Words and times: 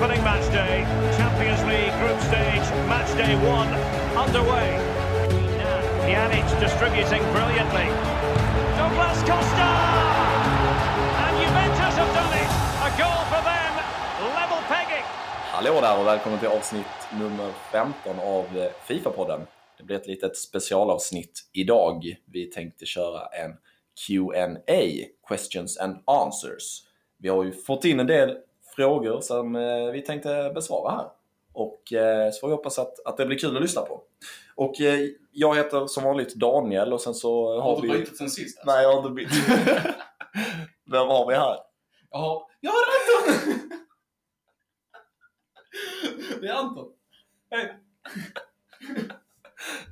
opening 0.00 0.24
match 0.24 0.48
day. 0.52 0.84
Champions 1.18 1.60
League 1.68 1.92
group 2.00 2.18
stage, 2.20 2.66
match 2.88 3.10
day 3.16 3.34
one 3.36 3.68
underway. 4.16 4.68
Pjanic 6.06 6.46
distributing 6.60 7.22
brilliantly. 7.34 7.86
Douglas 8.78 9.20
Costa! 9.28 9.70
And 11.24 11.34
Juventus 11.42 11.94
have 12.00 12.12
done 12.16 12.34
it! 12.42 12.50
A 12.86 12.90
goal 13.00 13.22
for 13.32 13.42
them, 13.50 13.72
level 14.38 14.62
pegging. 14.68 15.04
Hallå 15.52 15.80
där 15.80 16.00
och 16.00 16.06
välkommen 16.06 16.38
till 16.38 16.48
avsnitt 16.48 16.86
nummer 17.18 17.52
15 17.72 18.18
av 18.20 18.44
eh, 18.58 18.70
Fifa-podden. 18.86 19.46
Det 19.78 19.84
blir 19.84 19.96
ett 19.96 20.06
litet 20.06 20.36
specialavsnitt 20.36 21.40
idag. 21.52 22.16
Vi 22.32 22.46
tänkte 22.46 22.86
köra 22.86 23.26
en 23.26 23.56
Q&A, 24.06 24.82
Questions 25.28 25.78
and 25.78 26.02
Answers. 26.06 26.82
Vi 27.18 27.28
har 27.28 27.44
ju 27.44 27.52
fått 27.52 27.84
in 27.84 28.00
en 28.00 28.06
del 28.06 28.36
frågor 28.76 29.20
som 29.20 29.56
eh, 29.56 29.90
vi 29.92 30.02
tänkte 30.02 30.52
besvara 30.54 30.92
här. 30.92 31.06
Och 31.52 31.92
eh, 31.92 32.30
så 32.30 32.40
får 32.40 32.48
vi 32.48 32.54
hoppas 32.54 32.78
att, 32.78 33.06
att 33.06 33.16
det 33.16 33.26
blir 33.26 33.38
kul 33.38 33.56
att 33.56 33.62
lyssna 33.62 33.82
på. 33.82 34.02
Och 34.54 34.80
eh, 34.80 35.08
jag 35.32 35.56
heter 35.56 35.86
som 35.86 36.04
vanligt 36.04 36.34
Daniel 36.34 36.92
och 36.92 37.00
sen 37.00 37.14
så 37.14 37.60
Har 37.60 37.74
har 37.74 37.82
du 37.82 37.88
vi... 37.92 37.98
bytt 37.98 38.16
sen 38.16 38.30
sist? 38.30 38.58
Alltså? 38.58 38.72
Nej, 38.72 38.82
jag 38.82 38.92
har 38.92 38.98
inte 38.98 39.10
bytt. 39.10 39.32
Vem 40.90 41.06
har 41.06 41.26
vi 41.28 41.34
här? 41.34 41.56
Jaha. 42.10 42.42
Ja, 42.60 42.72
det 42.72 43.28
är 43.28 43.32
Anton! 43.32 43.70
det 46.40 46.48
är 46.48 46.52
Anton. 46.54 46.92
Hej. 47.50 47.76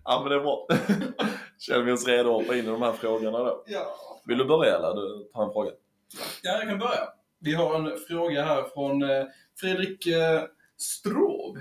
Ja, 0.04 0.20
men 0.20 0.30
det 0.30 0.36
är 0.36 0.40
bra. 0.40 0.66
Känner 1.58 1.82
vi 1.82 1.92
oss 1.92 2.06
redo 2.06 2.28
att 2.30 2.42
hoppa 2.42 2.56
in 2.56 2.64
i 2.64 2.68
de 2.68 2.82
här 2.82 2.92
frågorna 2.92 3.38
då? 3.38 3.64
Ja. 3.66 3.96
Vill 4.24 4.38
du 4.38 4.44
börja 4.44 4.76
eller 4.76 4.94
du 4.94 5.30
tar 5.34 5.44
en 5.44 5.52
fråga? 5.52 5.70
ja, 6.42 6.52
jag 6.52 6.62
kan 6.68 6.78
börja. 6.78 7.08
Vi 7.38 7.54
har 7.54 7.74
en 7.74 7.98
fråga 8.08 8.44
här 8.44 8.64
från 8.74 9.02
eh, 9.02 9.24
Fredrik 9.60 10.06
eh, 10.06 10.42
Straub. 10.76 11.58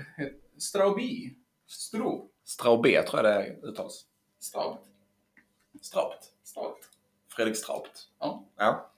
Straubi. 0.58 1.34
Straub. 1.66 2.30
Straubé 2.44 3.02
tror 3.02 3.24
jag 3.24 3.34
det 3.34 3.68
uttalas. 3.68 4.04
Straubt. 4.40 4.86
Straubt. 5.82 6.24
Straubt. 6.42 6.84
Fredrik 7.36 7.56
Straubt. 7.56 8.08
Ja. 8.18 8.44
Ja. 8.56 8.90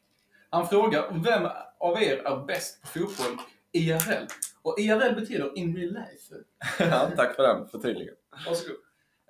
Han 0.50 0.68
frågar, 0.68 1.10
vem 1.24 1.48
av 1.78 2.02
er 2.02 2.16
är 2.16 2.46
bäst 2.46 2.82
på 2.82 2.88
fotboll 2.88 3.36
IRL? 3.72 4.26
Och 4.62 4.78
IRL 4.78 5.14
betyder 5.14 5.58
in 5.58 5.76
real 5.76 5.92
life. 5.92 6.34
ja, 6.78 7.10
tack 7.16 7.36
för 7.36 7.42
den 7.42 7.68
förtydligandet. 7.68 8.18
Varsågod. 8.46 8.76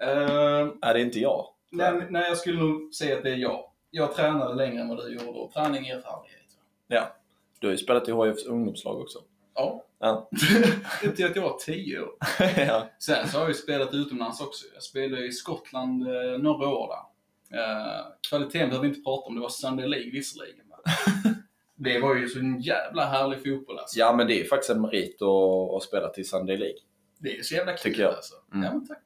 Uh, 0.02 0.74
Nej, 0.82 0.94
det 0.94 1.00
är 1.00 1.04
inte 1.04 1.20
jag. 1.20 1.46
nej, 1.70 2.06
nej, 2.10 2.28
jag 2.28 2.36
skulle 2.38 2.58
nog 2.58 2.94
säga 2.94 3.16
att 3.16 3.22
det 3.22 3.30
är 3.30 3.36
jag. 3.36 3.70
Jag 3.90 4.14
tränade 4.14 4.54
längre 4.54 4.80
än 4.82 4.88
vad 4.88 4.98
du 4.98 5.14
gjorde 5.14 5.38
och 5.38 5.52
träning 5.52 5.86
är 5.86 5.96
erfarenhet. 5.96 6.36
Ja. 6.86 7.16
Du 7.60 7.66
har 7.66 7.72
ju 7.72 7.78
spelat 7.78 8.08
i 8.08 8.12
HIFs 8.12 8.46
ungdomslag 8.46 9.00
också. 9.00 9.18
Ja. 9.54 9.84
Ja. 9.98 10.30
Upp 11.04 11.16
till 11.16 11.26
att 11.26 11.36
jag 11.36 11.42
var 11.42 11.58
10 11.58 12.00
år. 12.00 12.10
ja. 12.56 12.88
Sen 12.98 13.28
så 13.28 13.36
har 13.36 13.42
jag 13.42 13.50
ju 13.50 13.54
spelat 13.54 13.94
utomlands 13.94 14.40
också. 14.40 14.66
Jag 14.74 14.82
spelade 14.82 15.26
i 15.26 15.32
Skottland 15.32 16.02
eh, 16.02 16.38
några 16.38 16.68
år 16.68 16.88
där. 16.88 17.10
Eh, 17.58 18.06
kvaliteten 18.28 18.68
behöver 18.68 18.82
vi 18.82 18.88
inte 18.88 19.02
prata 19.02 19.28
om, 19.28 19.34
det 19.34 19.40
var 19.40 19.48
Sunday 19.48 19.88
League 19.88 20.10
visserligen. 20.10 20.56
det 21.76 22.00
var 22.00 22.16
ju 22.16 22.28
så 22.28 22.38
en 22.38 22.60
jävla 22.60 23.04
härlig 23.04 23.42
fotboll 23.42 23.78
alltså. 23.78 23.98
ja, 23.98 24.16
men 24.16 24.26
det 24.26 24.40
är 24.40 24.44
faktiskt 24.44 24.70
en 24.70 24.80
merit 24.80 25.22
att, 25.22 25.76
att 25.76 25.82
spela 25.82 26.08
till 26.08 26.28
Sunday 26.28 26.56
League. 26.56 26.78
Det 27.18 27.38
är 27.38 27.42
så 27.42 27.54
jävla 27.54 27.76
kul 27.76 28.04
alltså. 28.04 28.34
Mm. 28.52 28.64
Ja 28.64 28.72
men 28.72 28.86
tack. 28.86 29.02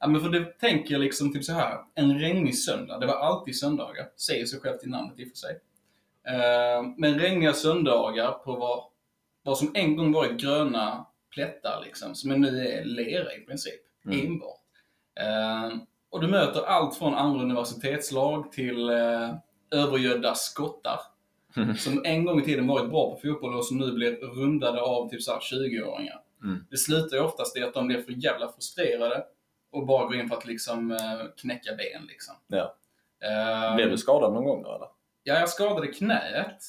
Ja 0.00 0.06
men 0.08 0.20
för 0.20 0.28
det 0.28 0.44
tänker 0.44 0.92
jag 0.94 1.00
liksom 1.00 1.32
typ 1.32 1.44
så 1.44 1.52
här. 1.52 1.78
en 1.94 2.18
regnig 2.18 2.58
söndag. 2.58 2.98
Det 2.98 3.06
var 3.06 3.14
alltid 3.14 3.58
söndagar. 3.58 4.06
Säger 4.16 4.46
sig 4.46 4.60
självt 4.60 4.84
i 4.84 4.86
namnet 4.86 5.18
i 5.18 5.24
och 5.24 5.28
för 5.28 5.36
sig. 5.36 5.58
Eh, 6.30 6.82
men 6.96 7.18
regniga 7.18 7.52
söndagar 7.52 8.30
på 8.32 8.56
vad, 8.56 8.84
vad 9.42 9.58
som 9.58 9.70
en 9.74 9.96
gång 9.96 10.12
var 10.12 10.26
gröna 10.26 11.06
plättar 11.34 11.82
liksom, 11.84 12.14
som 12.14 12.30
nu 12.30 12.66
är 12.66 12.84
lera 12.84 13.34
i 13.34 13.40
princip. 13.40 13.80
Mm. 14.06 14.26
Enbart. 14.26 14.60
Eh, 15.20 15.78
och 16.10 16.20
du 16.20 16.26
möter 16.26 16.62
allt 16.62 16.96
från 16.96 17.14
andra 17.14 17.42
universitetslag 17.42 18.52
till 18.52 18.90
eh, 18.90 19.34
övergödda 19.70 20.34
skottar. 20.34 21.00
Som 21.78 22.02
en 22.04 22.24
gång 22.24 22.40
i 22.40 22.44
tiden 22.44 22.66
varit 22.66 22.90
bra 22.90 23.10
på 23.10 23.20
fotboll 23.22 23.54
och 23.54 23.66
som 23.66 23.78
nu 23.78 23.92
blir 23.92 24.16
rundade 24.16 24.82
av 24.82 25.08
typ 25.08 25.22
så 25.22 25.32
här 25.32 25.40
20-åringar. 25.40 26.20
Mm. 26.42 26.64
Det 26.70 26.76
slutar 26.76 27.16
ju 27.16 27.22
oftast 27.22 27.56
i 27.56 27.62
att 27.62 27.74
de 27.74 27.86
blir 27.86 28.02
för 28.02 28.12
jävla 28.12 28.52
frustrerade 28.52 29.24
och 29.70 29.86
bara 29.86 30.06
går 30.06 30.16
in 30.16 30.28
för 30.28 30.36
att 30.36 30.46
liksom 30.46 30.98
knäcka 31.36 31.70
ben 31.74 32.02
liksom. 32.08 32.34
Ja. 32.46 32.74
Eh, 33.24 33.76
Blev 33.76 33.90
du 33.90 33.98
skadad 33.98 34.32
någon 34.32 34.44
gång 34.44 34.62
då 34.62 34.74
eller? 34.74 34.88
Ja, 35.22 35.34
jag 35.34 35.48
skadade 35.48 35.86
knät. 35.86 36.62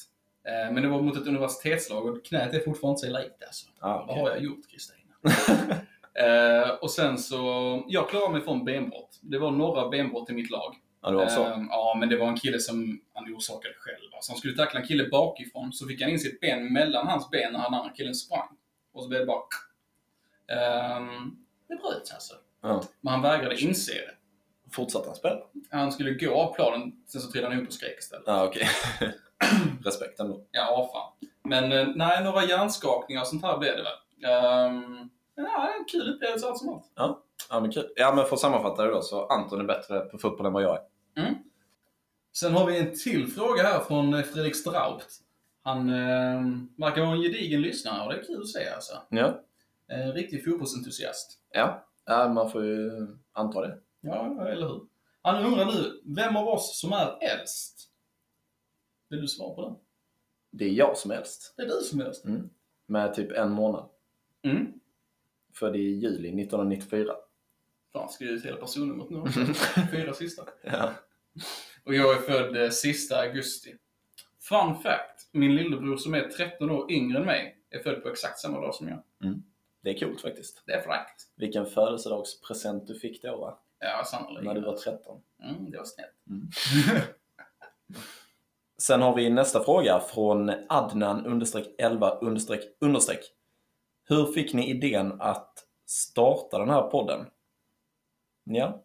Eh, 0.48 0.72
men 0.72 0.82
det 0.82 0.88
var 0.88 1.02
mot 1.02 1.16
ett 1.16 1.26
universitetslag 1.26 2.06
och 2.06 2.24
knät 2.24 2.54
är 2.54 2.60
fortfarande 2.60 3.06
inte 3.06 3.18
så 3.18 3.22
likt 3.22 3.42
alltså. 3.46 3.66
Ah, 3.80 4.04
Vad 4.06 4.18
har 4.18 4.28
jag 4.30 4.42
gjort 4.42 4.70
Kristina? 4.70 4.98
eh, 6.26 6.70
och 6.70 6.90
sen 6.90 7.18
så, 7.18 7.36
jag 7.88 8.08
klarade 8.08 8.32
mig 8.32 8.40
från 8.42 8.64
benbrott. 8.64 9.18
Det 9.20 9.38
var 9.38 9.50
några 9.50 9.88
benbrott 9.88 10.30
i 10.30 10.32
mitt 10.32 10.50
lag. 10.50 10.76
Ja, 11.02 11.10
det 11.10 11.16
var 11.16 11.26
så. 11.28 11.44
Eh, 11.44 11.64
ja, 11.70 11.96
men 12.00 12.08
det 12.08 12.16
var 12.16 12.28
en 12.28 12.36
kille 12.36 12.60
som 12.60 13.00
han 13.14 13.34
orsakade 13.34 13.74
själv. 13.78 14.14
Alltså, 14.14 14.32
han 14.32 14.38
skulle 14.38 14.56
tackla 14.56 14.80
en 14.80 14.86
kille 14.86 15.08
bakifrån, 15.08 15.72
så 15.72 15.86
fick 15.86 16.00
han 16.02 16.10
in 16.10 16.18
sitt 16.20 16.40
ben 16.40 16.72
mellan 16.72 17.06
hans 17.06 17.30
ben 17.30 17.52
när 17.52 17.62
den 17.62 17.74
andra 17.74 17.90
killen 17.90 18.14
sprang. 18.14 18.48
Och 18.92 19.02
så 19.02 19.08
blev 19.08 19.20
det 19.20 19.26
bara... 19.26 19.42
Ehm, 20.48 21.36
det 21.68 21.76
bröts 21.76 22.12
alltså. 22.12 22.34
Ja. 22.62 22.82
Men 23.00 23.12
han 23.12 23.22
vägrade 23.22 23.60
inse 23.60 23.92
det. 23.92 24.14
Fortsatte 24.74 25.08
han 25.08 25.16
spela? 25.16 25.40
Han 25.70 25.92
skulle 25.92 26.14
gå 26.14 26.34
av 26.34 26.54
planen, 26.54 26.92
sen 27.06 27.20
så 27.20 27.30
trillade 27.30 27.54
han 27.54 27.58
ihop 27.58 27.68
och 27.68 27.74
skrek 27.74 27.98
istället. 27.98 28.24
Ja, 28.26 28.44
okej. 28.44 28.68
Respekt 29.84 30.20
ändå. 30.20 30.44
Ja, 30.50 30.90
fan. 30.92 31.28
Men 31.44 31.72
eh, 31.72 31.88
nej, 31.94 32.24
några 32.24 32.44
hjärnskakningar 32.44 33.20
och 33.20 33.26
sånt 33.26 33.42
här 33.42 33.58
blev 33.58 33.76
det 33.76 33.82
väl. 33.82 33.92
Um, 34.66 35.10
ja, 35.34 35.68
en 35.78 35.84
kul 35.84 36.14
upplevelse 36.14 36.46
allt 36.46 36.58
som 36.58 36.68
allt. 36.68 36.92
Ja, 37.50 37.60
men 37.60 37.72
kul. 37.72 37.88
Ja, 37.96 38.14
men 38.14 38.24
för 38.24 38.34
att 38.34 38.40
sammanfatta 38.40 38.84
det 38.84 38.90
då 38.90 39.02
så 39.02 39.26
Anton 39.26 39.60
är 39.60 39.64
bättre 39.64 40.00
på 40.00 40.18
fotboll 40.18 40.46
än 40.46 40.52
vad 40.52 40.62
jag 40.62 40.74
är. 40.74 40.82
Sen 42.32 42.52
har 42.54 42.66
vi 42.66 42.78
en 42.78 42.98
till 42.98 43.26
fråga 43.32 43.62
här 43.62 43.80
från 43.80 44.14
eh, 44.14 44.22
Fredrik 44.22 44.56
Straubt. 44.56 45.18
Han 45.62 45.88
eh, 45.88 46.42
verkar 46.76 47.02
vara 47.02 47.14
en 47.14 47.22
gedigen 47.22 47.62
lyssnare 47.62 48.04
och 48.04 48.12
det 48.12 48.18
är 48.18 48.24
kul 48.24 48.42
att 48.42 48.48
se 48.48 48.68
alltså. 48.68 48.92
Ja. 49.08 49.40
En 49.88 50.12
riktig 50.12 50.44
fotbollsentusiast. 50.44 51.38
Ja. 51.52 51.86
ja, 52.04 52.28
man 52.28 52.50
får 52.50 52.64
ju 52.64 52.90
anta 53.32 53.60
det. 53.60 53.78
Ja, 54.02 54.48
eller 54.48 54.68
hur? 54.68 54.86
Han 55.22 55.44
undrar 55.44 55.66
nu, 55.66 56.00
vem 56.04 56.36
av 56.36 56.48
oss 56.48 56.80
som 56.80 56.92
är 56.92 57.18
äldst? 57.22 57.88
Vill 59.08 59.20
du 59.20 59.28
svara 59.28 59.54
på 59.54 59.62
den? 59.62 59.76
Det 60.50 60.64
är 60.64 60.68
jag 60.72 60.96
som 60.96 61.10
är 61.10 61.14
äldst. 61.14 61.54
Det 61.56 61.62
är 61.62 61.66
du 61.66 61.80
som 61.80 62.00
är 62.00 62.04
äldst. 62.04 62.24
Med 62.86 63.14
typ 63.14 63.32
en 63.32 63.50
månad. 63.52 63.88
Mm. 64.42 64.72
Född 65.54 65.76
i 65.76 65.78
juli 65.78 66.28
1994. 66.28 67.12
Fan, 67.92 68.08
skrivit 68.08 68.44
hela 68.44 68.56
personnumret 68.56 69.10
nu 69.10 69.20
också. 69.20 69.40
Fyra 69.90 70.12
sista. 70.12 70.42
Ja. 70.62 70.92
Och 71.84 71.94
jag 71.94 72.16
är 72.16 72.20
född 72.20 72.56
eh, 72.56 72.70
sista 72.70 73.16
augusti. 73.20 73.74
Fun 74.40 74.74
fact. 74.74 75.28
Min 75.32 75.56
lillebror 75.56 75.96
som 75.96 76.14
är 76.14 76.28
13 76.28 76.70
år 76.70 76.92
yngre 76.92 77.18
än 77.18 77.24
mig 77.24 77.58
är 77.70 77.78
född 77.78 78.02
på 78.02 78.08
exakt 78.08 78.38
samma 78.38 78.60
dag 78.60 78.74
som 78.74 78.88
jag. 78.88 79.02
Det 79.80 79.90
är 79.90 79.98
coolt 79.98 80.20
faktiskt. 80.20 80.62
Det 80.66 80.72
är 80.72 80.80
fräckt. 80.80 81.28
Vilken 81.36 81.66
födelsedagspresent 81.66 82.86
du 82.86 82.94
fick 82.94 83.22
då 83.22 83.36
va? 83.36 83.58
Ja, 83.82 84.04
sannolikt. 84.04 84.44
När 84.44 84.54
du 84.54 84.60
var 84.60 84.76
13. 84.76 85.20
Mm, 85.42 85.70
det 85.70 85.78
var 85.78 85.84
snällt. 85.84 86.12
Sen 88.78 89.02
har 89.02 89.16
vi 89.16 89.30
nästa 89.30 89.64
fråga 89.64 90.00
från 90.00 90.52
Adnan 90.68 91.26
understreck 91.26 91.66
11 91.78 92.10
understreck 92.10 92.60
understreck. 92.80 93.20
Hur 94.08 94.32
fick 94.32 94.52
ni 94.54 94.70
idén 94.70 95.20
att 95.20 95.52
starta 95.86 96.58
den 96.58 96.70
här 96.70 96.82
podden? 96.82 97.26
Ja, 98.44 98.84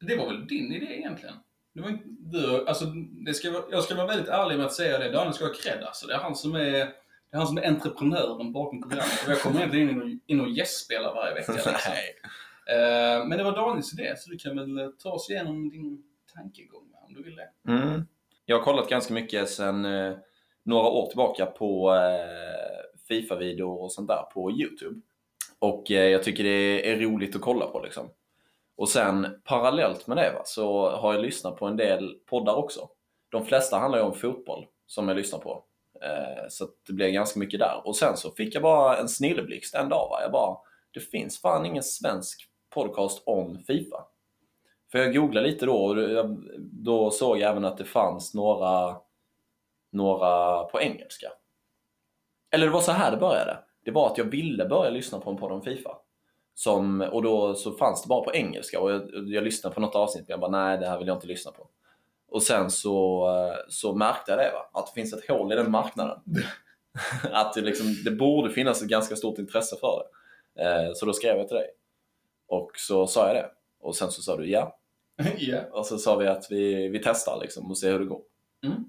Det 0.00 0.16
var 0.16 0.26
väl 0.26 0.46
din 0.46 0.72
idé 0.72 0.98
egentligen? 0.98 1.34
Det 1.72 1.80
var 1.80 1.88
inte, 1.88 2.04
du, 2.08 2.66
alltså, 2.66 2.84
det 3.26 3.34
ska, 3.34 3.62
jag 3.70 3.84
ska 3.84 3.94
vara 3.94 4.06
väldigt 4.06 4.28
ärlig 4.28 4.56
med 4.56 4.66
att 4.66 4.72
säga 4.72 4.98
det. 4.98 5.12
Daniel 5.12 5.34
ska 5.34 5.44
ha 5.44 5.52
cred 5.52 5.84
alltså. 5.84 6.06
Det 6.06 6.14
är 6.14 6.18
han 6.18 6.36
som 6.36 6.54
är, 6.54 6.60
det 6.60 6.80
är, 7.30 7.38
han 7.38 7.46
som 7.46 7.58
är 7.58 7.66
entreprenören 7.68 8.52
bakom 8.52 8.82
programmet. 8.82 9.22
Och 9.26 9.32
jag 9.32 9.40
kommer 9.40 9.56
egentligen 9.56 9.90
in 9.90 10.02
och, 10.02 10.08
in 10.26 10.40
och 10.40 10.48
gästspelar 10.50 11.14
varje 11.14 11.34
vecka. 11.34 11.52
Liksom. 11.52 11.72
nej. 11.88 12.14
Eh, 12.70 13.26
men 13.26 13.38
det 13.38 13.44
var 13.44 13.56
Daniels 13.56 13.92
idé, 13.92 14.14
så 14.16 14.30
du 14.30 14.38
kan 14.38 14.56
väl 14.56 14.78
eh, 14.78 14.88
ta 15.02 15.10
oss 15.10 15.30
igenom 15.30 15.70
din 15.70 16.02
tankegång 16.34 16.92
om 17.06 17.14
du 17.14 17.22
vill 17.22 17.36
det. 17.36 17.72
Mm. 17.72 18.06
Jag 18.44 18.58
har 18.58 18.64
kollat 18.64 18.88
ganska 18.88 19.14
mycket 19.14 19.50
sedan 19.50 19.84
eh, 19.84 20.14
några 20.62 20.88
år 20.88 21.06
tillbaka 21.06 21.46
på 21.46 21.92
Fifa-videor 23.08 23.82
och 23.82 23.92
sånt 23.92 24.08
där 24.08 24.22
på 24.34 24.50
Youtube. 24.50 25.00
Och 25.58 25.90
jag 25.90 26.22
tycker 26.22 26.44
det 26.44 26.90
är 26.90 26.98
roligt 26.98 27.36
att 27.36 27.42
kolla 27.42 27.66
på 27.66 27.80
liksom. 27.80 28.10
Och 28.76 28.88
sen 28.88 29.40
parallellt 29.44 30.06
med 30.06 30.16
det 30.16 30.32
va, 30.34 30.42
så 30.44 30.90
har 30.90 31.14
jag 31.14 31.22
lyssnat 31.22 31.56
på 31.56 31.66
en 31.66 31.76
del 31.76 32.14
poddar 32.26 32.54
också. 32.54 32.88
De 33.30 33.46
flesta 33.46 33.78
handlar 33.78 33.98
ju 33.98 34.04
om 34.04 34.14
fotboll 34.14 34.66
som 34.86 35.08
jag 35.08 35.16
lyssnar 35.16 35.38
på. 35.38 35.64
Eh, 36.02 36.48
så 36.48 36.64
att 36.64 36.70
det 36.86 36.92
blev 36.92 37.10
ganska 37.10 37.40
mycket 37.40 37.60
där. 37.60 37.82
Och 37.84 37.96
sen 37.96 38.16
så 38.16 38.30
fick 38.30 38.54
jag 38.54 38.62
bara 38.62 38.96
en 38.96 39.08
snilleblixt 39.08 39.74
en 39.74 39.88
dag. 39.88 40.08
Va? 40.10 40.22
Jag 40.22 40.32
bara, 40.32 40.56
det 40.94 41.00
finns 41.00 41.40
fan 41.40 41.66
ingen 41.66 41.82
svensk 41.82 42.49
podcast 42.70 43.22
om 43.26 43.58
Fifa. 43.58 44.04
För 44.92 44.98
jag 44.98 45.14
googlade 45.14 45.46
lite 45.46 45.66
då 45.66 45.76
och 45.76 45.96
då 46.58 47.10
såg 47.10 47.38
jag 47.38 47.50
även 47.50 47.64
att 47.64 47.78
det 47.78 47.84
fanns 47.84 48.34
några, 48.34 48.96
några 49.92 50.64
på 50.64 50.80
engelska. 50.80 51.32
Eller 52.50 52.66
det 52.66 52.72
var 52.72 52.80
så 52.80 52.92
här 52.92 53.10
det 53.10 53.16
började. 53.16 53.58
Det 53.84 53.90
var 53.90 54.06
att 54.06 54.18
jag 54.18 54.24
ville 54.24 54.64
börja 54.64 54.90
lyssna 54.90 55.20
på 55.20 55.30
en 55.30 55.36
podd 55.36 55.52
om 55.52 55.62
Fifa. 55.62 55.96
Som, 56.54 57.00
och 57.00 57.22
då 57.22 57.54
så 57.54 57.72
fanns 57.72 58.02
det 58.02 58.08
bara 58.08 58.24
på 58.24 58.34
engelska 58.34 58.80
och 58.80 58.90
jag, 58.90 59.10
jag 59.12 59.44
lyssnade 59.44 59.74
på 59.74 59.80
något 59.80 59.94
avsnitt 59.94 60.24
men 60.28 60.32
jag 60.32 60.40
bara 60.40 60.50
nej, 60.50 60.78
det 60.78 60.86
här 60.86 60.98
vill 60.98 61.06
jag 61.06 61.16
inte 61.16 61.26
lyssna 61.26 61.52
på. 61.52 61.68
Och 62.28 62.42
sen 62.42 62.70
så, 62.70 63.28
så 63.68 63.94
märkte 63.94 64.32
jag 64.32 64.38
det, 64.38 64.50
va? 64.52 64.80
att 64.80 64.86
det 64.86 64.92
finns 64.92 65.12
ett 65.12 65.28
hål 65.28 65.52
i 65.52 65.56
den 65.56 65.70
marknaden. 65.70 66.18
att 67.32 67.52
det, 67.52 67.60
liksom, 67.60 67.86
det 68.04 68.10
borde 68.10 68.50
finnas 68.50 68.82
ett 68.82 68.88
ganska 68.88 69.16
stort 69.16 69.38
intresse 69.38 69.76
för 69.76 70.02
det. 70.02 70.10
Eh, 70.62 70.92
så 70.94 71.06
då 71.06 71.12
skrev 71.12 71.36
jag 71.36 71.48
till 71.48 71.56
dig. 71.56 71.70
Och 72.50 72.70
så 72.74 73.06
sa 73.06 73.26
jag 73.26 73.36
det. 73.36 73.50
Och 73.80 73.96
sen 73.96 74.10
så 74.10 74.22
sa 74.22 74.36
du 74.36 74.50
ja. 74.50 74.78
Ja. 75.38 75.60
Och 75.72 75.86
så 75.86 75.98
sa 75.98 76.16
vi 76.16 76.26
att 76.26 76.46
vi, 76.50 76.88
vi 76.88 76.98
testar 77.04 77.38
liksom 77.42 77.70
och 77.70 77.78
ser 77.78 77.92
hur 77.92 77.98
det 77.98 78.04
går. 78.04 78.22
Mm. 78.66 78.84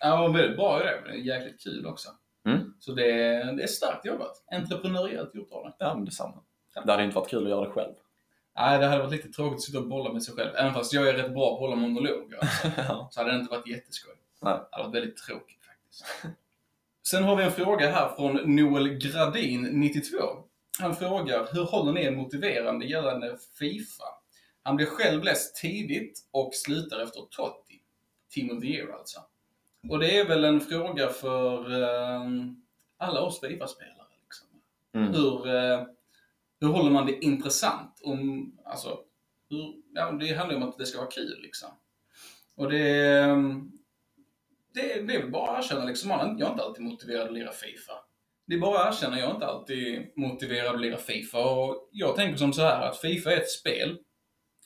Ja, 0.00 0.16
var 0.16 0.28
väldigt 0.28 0.56
bra 0.56 0.80
idé. 0.80 0.90
Det 1.04 1.10
är 1.10 1.14
jäkligt 1.38 1.60
kul 1.60 1.86
också. 1.86 2.08
Mm. 2.46 2.74
Så 2.80 2.92
det, 2.92 3.04
det 3.56 3.62
är 3.62 3.66
starkt 3.66 4.04
jobbat. 4.04 4.42
Entreprenöriellt 4.52 5.34
gjort 5.34 5.52
av 5.52 5.64
det. 5.64 5.72
Ja, 5.78 5.94
men 5.94 6.04
detsamma. 6.04 6.42
Det 6.84 6.90
hade 6.92 7.04
inte 7.04 7.16
varit 7.16 7.28
kul 7.30 7.44
att 7.44 7.50
göra 7.50 7.64
det 7.64 7.70
själv. 7.70 7.92
Nej, 8.56 8.78
det 8.78 8.86
hade 8.86 9.02
varit 9.02 9.12
lite 9.12 9.28
tråkigt 9.28 9.54
att 9.56 9.62
sitta 9.62 9.78
och 9.78 9.88
bolla 9.88 10.12
med 10.12 10.22
sig 10.22 10.34
själv. 10.34 10.50
Även 10.56 10.74
fast 10.74 10.92
jag 10.92 11.08
är 11.08 11.12
rätt 11.14 11.34
bra 11.34 11.48
på 11.48 11.54
att 11.54 11.60
hålla 11.60 11.76
monologer. 11.76 12.38
Alltså, 12.40 12.68
Ja. 12.76 13.08
så 13.10 13.20
hade 13.20 13.32
det 13.32 13.38
inte 13.38 13.50
varit 13.50 13.66
jätteskoj. 13.68 14.14
Nej. 14.40 14.54
Det 14.54 14.76
hade 14.76 14.88
varit 14.88 14.94
väldigt 14.94 15.16
tråkigt 15.16 15.58
faktiskt. 15.64 16.04
Sen 17.08 17.24
har 17.24 17.36
vi 17.36 17.44
en 17.44 17.52
fråga 17.52 17.90
här 17.90 18.08
från 18.16 18.56
Noel 18.56 18.88
Gradin, 18.88 19.62
92. 19.62 20.16
Han 20.78 20.96
frågar, 20.96 21.48
hur 21.52 21.64
håller 21.64 21.92
ni 21.92 22.04
er 22.04 22.10
motiverande 22.10 22.86
gällande 22.86 23.36
Fifa? 23.58 24.04
Han 24.62 24.76
blev 24.76 24.86
själv 24.86 25.24
läst 25.24 25.56
tidigt 25.56 26.28
och 26.30 26.54
slutar 26.54 27.00
efter 27.00 27.20
Totti. 27.30 27.82
Team 28.34 28.56
of 28.56 28.60
the 28.60 28.66
Year 28.66 28.92
alltså. 28.92 29.20
Och 29.88 29.98
det 29.98 30.18
är 30.18 30.28
väl 30.28 30.44
en 30.44 30.60
fråga 30.60 31.08
för 31.08 31.82
eh, 31.82 32.22
alla 32.96 33.20
oss 33.20 33.40
Fifa-spelare. 33.40 34.06
Liksom. 34.24 34.46
Mm. 34.92 35.12
Hur, 35.12 35.46
eh, 35.46 35.86
hur 36.60 36.68
håller 36.68 36.90
man 36.90 37.06
det 37.06 37.24
intressant? 37.24 38.00
Om, 38.04 38.52
alltså, 38.64 39.00
hur, 39.50 39.74
ja, 39.94 40.12
det 40.12 40.34
handlar 40.34 40.56
ju 40.56 40.62
om 40.62 40.68
att 40.68 40.78
det 40.78 40.86
ska 40.86 40.98
vara 40.98 41.10
kul 41.10 41.40
liksom. 41.42 41.68
Och 42.54 42.70
det, 42.70 43.18
ehm, 43.18 43.72
det, 44.72 45.00
det 45.00 45.14
är 45.14 45.22
väl 45.22 45.30
bara 45.30 45.50
att 45.50 45.64
erkänna 45.64 45.84
liksom, 45.84 46.08
man, 46.08 46.38
jag 46.38 46.48
är 46.48 46.52
inte 46.52 46.64
alltid 46.64 46.84
motiverad 46.84 47.26
att 47.26 47.32
lira 47.32 47.52
Fifa. 47.52 47.92
Det 48.48 48.54
är 48.54 48.58
bara 48.58 48.78
att 48.78 48.94
erkänna, 48.94 49.18
jag 49.18 49.28
är 49.30 49.34
inte 49.34 49.46
alltid 49.46 50.12
motiverad 50.16 50.74
att 50.74 50.80
lira 50.80 50.96
Fifa. 50.96 51.38
Och 51.38 51.88
jag 51.92 52.16
tänker 52.16 52.36
som 52.36 52.52
så 52.52 52.62
här 52.62 52.88
att 52.88 53.00
Fifa 53.00 53.32
är 53.32 53.36
ett 53.36 53.50
spel 53.50 53.98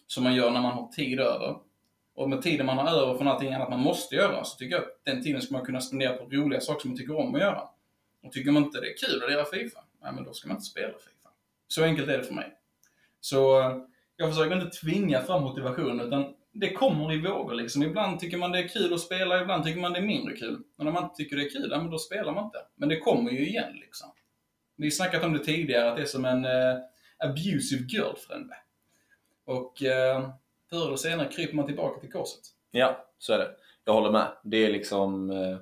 som 0.06 0.24
man 0.24 0.34
gör 0.34 0.50
när 0.50 0.60
man 0.60 0.72
har 0.72 0.88
tid 0.88 1.20
över. 1.20 1.56
Och 2.14 2.30
med 2.30 2.42
tiden 2.42 2.66
man 2.66 2.78
har 2.78 3.02
över 3.02 3.14
från 3.18 3.28
allting 3.28 3.52
annat 3.52 3.70
man 3.70 3.80
måste 3.80 4.14
göra, 4.14 4.44
så 4.44 4.56
tycker 4.56 4.74
jag 4.74 4.84
att 4.84 5.04
den 5.04 5.22
tiden 5.22 5.42
ska 5.42 5.54
man 5.54 5.64
kunna 5.64 5.80
spendera 5.80 6.16
på 6.16 6.24
roliga 6.24 6.60
saker 6.60 6.80
som 6.80 6.90
man 6.90 6.98
tycker 6.98 7.16
om 7.16 7.34
att 7.34 7.40
göra. 7.40 7.68
Och 8.22 8.32
tycker 8.32 8.50
man 8.50 8.64
inte 8.64 8.80
det 8.80 8.86
är 8.86 8.96
kul 8.96 9.22
att 9.22 9.30
lira 9.30 9.44
Fifa, 9.44 9.84
nej 10.02 10.12
men 10.12 10.24
då 10.24 10.32
ska 10.32 10.48
man 10.48 10.56
inte 10.56 10.66
spela 10.66 10.92
Fifa. 10.92 11.28
Så 11.68 11.84
enkelt 11.84 12.08
är 12.08 12.18
det 12.18 12.24
för 12.24 12.34
mig. 12.34 12.52
Så 13.20 13.60
eh, 13.60 13.76
jag 14.16 14.30
försöker 14.30 14.56
inte 14.56 14.78
tvinga 14.78 15.22
fram 15.22 15.42
motivation, 15.42 16.00
utan 16.00 16.34
det 16.52 16.72
kommer 16.72 17.12
i 17.12 17.20
vågor 17.20 17.54
liksom. 17.54 17.82
Ibland 17.82 18.20
tycker 18.20 18.36
man 18.36 18.52
det 18.52 18.58
är 18.58 18.68
kul 18.68 18.94
att 18.94 19.00
spela, 19.00 19.42
ibland 19.42 19.64
tycker 19.64 19.80
man 19.80 19.92
det 19.92 19.98
är 19.98 20.02
mindre 20.02 20.36
kul. 20.36 20.62
Men 20.76 20.84
när 20.84 20.92
man 20.92 21.04
inte 21.04 21.16
tycker 21.16 21.36
det 21.36 21.42
är 21.42 21.50
kul, 21.50 21.68
ja, 21.70 21.78
men 21.78 21.90
då 21.90 21.98
spelar 21.98 22.32
man 22.32 22.44
inte. 22.44 22.58
Men 22.76 22.88
det 22.88 22.98
kommer 22.98 23.30
ju 23.30 23.46
igen 23.48 23.72
liksom. 23.72 24.08
Vi 24.76 24.86
har 24.86 24.90
snackat 24.90 25.24
om 25.24 25.32
det 25.32 25.44
tidigare, 25.44 25.90
att 25.90 25.96
det 25.96 26.02
är 26.02 26.06
som 26.06 26.24
en 26.24 26.44
eh, 26.44 26.76
abusive 27.18 27.84
girlfriend. 27.88 28.50
Och 29.46 29.82
eh, 29.82 30.30
förr 30.70 30.86
eller 30.86 30.96
senare 30.96 31.28
kryper 31.28 31.54
man 31.56 31.66
tillbaka 31.66 32.00
till 32.00 32.12
korset. 32.12 32.40
Ja, 32.70 33.06
så 33.18 33.32
är 33.32 33.38
det. 33.38 33.50
Jag 33.84 33.92
håller 33.92 34.10
med. 34.10 34.28
Det 34.44 34.56
är 34.56 34.72
liksom... 34.72 35.30
eh, 35.30 35.56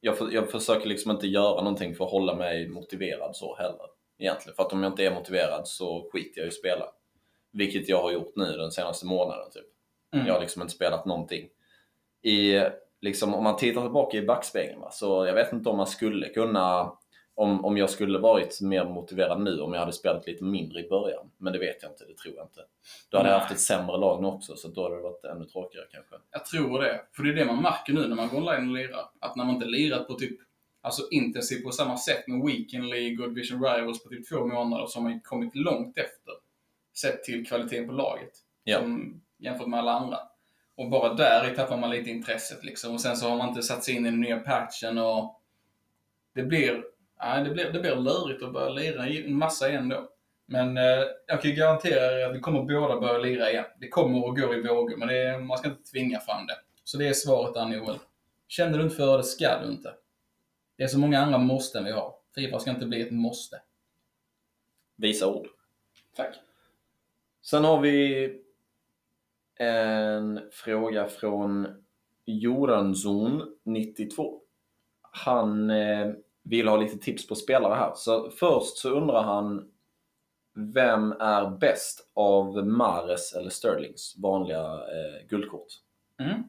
Jag, 0.00 0.18
för, 0.18 0.30
jag 0.32 0.50
försöker 0.50 0.88
liksom 0.88 1.10
inte 1.10 1.26
göra 1.26 1.62
någonting 1.62 1.94
för 1.94 2.04
att 2.04 2.10
hålla 2.10 2.34
mig 2.34 2.68
motiverad 2.68 3.36
så 3.36 3.56
heller. 3.56 3.86
Egentligen. 4.18 4.56
För 4.56 4.62
att 4.62 4.72
om 4.72 4.82
jag 4.82 4.92
inte 4.92 5.04
är 5.04 5.14
motiverad 5.14 5.68
så 5.68 6.10
skiter 6.12 6.40
jag 6.40 6.46
i 6.46 6.48
att 6.48 6.54
spela. 6.54 6.84
Vilket 7.52 7.88
jag 7.88 8.02
har 8.02 8.12
gjort 8.12 8.36
nu 8.36 8.44
den 8.56 8.70
senaste 8.70 9.06
månaden. 9.06 9.50
Typ. 9.50 9.66
Mm. 10.12 10.26
Jag 10.26 10.34
har 10.34 10.40
liksom 10.40 10.62
inte 10.62 10.74
spelat 10.74 11.06
någonting. 11.06 11.48
I, 12.22 12.64
liksom, 13.00 13.34
om 13.34 13.44
man 13.44 13.56
tittar 13.56 13.82
tillbaka 13.82 14.16
i 14.16 14.22
backspegeln, 14.22 14.80
va, 14.80 14.90
så 14.90 15.26
jag 15.26 15.34
vet 15.34 15.52
inte 15.52 15.68
om 15.68 15.76
man 15.76 15.86
skulle 15.86 16.28
kunna... 16.28 16.92
Om, 17.34 17.64
om 17.64 17.76
jag 17.76 17.90
skulle 17.90 18.18
varit 18.18 18.60
mer 18.60 18.84
motiverad 18.84 19.40
nu 19.40 19.60
om 19.60 19.72
jag 19.72 19.80
hade 19.80 19.92
spelat 19.92 20.26
lite 20.26 20.44
mindre 20.44 20.80
i 20.80 20.88
början. 20.88 21.30
Men 21.38 21.52
det 21.52 21.58
vet 21.58 21.82
jag 21.82 21.92
inte, 21.92 22.04
det 22.04 22.16
tror 22.16 22.34
jag 22.36 22.44
inte. 22.44 22.60
Då 23.08 23.18
hade 23.18 23.28
jag 23.28 23.34
Nej. 23.34 23.40
haft 23.40 23.52
ett 23.52 23.60
sämre 23.60 23.96
lag 23.96 24.22
nu 24.22 24.28
också, 24.28 24.56
så 24.56 24.68
då 24.68 24.82
hade 24.82 24.96
det 24.96 25.02
varit 25.02 25.24
ännu 25.24 25.44
tråkigare 25.44 25.86
kanske. 25.90 26.14
Jag 26.30 26.44
tror 26.44 26.80
det. 26.80 27.00
För 27.12 27.22
det 27.22 27.30
är 27.30 27.34
det 27.34 27.44
man 27.44 27.62
märker 27.62 27.92
nu 27.92 28.08
när 28.08 28.16
man 28.16 28.28
går 28.28 28.38
online 28.38 28.68
och 28.68 28.76
lirar. 28.76 29.10
Att 29.20 29.36
när 29.36 29.44
man 29.44 29.54
inte 29.54 29.66
lirat 29.66 30.08
på 30.08 30.14
typ 30.14 30.40
alltså 30.80 31.02
intensivt 31.10 31.64
på 31.64 31.70
samma 31.70 31.96
sätt 31.96 32.28
med 32.28 32.46
Weekend 32.46 32.88
League 32.88 33.26
och 33.26 33.32
Division 33.32 33.64
Rivals 33.64 34.02
på 34.02 34.08
typ 34.08 34.28
två 34.28 34.46
månader 34.46 34.86
så 34.86 34.98
har 34.98 35.08
man 35.08 35.20
kommit 35.20 35.54
långt 35.54 35.98
efter. 35.98 36.34
Sett 36.96 37.24
till 37.24 37.46
kvaliteten 37.46 37.86
på 37.86 37.92
laget. 37.92 38.32
Ja. 38.64 38.78
Som, 38.78 39.20
jämfört 39.40 39.66
med 39.66 39.78
alla 39.78 39.92
andra. 39.92 40.18
Och 40.76 40.90
bara 40.90 41.14
där 41.14 41.54
tappar 41.54 41.76
man 41.76 41.90
lite 41.90 42.10
intresset 42.10 42.64
liksom. 42.64 42.94
Och 42.94 43.00
sen 43.00 43.16
så 43.16 43.28
har 43.28 43.36
man 43.36 43.48
inte 43.48 43.62
satt 43.62 43.84
sig 43.84 43.94
in 43.96 44.06
i 44.06 44.10
den 44.10 44.20
nya 44.20 44.38
patchen 44.38 44.98
och 44.98 45.40
det 46.34 46.42
blir, 46.42 46.84
nej, 47.20 47.44
det 47.44 47.50
blir, 47.50 47.70
det 47.72 47.80
blir 47.80 47.96
lurigt 47.96 48.42
att 48.42 48.52
börja 48.52 48.68
lira 48.68 49.08
i- 49.08 49.26
en 49.26 49.34
massa 49.38 49.68
igen 49.68 49.88
då. 49.88 50.08
Men 50.46 50.76
eh, 50.76 51.04
jag 51.26 51.42
kan 51.42 51.50
ju 51.50 51.56
garantera 51.56 52.20
er 52.20 52.26
att 52.26 52.36
vi 52.36 52.40
kommer 52.40 52.62
båda 52.62 53.00
börja 53.00 53.18
lira 53.18 53.50
igen. 53.50 53.64
Det 53.80 53.88
kommer 53.88 54.24
och 54.26 54.36
går 54.36 54.54
i 54.56 54.62
vågor, 54.62 54.96
men 54.96 55.08
det 55.08 55.16
är, 55.18 55.38
man 55.38 55.58
ska 55.58 55.68
inte 55.68 55.90
tvinga 55.90 56.20
fram 56.20 56.46
det. 56.46 56.56
Så 56.84 56.98
det 56.98 57.08
är 57.08 57.12
svaret 57.12 57.54
där 57.54 57.64
Noel. 57.66 57.98
Känner 58.48 58.78
du 58.78 58.84
inte 58.84 58.96
för 58.96 59.16
det, 59.18 59.24
ska 59.24 59.60
du 59.62 59.72
inte. 59.72 59.94
Det 60.76 60.82
är 60.84 60.88
så 60.88 60.98
många 60.98 61.20
andra 61.20 61.38
måsten 61.38 61.84
vi 61.84 61.90
har. 61.92 62.14
Fifa 62.34 62.58
ska 62.58 62.70
inte 62.70 62.86
bli 62.86 63.00
ett 63.02 63.10
måste. 63.12 63.60
Visa 64.96 65.26
ord. 65.26 65.46
Tack. 66.16 66.34
Sen 67.42 67.64
har 67.64 67.80
vi 67.80 68.26
en 69.60 70.40
fråga 70.52 71.08
från 71.08 71.68
Joranzon 72.24 73.42
92. 73.64 74.40
Han 75.00 75.70
eh, 75.70 76.12
vill 76.42 76.68
ha 76.68 76.76
lite 76.76 76.98
tips 76.98 77.26
på 77.26 77.34
spelare 77.34 77.74
här. 77.74 77.92
Så 77.94 78.30
först 78.30 78.78
så 78.78 78.90
undrar 78.90 79.22
han 79.22 79.70
vem 80.54 81.12
är 81.12 81.50
bäst 81.50 82.10
av 82.14 82.66
Mares 82.66 83.32
eller 83.32 83.50
Sterlings 83.50 84.14
vanliga 84.18 84.64
eh, 84.72 85.26
guldkort? 85.28 85.68
Mm. 86.18 86.42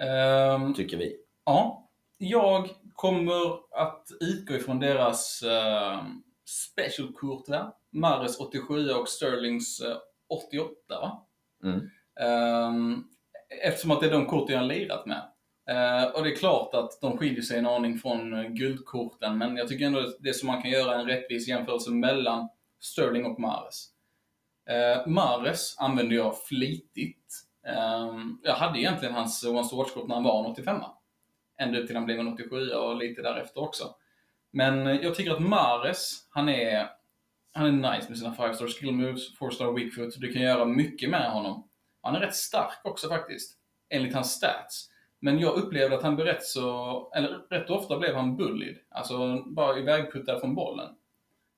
Ehm, 0.00 0.74
Tycker 0.74 0.96
vi. 0.96 1.16
Ja, 1.44 1.90
jag 2.18 2.70
kommer 2.92 3.52
att 3.70 4.08
utgå 4.20 4.54
ifrån 4.54 4.80
deras 4.80 5.42
uh, 5.42 6.04
specialkort 6.44 7.46
där. 7.46 7.72
Mares 7.90 8.40
87 8.40 8.90
och 8.90 9.08
Sterlings 9.08 9.80
eh, 9.80 9.96
88 10.28 10.74
va? 10.88 11.26
Mm. 11.64 11.90
Ehm, 12.20 13.04
eftersom 13.64 13.90
att 13.90 14.00
det 14.00 14.06
är 14.06 14.10
de 14.10 14.26
korten 14.26 14.56
jag 14.56 14.64
lirat 14.64 15.06
med. 15.06 15.22
Eh, 15.70 16.04
och 16.10 16.24
det 16.24 16.32
är 16.32 16.36
klart 16.36 16.74
att 16.74 17.00
de 17.00 17.18
skiljer 17.18 17.42
sig 17.42 17.58
en 17.58 17.66
aning 17.66 17.98
från 17.98 18.34
eh, 18.34 18.48
guldkorten, 18.48 19.38
men 19.38 19.56
jag 19.56 19.68
tycker 19.68 19.86
ändå 19.86 20.12
det 20.20 20.28
är 20.28 20.32
så 20.32 20.46
man 20.46 20.62
kan 20.62 20.70
göra 20.70 21.00
en 21.00 21.06
rättvis 21.06 21.48
jämförelse 21.48 21.90
mellan 21.90 22.48
Sterling 22.80 23.24
och 23.24 23.40
Mares. 23.40 23.86
Uh, 24.70 25.08
Mares 25.08 25.76
använde 25.78 26.14
jag 26.14 26.42
flitigt. 26.42 27.40
Ehm, 27.66 28.38
jag 28.42 28.54
hade 28.54 28.78
egentligen 28.78 29.14
hans 29.14 29.44
One 29.44 29.68
to 29.68 29.76
Watch-kort 29.76 30.08
när 30.08 30.14
han 30.14 30.24
var 30.24 30.44
en 30.44 30.52
85 30.52 30.80
Ända 31.58 31.78
upp 31.78 31.86
till 31.86 31.96
han 31.96 32.04
blev 32.04 32.20
en 32.20 32.32
87 32.32 32.70
och 32.70 32.96
lite 32.96 33.22
därefter 33.22 33.60
också. 33.60 33.84
Men 34.50 34.86
jag 34.86 35.14
tycker 35.14 35.30
att 35.30 35.42
Mares, 35.42 36.26
han 36.30 36.48
är, 36.48 36.88
han 37.52 37.66
är 37.66 37.92
nice 37.92 38.08
med 38.08 38.18
sina 38.18 38.34
5-star 38.34 38.66
skill 38.66 38.92
moves, 38.92 39.38
4-star 39.38 39.72
weak 39.72 39.94
foot. 39.94 40.20
Du 40.20 40.32
kan 40.32 40.42
göra 40.42 40.64
mycket 40.64 41.10
med 41.10 41.30
honom. 41.30 41.69
Han 42.02 42.16
är 42.16 42.20
rätt 42.20 42.34
stark 42.34 42.80
också 42.84 43.08
faktiskt, 43.08 43.58
enligt 43.88 44.14
hans 44.14 44.32
stats. 44.32 44.90
Men 45.20 45.38
jag 45.38 45.54
upplevde 45.54 45.96
att 45.96 46.02
han 46.02 46.16
blev 46.16 46.26
rätt 46.26 46.44
så, 46.44 47.12
eller 47.14 47.28
rätt 47.50 47.70
ofta 47.70 47.98
blev 47.98 48.14
han 48.14 48.36
bullied. 48.36 48.76
Alltså 48.88 49.42
bara 49.46 49.78
ivägputtad 49.78 50.40
från 50.40 50.54
bollen. 50.54 50.94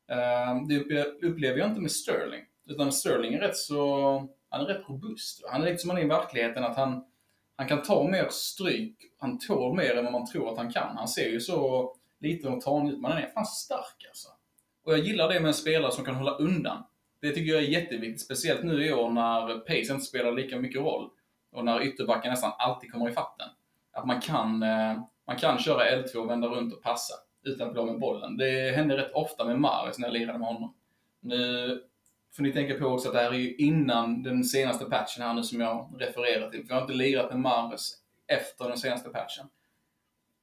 Ehm, 0.08 0.68
det 0.68 1.04
upplever 1.26 1.58
jag 1.58 1.68
inte 1.68 1.80
med 1.80 1.92
Sterling. 1.92 2.44
Utan 2.66 2.92
Sterling 2.92 3.34
är 3.34 3.40
rätt 3.40 3.56
så, 3.56 4.28
han 4.48 4.60
är 4.60 4.64
rätt 4.64 4.88
robust. 4.88 5.44
Han 5.50 5.62
är 5.62 5.66
lite 5.66 5.78
som 5.78 5.90
han 5.90 5.98
är 5.98 6.02
i 6.02 6.08
verkligheten, 6.08 6.64
att 6.64 6.76
han, 6.76 7.04
han 7.56 7.68
kan 7.68 7.82
ta 7.82 8.08
mer 8.08 8.28
stryk, 8.30 8.96
han 9.18 9.38
tål 9.38 9.76
mer 9.76 9.96
än 9.96 10.04
vad 10.04 10.12
man 10.12 10.26
tror 10.26 10.52
att 10.52 10.58
han 10.58 10.72
kan. 10.72 10.96
Han 10.96 11.08
ser 11.08 11.28
ju 11.28 11.40
så 11.40 11.92
liten 12.20 12.52
och 12.52 12.60
tanig 12.60 12.92
ut, 12.92 13.00
men 13.00 13.12
han 13.12 13.22
är 13.22 13.26
fan 13.26 13.46
stark 13.46 14.06
alltså. 14.08 14.28
Och 14.84 14.92
jag 14.92 14.98
gillar 14.98 15.28
det 15.28 15.40
med 15.40 15.48
en 15.48 15.54
spelare 15.54 15.92
som 15.92 16.04
kan 16.04 16.14
hålla 16.14 16.36
undan. 16.36 16.84
Det 17.22 17.30
tycker 17.30 17.52
jag 17.52 17.62
är 17.62 17.68
jätteviktigt, 17.68 18.24
speciellt 18.24 18.62
nu 18.62 18.86
i 18.86 18.92
år 18.92 19.10
när 19.10 19.58
pace 19.58 19.92
inte 19.92 20.04
spelar 20.04 20.32
lika 20.32 20.58
mycket 20.58 20.80
roll. 20.80 21.10
Och 21.52 21.64
när 21.64 21.82
ytterbacken 21.82 22.30
nästan 22.30 22.52
alltid 22.58 22.92
kommer 22.92 23.08
i 23.08 23.12
fatten. 23.12 23.48
Att 23.92 24.06
man 24.06 24.20
kan, 24.20 24.62
eh, 24.62 25.02
man 25.26 25.36
kan 25.36 25.58
köra 25.58 25.90
L2 25.90 26.16
och 26.16 26.30
vända 26.30 26.48
runt 26.48 26.74
och 26.74 26.82
passa 26.82 27.14
utan 27.44 27.66
att 27.66 27.72
bli 27.72 27.80
av 27.80 27.86
med 27.86 28.00
bollen. 28.00 28.36
Det 28.36 28.76
hände 28.76 28.96
rätt 28.96 29.12
ofta 29.12 29.44
med 29.44 29.60
Mares 29.60 29.98
när 29.98 30.08
jag 30.08 30.14
lirade 30.14 30.38
med 30.38 30.48
honom. 30.48 30.74
Nu 31.20 31.82
får 32.36 32.42
ni 32.42 32.52
tänka 32.52 32.74
på 32.74 32.86
också 32.86 33.08
att 33.08 33.14
det 33.14 33.20
här 33.20 33.30
är 33.30 33.38
ju 33.38 33.54
innan 33.54 34.22
den 34.22 34.44
senaste 34.44 34.84
patchen 34.84 35.22
här 35.22 35.34
nu 35.34 35.42
som 35.42 35.60
jag 35.60 35.96
refererar 35.98 36.50
till. 36.50 36.66
För 36.66 36.68
jag 36.68 36.76
har 36.76 36.82
inte 36.82 36.94
lirat 36.94 37.30
med 37.30 37.40
Mares 37.40 37.94
efter 38.26 38.68
den 38.68 38.78
senaste 38.78 39.10
patchen. 39.10 39.46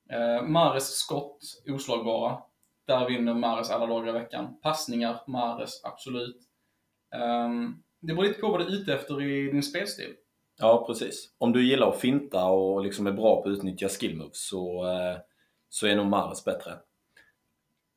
Eh, 0.09 0.43
Mares 0.43 0.89
skott, 0.89 1.39
oslagbara. 1.67 2.37
där 2.85 3.07
vinner 3.09 3.33
Mares 3.33 3.69
alla 3.69 3.85
dagar 3.85 4.09
i 4.09 4.11
veckan. 4.11 4.57
Passningar, 4.61 5.21
Mares, 5.27 5.83
absolut. 5.83 6.48
Um, 7.15 7.83
det 7.99 8.13
beror 8.13 8.23
lite 8.23 8.39
på 8.39 8.51
vad 8.51 8.59
du 8.59 8.65
är 8.65 8.81
ute 8.81 8.93
efter 8.93 9.21
i 9.21 9.51
din 9.51 9.63
spelstil. 9.63 10.15
Ja, 10.57 10.85
precis. 10.87 11.29
Om 11.37 11.51
du 11.51 11.67
gillar 11.67 11.89
att 11.89 11.99
finta 11.99 12.45
och 12.45 12.83
liksom 12.83 13.07
är 13.07 13.11
bra 13.11 13.41
på 13.41 13.49
att 13.49 13.53
utnyttja 13.53 13.89
skill 13.89 14.17
moves 14.17 14.47
så, 14.47 14.87
eh, 14.87 15.17
så 15.69 15.87
är 15.87 15.95
nog 15.95 16.05
Mares 16.05 16.45
bättre. 16.45 16.71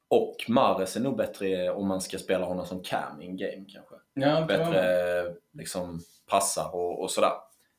Och 0.08 0.36
Mares 0.48 0.96
är 0.96 1.00
nog 1.00 1.16
bättre 1.16 1.70
om 1.70 1.88
man 1.88 2.00
ska 2.00 2.18
spela 2.18 2.46
honom 2.46 2.66
som 2.66 2.82
cam 2.82 3.22
in 3.22 3.36
game 3.36 3.64
kanske. 3.68 3.94
Ja, 4.14 4.44
Bättre 4.48 5.34
liksom 5.52 6.00
passar 6.26 6.74
och, 6.74 7.02
och 7.02 7.10
sådär. 7.10 7.32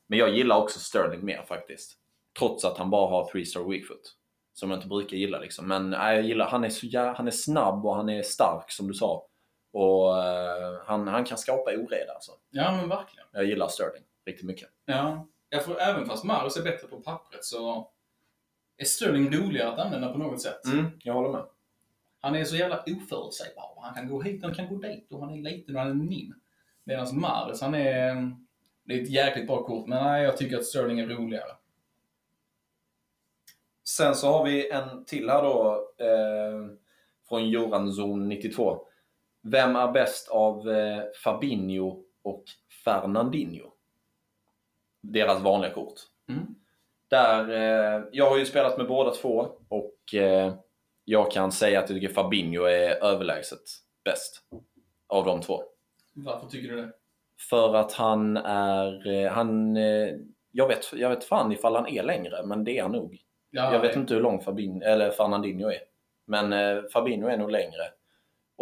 Men 0.07 0.19
jag 0.19 0.35
gillar 0.35 0.57
också 0.57 0.79
Sterling 0.79 1.25
mer 1.25 1.43
faktiskt. 1.47 1.97
Trots 2.39 2.65
att 2.65 2.77
han 2.77 2.89
bara 2.89 3.09
har 3.09 3.25
3-star 3.25 3.69
weak 3.69 3.87
foot. 3.87 4.15
Som 4.53 4.69
jag 4.69 4.77
inte 4.77 4.87
brukar 4.87 5.17
gilla 5.17 5.39
liksom. 5.39 5.67
Men 5.67 5.89
nej, 5.89 6.15
jag 6.15 6.25
gillar, 6.25 6.47
han 6.47 6.63
är, 6.63 6.69
så 6.69 7.13
han 7.17 7.27
är 7.27 7.31
snabb 7.31 7.85
och 7.85 7.95
han 7.95 8.09
är 8.09 8.23
stark 8.23 8.71
som 8.71 8.87
du 8.87 8.93
sa. 8.93 9.27
Och 9.73 10.17
eh, 10.23 10.79
han, 10.85 11.07
han 11.07 11.25
kan 11.25 11.37
skapa 11.37 11.71
oreda 11.71 12.13
alltså. 12.13 12.31
Ja, 12.49 12.71
men 12.71 12.89
verkligen. 12.89 13.27
Jag 13.31 13.45
gillar 13.45 13.67
Sterling 13.67 14.03
riktigt 14.25 14.45
mycket. 14.45 14.69
Ja. 14.85 15.27
Jag 15.49 15.65
får, 15.65 15.81
även 15.81 16.05
fast 16.05 16.23
Mares 16.23 16.57
är 16.57 16.63
bättre 16.63 16.87
på 16.87 17.01
pappret 17.01 17.45
så 17.45 17.91
är 18.77 18.85
Sterling 18.85 19.31
roligare 19.31 19.71
att 19.71 19.79
använda 19.79 20.11
på 20.11 20.17
något 20.17 20.41
sätt. 20.41 20.65
Mm, 20.65 20.85
jag 20.99 21.13
håller 21.13 21.29
med. 21.29 21.45
Han 22.19 22.35
är 22.35 22.43
så 22.43 22.55
jävla 22.55 22.83
oförutsägbar. 22.87 23.81
Han 23.81 23.93
kan 23.93 24.07
gå 24.07 24.21
hit 24.21 24.43
och 24.43 24.49
han 24.49 24.55
kan 24.55 24.67
gå 24.67 24.81
dit 24.81 25.11
och 25.11 25.19
han 25.19 25.33
är 25.33 25.41
liten 25.41 25.75
och 25.75 25.81
han 25.81 25.91
är 25.91 25.95
min. 25.95 26.33
Medan 26.83 27.19
Mares, 27.19 27.61
han 27.61 27.75
är... 27.75 28.31
Det 28.85 28.93
är 28.93 29.01
ett 29.01 29.09
jäkligt 29.09 29.47
bra 29.47 29.63
kort, 29.63 29.87
men 29.87 30.03
nej, 30.03 30.23
jag 30.23 30.37
tycker 30.37 30.57
att 30.57 30.65
Sterling 30.65 30.99
är 30.99 31.07
roligare. 31.07 31.51
Sen 33.83 34.15
så 34.15 34.27
har 34.27 34.45
vi 34.45 34.71
en 34.71 35.05
till 35.05 35.29
här 35.29 35.43
då. 35.43 35.87
Eh, 35.97 36.77
från 37.29 37.49
Joranzon 37.49 38.29
92. 38.29 38.87
Vem 39.43 39.75
är 39.75 39.91
bäst 39.91 40.29
av 40.29 40.69
eh, 40.69 41.03
Fabinho 41.23 42.03
och 42.23 42.43
Fernandinho? 42.85 43.69
Deras 45.01 45.41
vanliga 45.41 45.71
kort. 45.73 45.99
Mm. 46.29 46.55
Där, 47.09 47.49
eh, 47.49 48.03
jag 48.11 48.29
har 48.29 48.37
ju 48.37 48.45
spelat 48.45 48.77
med 48.77 48.87
båda 48.87 49.11
två 49.11 49.47
och 49.69 50.13
eh, 50.13 50.53
jag 51.05 51.31
kan 51.31 51.51
säga 51.51 51.79
att 51.79 51.89
jag 51.89 51.99
tycker 52.01 52.13
Fabinho 52.13 52.63
är 52.63 53.03
överlägset 53.03 53.59
bäst 54.05 54.41
av 55.07 55.25
de 55.25 55.41
två. 55.41 55.63
Varför 56.13 56.47
tycker 56.47 56.75
du 56.75 56.81
det? 56.81 56.91
För 57.49 57.75
att 57.75 57.93
han 57.93 58.37
är, 58.37 59.07
eh, 59.07 59.31
han, 59.31 59.77
eh, 59.77 60.09
jag 60.51 60.67
vet, 60.67 60.93
jag 60.93 61.09
vet 61.09 61.23
fan 61.23 61.51
ifall 61.51 61.75
han 61.75 61.87
är 61.87 62.03
längre, 62.03 62.43
men 62.45 62.63
det 62.63 62.77
är 62.77 62.81
han 62.81 62.91
nog. 62.91 63.17
Ja, 63.49 63.73
Jag 63.73 63.79
vet 63.79 63.93
det- 63.93 63.99
inte 63.99 64.13
hur 64.13 64.21
lång 64.21 64.41
Fabin, 64.41 64.81
eller 64.81 65.11
Fernandinho 65.11 65.69
är. 65.71 65.79
Men 66.25 66.53
eh, 66.53 66.83
Fabinho 66.93 67.27
är 67.27 67.37
nog 67.37 67.51
längre. 67.51 67.81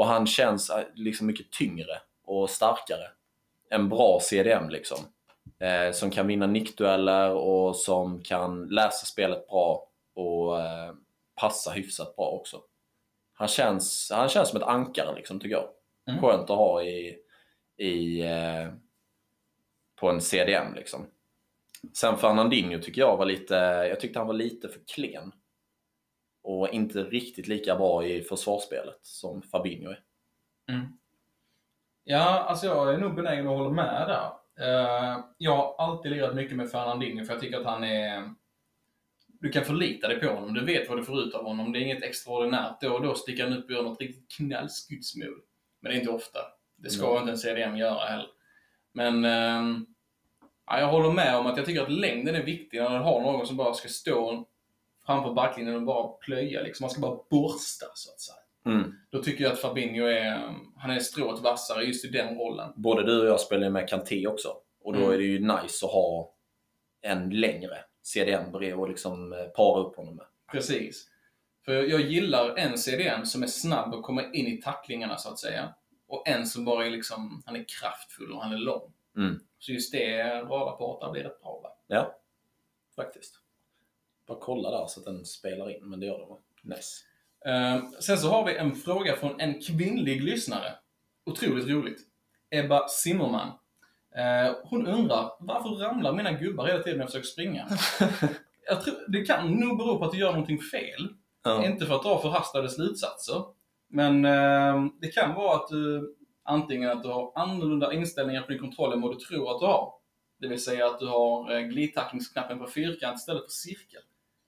Och 0.02 0.08
han 0.08 0.28
känns 0.28 0.70
eh, 0.70 0.84
liksom 0.94 1.28
mycket 1.28 1.52
tyngre 1.52 2.02
och 2.26 2.50
starkare. 2.50 3.08
En 3.70 3.90
bra 3.90 4.20
CDM 4.22 4.70
liksom. 4.70 4.98
Eh, 5.60 5.92
som 5.92 6.12
kan 6.12 6.28
vinna 6.28 6.48
nickdueller 6.48 7.32
och 7.32 7.76
som 7.76 8.22
kan 8.22 8.68
läsa 8.68 9.06
spelet 9.06 9.48
bra 9.48 9.88
och 10.16 10.62
eh, 10.62 10.94
passa 11.36 11.72
hyfsat 11.72 12.16
bra 12.16 12.26
också. 12.26 12.62
Han 13.34 13.48
känns, 13.48 14.12
han 14.14 14.30
känns 14.30 14.50
som 14.50 14.62
ett 14.62 14.68
ankare 14.68 15.16
liksom, 15.16 15.40
tycker 15.40 15.56
jag. 15.56 15.70
Mm. 16.10 16.22
Skönt 16.22 16.50
att 16.50 16.58
ha 16.58 16.84
i, 16.84 17.18
i, 17.78 18.22
eh, 18.22 18.74
på 19.96 20.10
en 20.10 20.22
CDM 20.22 20.74
liksom. 20.76 21.06
Sen 21.94 22.18
Fernandinho 22.18 22.80
tycker 22.82 23.02
jag 23.02 23.18
var 23.18 23.26
lite, 23.26 23.56
jag 23.90 24.00
tyckte 24.00 24.20
han 24.20 24.28
var 24.28 24.34
lite 24.34 24.70
för 24.70 24.80
klen. 24.94 25.32
Och 26.44 26.70
inte 26.70 27.04
riktigt 27.04 27.48
lika 27.48 27.76
bra 27.76 28.06
i 28.06 28.22
försvarsspelet 28.22 29.00
som 29.02 29.42
Fabinho 29.42 29.92
är. 29.92 30.00
Mm. 30.70 30.88
Ja, 32.04 32.44
alltså 32.44 32.66
jag 32.66 32.94
är 32.94 32.98
nog 32.98 33.16
benägen 33.16 33.48
att 33.48 33.58
hålla 33.58 33.70
med 33.70 34.08
där. 34.08 34.32
Eh, 34.60 35.20
jag 35.38 35.56
har 35.56 35.76
alltid 35.78 36.12
lirat 36.12 36.36
mycket 36.36 36.58
med 36.58 36.72
Fernandinho 36.72 37.26
för 37.26 37.34
jag 37.34 37.42
tycker 37.42 37.60
att 37.60 37.66
han 37.66 37.84
är... 37.84 38.34
Du 39.28 39.50
kan 39.50 39.66
förlita 39.66 40.08
dig 40.08 40.20
på 40.20 40.28
honom, 40.28 40.54
du 40.54 40.66
vet 40.66 40.90
vad 40.90 40.98
du 40.98 41.04
får 41.04 41.20
ut 41.20 41.34
av 41.34 41.44
honom. 41.44 41.72
Det 41.72 41.80
är 41.80 41.82
inget 41.82 42.04
extraordinärt. 42.04 42.82
Då 42.82 42.94
och 42.94 43.02
då 43.02 43.16
sticker 43.16 43.44
han 43.44 43.58
upp 43.58 43.66
och 43.66 43.72
gör 43.72 43.84
något 43.84 44.02
riktigt 44.02 44.32
knallskuddsmål. 44.32 45.42
Men 45.80 45.92
det 45.92 45.98
är 45.98 46.00
inte 46.00 46.12
ofta. 46.12 46.40
Det 46.76 46.90
ska 46.90 47.10
Nej. 47.10 47.20
inte 47.20 47.32
en 47.32 47.38
CDM 47.38 47.78
göra 47.78 48.06
heller. 48.06 48.30
Men 48.94 49.26
ehm, 49.26 49.86
ja, 50.68 50.80
jag 50.80 50.88
håller 50.88 51.12
med 51.12 51.38
om 51.38 51.46
att 51.46 51.58
jag 51.58 51.66
tycker 51.66 51.82
att 51.82 51.92
längden 51.92 52.36
är 52.36 52.44
viktig 52.44 52.82
när 52.82 52.90
du 52.90 53.04
har 53.04 53.22
någon 53.22 53.48
som 53.48 53.58
bara 53.58 53.74
ska 53.74 53.90
stå 53.90 54.48
framför 55.12 55.34
backlinjen 55.34 55.76
och 55.76 55.84
bara 55.84 56.08
plöja. 56.08 56.62
Liksom. 56.62 56.84
Man 56.84 56.90
ska 56.92 57.02
bara 57.02 57.20
borsta, 57.30 57.86
så 57.94 58.12
att 58.12 58.20
säga. 58.20 58.38
Mm. 58.66 58.94
Då 59.10 59.24
tycker 59.24 59.44
jag 59.44 59.54
att 59.54 59.60
Fabinho 59.60 60.06
är, 60.06 60.54
han 60.78 60.92
är 60.92 61.00
strået 61.00 61.40
vassare 61.40 61.84
just 61.84 62.06
i 62.06 62.08
den 62.08 62.38
rollen. 62.38 62.74
Både 62.76 63.04
du 63.04 63.22
och 63.22 63.28
jag 63.28 63.40
spelar 63.40 63.64
ju 63.64 63.70
med 63.70 63.90
Kanté 63.90 64.28
också. 64.28 64.54
Och 64.84 64.94
då 64.94 65.00
Mm. 65.00 65.12
är 65.12 65.18
det 65.18 65.24
ju 65.24 65.40
nice 65.40 65.86
att 65.86 65.92
ha 65.92 66.34
en 67.02 67.30
längre 67.30 67.78
CDM 68.04 68.52
bredvid 68.52 68.76
och 68.80 68.90
liksom 68.90 69.34
eh, 69.34 69.44
para 69.46 69.80
upp 69.80 69.96
honom 69.96 70.16
med. 70.16 70.26
Precis. 70.52 71.08
För 71.66 71.74
jag 71.74 72.02
gillar 72.02 72.56
en 72.58 72.78
CDN 72.78 73.26
som 73.26 73.44
är 73.44 73.48
snabb 73.48 73.94
och 73.94 74.04
kommer 74.04 74.36
in 74.36 74.48
i 74.48 74.62
tacklingarna 74.62 75.18
så 75.18 75.30
att 75.30 75.40
säga. 75.40 75.74
Och 76.08 76.28
en 76.28 76.46
som 76.48 76.66
bara 76.66 76.86
är 76.86 76.90
liksom, 76.92 77.44
han 77.46 77.56
är 77.56 77.66
kraftfull 77.82 78.32
och 78.34 78.42
han 78.44 78.54
är 78.54 78.58
lång. 78.58 78.94
Mm. 79.18 79.40
Så 79.60 79.72
just 79.72 79.92
det 79.92 80.24
radarparet 80.42 81.02
där 81.02 81.12
blir 81.12 81.24
rätt 81.24 81.42
bra 81.42 81.60
va? 81.64 81.70
Ja, 81.88 82.16
faktiskt. 82.96 83.36
Bara 84.32 84.40
kolla 84.40 84.72
där 84.72 84.88
så 84.88 85.00
att 85.00 85.06
den 85.06 85.26
spelar 85.26 85.70
in, 85.70 85.90
men 85.90 86.00
det 86.00 86.06
gör 86.06 86.20
den 86.20 86.30
va? 86.30 86.38
Nice. 86.64 87.04
Eh, 87.46 88.00
sen 88.00 88.18
så 88.18 88.30
har 88.30 88.46
vi 88.46 88.58
en 88.58 88.76
fråga 88.76 89.16
från 89.16 89.40
en 89.40 89.62
kvinnlig 89.62 90.24
lyssnare. 90.24 90.74
Otroligt 91.26 91.68
roligt. 91.68 92.00
Ebba 92.52 92.88
Zimmerman. 92.88 93.48
Eh, 94.16 94.56
hon 94.64 94.88
undrar, 94.88 95.32
varför 95.40 95.70
ramlar 95.70 96.14
mina 96.14 96.32
gubbar 96.32 96.68
hela 96.68 96.84
tiden 96.84 96.98
när 96.98 97.04
jag 97.04 97.10
försöker 97.10 97.28
springa? 97.28 97.68
jag 98.70 98.82
tror, 98.82 98.96
det 99.08 99.26
kan 99.26 99.52
nog 99.52 99.78
bero 99.78 99.98
på 99.98 100.06
att 100.06 100.12
du 100.12 100.18
gör 100.18 100.32
någonting 100.32 100.60
fel. 100.60 101.08
Ja. 101.44 101.66
Inte 101.66 101.86
för 101.86 101.96
att 101.96 102.04
dra 102.04 102.22
förhastade 102.22 102.70
slutsatser. 102.70 103.44
Men 103.90 104.26
eh, 104.26 104.86
det 105.02 105.08
kan 105.08 105.36
vara 105.36 105.56
att 105.56 105.68
du 105.68 106.16
antingen 106.44 106.90
att 106.90 107.04
du 107.04 107.10
har 107.10 107.32
annorlunda 107.36 107.94
inställningar 107.94 108.42
på 108.42 108.52
din 108.52 108.60
kontroll 108.60 108.94
än 108.94 109.02
vad 109.02 109.12
du 109.12 109.20
tror 109.20 109.52
att 109.52 109.60
du 109.60 109.66
har. 109.66 109.94
Det 110.40 110.48
vill 110.48 110.64
säga 110.64 110.86
att 110.86 111.00
du 111.00 111.08
har 111.08 111.56
eh, 111.56 111.62
glidtacklingsknappen 111.62 112.60
på 112.60 112.68
fyrkant 112.68 113.18
istället 113.18 113.44
för 113.44 113.50
cirkel. 113.50 114.02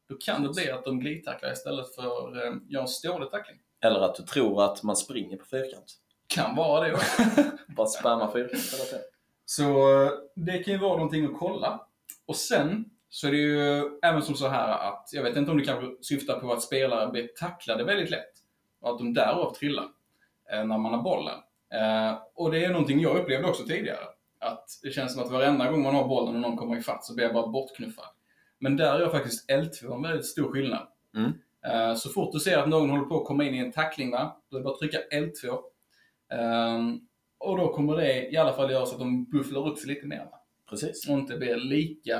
Då 0.09 0.15
kan 0.15 0.43
det 0.43 0.49
bli 0.49 0.71
att 0.71 0.85
de 0.85 0.99
glidtacklar 0.99 1.51
istället 1.51 1.95
för 1.95 2.45
eh, 2.45 2.53
gör 2.67 2.81
en 2.81 2.87
stående 2.87 3.29
tackling. 3.29 3.59
Eller 3.81 3.99
att 3.99 4.15
du 4.15 4.23
tror 4.23 4.63
att 4.63 4.83
man 4.83 4.95
springer 4.95 5.37
på 5.37 5.45
fyrkant. 5.45 5.93
Kan 6.27 6.55
vara 6.55 6.87
det 6.87 6.93
också. 6.93 7.23
Bara 7.67 7.87
spamma 7.87 8.31
fyrkant 8.31 8.73
hela 8.73 8.83
tiden. 8.83 9.01
Så 9.45 9.63
eh, 10.03 10.11
det 10.35 10.63
kan 10.63 10.73
ju 10.73 10.79
vara 10.79 10.95
någonting 10.95 11.25
att 11.25 11.39
kolla. 11.39 11.87
Och 12.25 12.35
sen 12.35 12.85
så 13.09 13.27
är 13.27 13.31
det 13.31 13.37
ju 13.37 13.81
även 14.01 14.21
som 14.21 14.35
så 14.35 14.47
här 14.47 14.89
att, 14.89 15.09
jag 15.13 15.23
vet 15.23 15.37
inte 15.37 15.51
om 15.51 15.57
det 15.57 15.65
kanske 15.65 16.03
syftar 16.03 16.39
på 16.39 16.53
att 16.53 16.61
spelare 16.61 17.11
blir 17.11 17.27
tacklade 17.27 17.83
väldigt 17.83 18.09
lätt. 18.09 18.33
Och 18.81 18.89
att 18.89 18.97
de 18.97 19.13
därav 19.13 19.53
trillar 19.53 19.87
eh, 20.51 20.65
när 20.65 20.77
man 20.77 20.93
har 20.93 21.01
bollen. 21.01 21.39
Eh, 21.73 22.17
och 22.35 22.51
det 22.51 22.65
är 22.65 22.69
någonting 22.69 22.99
jag 22.99 23.17
upplevde 23.17 23.47
också 23.47 23.63
tidigare. 23.63 24.05
Att 24.39 24.65
det 24.83 24.91
känns 24.91 25.13
som 25.13 25.23
att 25.23 25.31
varenda 25.31 25.71
gång 25.71 25.83
man 25.83 25.95
har 25.95 26.07
bollen 26.07 26.35
och 26.35 26.41
någon 26.41 26.57
kommer 26.57 26.77
ifatt 26.77 27.05
så 27.05 27.15
blir 27.15 27.25
jag 27.25 27.33
bara 27.33 27.47
bortknuffad. 27.47 28.05
Men 28.63 28.77
där 28.77 28.99
gör 28.99 29.09
faktiskt 29.09 29.49
L2 29.49 29.95
en 29.95 30.01
väldigt 30.01 30.25
stor 30.25 30.51
skillnad. 30.51 30.87
Mm. 31.15 31.31
Eh, 31.65 31.95
så 31.95 32.09
fort 32.09 32.33
du 32.33 32.39
ser 32.39 32.57
att 32.57 32.69
någon 32.69 32.89
håller 32.89 33.03
på 33.03 33.21
att 33.21 33.27
komma 33.27 33.43
in 33.43 33.55
i 33.55 33.57
en 33.57 33.71
tackling, 33.71 34.11
va? 34.11 34.41
då 34.49 34.57
är 34.57 34.59
det 34.59 34.63
bara 34.63 34.73
att 34.73 34.79
trycka 34.79 34.97
L2. 35.11 35.59
Ehm, 36.29 36.99
och 37.37 37.57
då 37.57 37.73
kommer 37.73 37.95
det 37.97 38.31
i 38.31 38.37
alla 38.37 38.53
fall 38.53 38.71
göra 38.71 38.85
så 38.85 38.93
att 38.93 38.99
de 38.99 39.25
bufflar 39.25 39.67
upp 39.69 39.77
sig 39.77 39.87
lite 39.87 40.07
mer. 40.07 40.25
Va? 40.31 40.39
Precis. 40.69 41.09
Och 41.09 41.19
inte 41.19 41.37
blir 41.37 41.55
lika 41.55 42.15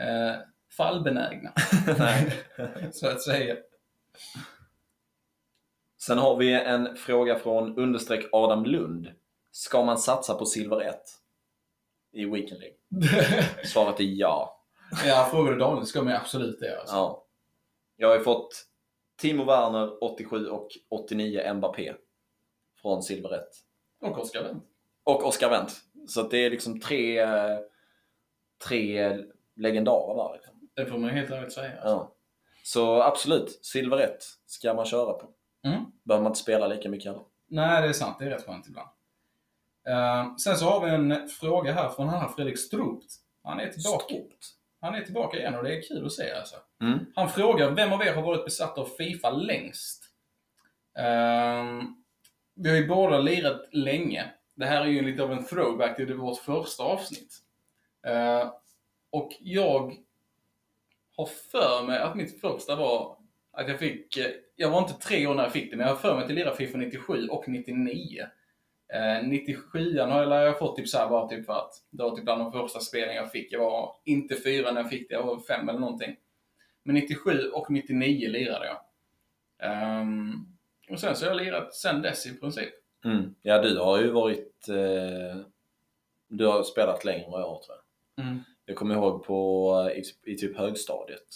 eh, 0.00 0.36
fallbenägna, 0.76 1.52
så 2.92 3.08
att 3.08 3.22
säga. 3.22 3.56
Sen 5.98 6.18
har 6.18 6.36
vi 6.36 6.52
en 6.52 6.96
fråga 6.96 7.38
från 7.38 7.78
understreck 7.78 8.26
Adam 8.32 8.64
Lund. 8.64 9.08
Ska 9.50 9.84
man 9.84 9.98
satsa 9.98 10.34
på 10.34 10.46
silver 10.46 10.80
1 10.80 11.00
i 12.12 12.24
Weekend 12.24 12.60
League? 12.60 13.08
Svaret 13.64 14.00
är 14.00 14.04
ja. 14.04 14.57
Ja, 15.06 15.28
frågar 15.30 15.52
du 15.52 15.58
Daniel 15.58 15.86
ska 15.86 16.02
man 16.02 16.12
ju 16.12 16.18
absolut 16.18 16.60
det. 16.60 16.80
Alltså. 16.80 16.94
ja. 16.96 17.24
Jag 17.96 18.08
har 18.08 18.16
ju 18.16 18.22
fått 18.22 18.64
Timo 19.16 19.44
Werner 19.44 20.04
87 20.04 20.46
och 20.46 20.68
89 20.88 21.54
Mbappé 21.54 21.94
från 22.82 23.02
silver 23.02 23.34
1. 23.34 23.44
Och 24.00 24.18
Oskar 24.18 24.42
Wendt. 24.42 24.64
Och 25.04 25.26
Oscar 25.26 25.50
Wendt. 25.50 25.72
Så 26.08 26.22
det 26.22 26.38
är 26.38 26.50
liksom 26.50 26.80
tre, 26.80 27.26
tre 28.68 29.18
legendarer 29.56 30.14
där. 30.14 30.34
Liksom. 30.34 30.68
Det 30.74 30.86
får 30.86 30.98
man 30.98 31.10
helt 31.10 31.30
ärligt 31.30 31.52
säga. 31.52 31.72
Alltså. 31.72 31.88
Ja. 31.88 32.14
Så 32.64 33.02
absolut, 33.02 33.58
silver 33.62 33.98
1 33.98 34.18
ska 34.46 34.74
man 34.74 34.86
köra 34.86 35.12
på. 35.12 35.30
Mm. 35.64 35.84
Behöver 36.04 36.22
man 36.22 36.30
inte 36.30 36.40
spela 36.40 36.66
lika 36.66 36.88
mycket 36.88 37.06
heller. 37.06 37.24
Nej, 37.46 37.82
det 37.82 37.88
är 37.88 37.92
sant. 37.92 38.18
Det 38.18 38.24
är 38.24 38.30
rätt 38.30 38.46
skönt 38.46 38.68
ibland. 38.68 38.88
Eh, 39.88 40.36
sen 40.36 40.56
så 40.56 40.64
har 40.64 40.86
vi 40.86 40.90
en 40.90 41.28
fråga 41.28 41.72
här 41.72 41.88
från 41.88 42.08
han 42.08 42.20
här 42.20 42.28
Fredrik 42.28 42.58
Stropt. 42.58 43.14
Han 43.42 43.60
är 43.60 43.68
tillbaka. 43.68 44.04
Stort. 44.04 44.57
Han 44.80 44.94
är 44.94 45.02
tillbaka 45.02 45.38
igen 45.38 45.54
och 45.54 45.64
det 45.64 45.76
är 45.76 45.82
kul 45.82 46.06
att 46.06 46.12
se 46.12 46.32
alltså. 46.32 46.56
Mm. 46.82 46.98
Han 47.14 47.28
frågar, 47.28 47.70
vem 47.70 47.92
av 47.92 48.02
er 48.02 48.14
har 48.14 48.22
varit 48.22 48.44
besatt 48.44 48.78
av 48.78 48.84
Fifa 48.84 49.30
längst? 49.30 50.04
Ehm, 50.98 51.94
vi 52.54 52.70
har 52.70 52.76
ju 52.76 52.86
båda 52.86 53.18
lirat 53.18 53.68
länge. 53.72 54.24
Det 54.54 54.66
här 54.66 54.82
är 54.82 54.86
ju 54.86 55.02
lite 55.02 55.22
av 55.22 55.32
en 55.32 55.44
throwback 55.44 55.96
till 55.96 56.14
vårt 56.14 56.38
första 56.38 56.82
avsnitt. 56.82 57.38
Ehm, 58.06 58.48
och 59.10 59.32
jag 59.40 59.96
har 61.16 61.26
för 61.26 61.86
mig 61.86 61.98
att 61.98 62.14
mitt 62.14 62.40
första 62.40 62.76
var 62.76 63.16
att 63.52 63.68
jag 63.68 63.78
fick, 63.78 64.16
eh, 64.16 64.30
jag 64.56 64.70
var 64.70 64.78
inte 64.78 64.92
tre 64.92 65.26
år 65.26 65.34
när 65.34 65.42
jag 65.42 65.52
fick 65.52 65.70
det, 65.70 65.76
men 65.76 65.86
jag 65.86 65.94
har 65.94 66.00
för 66.00 66.14
mig 66.14 66.24
att 66.24 66.30
jag 66.30 66.36
lirade 66.36 66.56
Fifa 66.56 66.78
97 66.78 67.28
och 67.28 67.48
99. 67.48 68.26
Eh, 68.92 69.28
97 69.28 69.98
har 69.98 70.24
jag, 70.24 70.58
fått 70.58 70.76
typ 70.76 70.88
så 70.88 70.98
här 70.98 71.08
bara 71.08 71.28
typ 71.28 71.46
för 71.46 71.52
att 71.52 71.72
det 71.90 72.02
var 72.02 72.16
typ 72.16 72.24
bland 72.24 72.40
de 72.40 72.52
första 72.52 72.80
spelen 72.80 73.14
jag 73.14 73.32
fick. 73.32 73.52
Jag 73.52 73.60
var 73.60 73.96
inte 74.04 74.36
fyra 74.36 74.72
när 74.72 74.80
jag 74.80 74.90
fick 74.90 75.08
det, 75.08 75.14
jag 75.14 75.26
var 75.26 75.40
fem 75.40 75.68
eller 75.68 75.80
någonting. 75.80 76.16
Men 76.82 76.94
97 76.94 77.48
och 77.48 77.70
99 77.70 78.28
lirade 78.28 78.66
jag. 78.66 78.80
Ehm, 79.58 80.32
och 80.90 81.00
sen 81.00 81.16
så 81.16 81.24
har 81.24 81.30
jag 81.30 81.44
lirat 81.44 81.74
sen 81.74 82.02
dess 82.02 82.26
i 82.26 82.40
princip. 82.40 82.74
Mm. 83.04 83.34
Ja, 83.42 83.62
du 83.62 83.78
har 83.78 84.00
ju 84.00 84.10
varit... 84.10 84.68
Eh, 84.68 85.40
du 86.28 86.46
har 86.46 86.62
spelat 86.62 87.04
längre 87.04 87.24
än 87.24 87.30
vad 87.30 87.40
jag 87.40 87.48
har 87.48 87.62
tror 87.62 87.76
jag. 87.76 88.24
Mm. 88.24 88.38
Jag 88.64 88.76
kommer 88.76 88.94
ihåg 88.94 89.24
på, 89.24 89.90
i, 89.96 90.32
i 90.32 90.36
typ 90.36 90.56
högstadiet. 90.56 91.28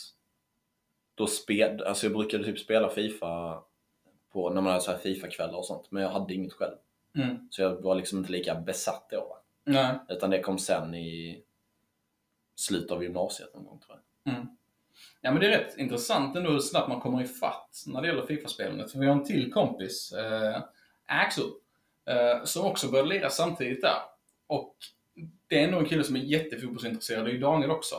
Då 1.15 1.27
spel, 1.27 1.83
alltså 1.83 2.07
jag 2.07 2.13
brukade 2.13 2.45
typ 2.45 2.59
spela 2.59 2.89
Fifa 2.89 3.63
på, 4.33 4.51
när 4.51 4.61
man 4.61 4.73
hade 4.73 4.85
så 4.85 4.91
här 4.91 4.99
Fifa-kvällar 4.99 5.59
och 5.59 5.67
sånt, 5.67 5.91
men 5.91 6.03
jag 6.03 6.11
hade 6.11 6.35
inget 6.35 6.53
själv. 6.53 6.77
Mm. 7.15 7.49
Så 7.51 7.63
jag 7.63 7.83
var 7.83 7.95
liksom 7.95 8.19
inte 8.19 8.33
lika 8.33 8.55
besatt 8.55 9.11
då. 9.11 9.39
Nej. 9.65 9.95
Utan 10.09 10.31
det 10.31 10.41
kom 10.41 10.59
sen 10.59 10.95
i 10.95 11.43
slutet 12.57 12.91
av 12.91 13.03
gymnasiet 13.03 13.55
någon 13.55 13.65
gång 13.65 13.79
tror 13.79 13.99
jag. 14.25 14.35
Mm. 14.35 14.47
Ja 15.21 15.31
men 15.31 15.41
det 15.41 15.47
är 15.47 15.59
rätt 15.59 15.79
intressant 15.79 16.37
ändå 16.37 16.51
hur 16.51 16.59
snabbt 16.59 16.89
man 16.89 17.01
kommer 17.01 17.23
ifatt 17.23 17.85
när 17.87 18.03
det 18.03 18.09
gäller 18.09 18.27
Fifa-spelandet. 18.27 18.95
Vi 18.95 19.07
har 19.07 19.13
en 19.13 19.25
till 19.25 19.53
kompis, 19.53 20.13
eh, 20.13 20.63
Axel, 21.07 21.45
eh, 22.07 22.45
som 22.45 22.67
också 22.67 22.89
började 22.89 23.09
lira 23.09 23.31
samtidigt 23.31 23.83
där. 23.83 23.99
Och 24.47 24.77
det 25.49 25.59
är 25.61 25.65
ändå 25.65 25.79
en 25.79 25.85
kille 25.85 26.05
som 26.05 26.17
är 26.17 26.21
jättefotbollsintresserad, 26.21 27.25
det 27.25 27.31
är 27.31 27.35
ju 27.35 27.41
Daniel 27.41 27.71
också. 27.71 27.95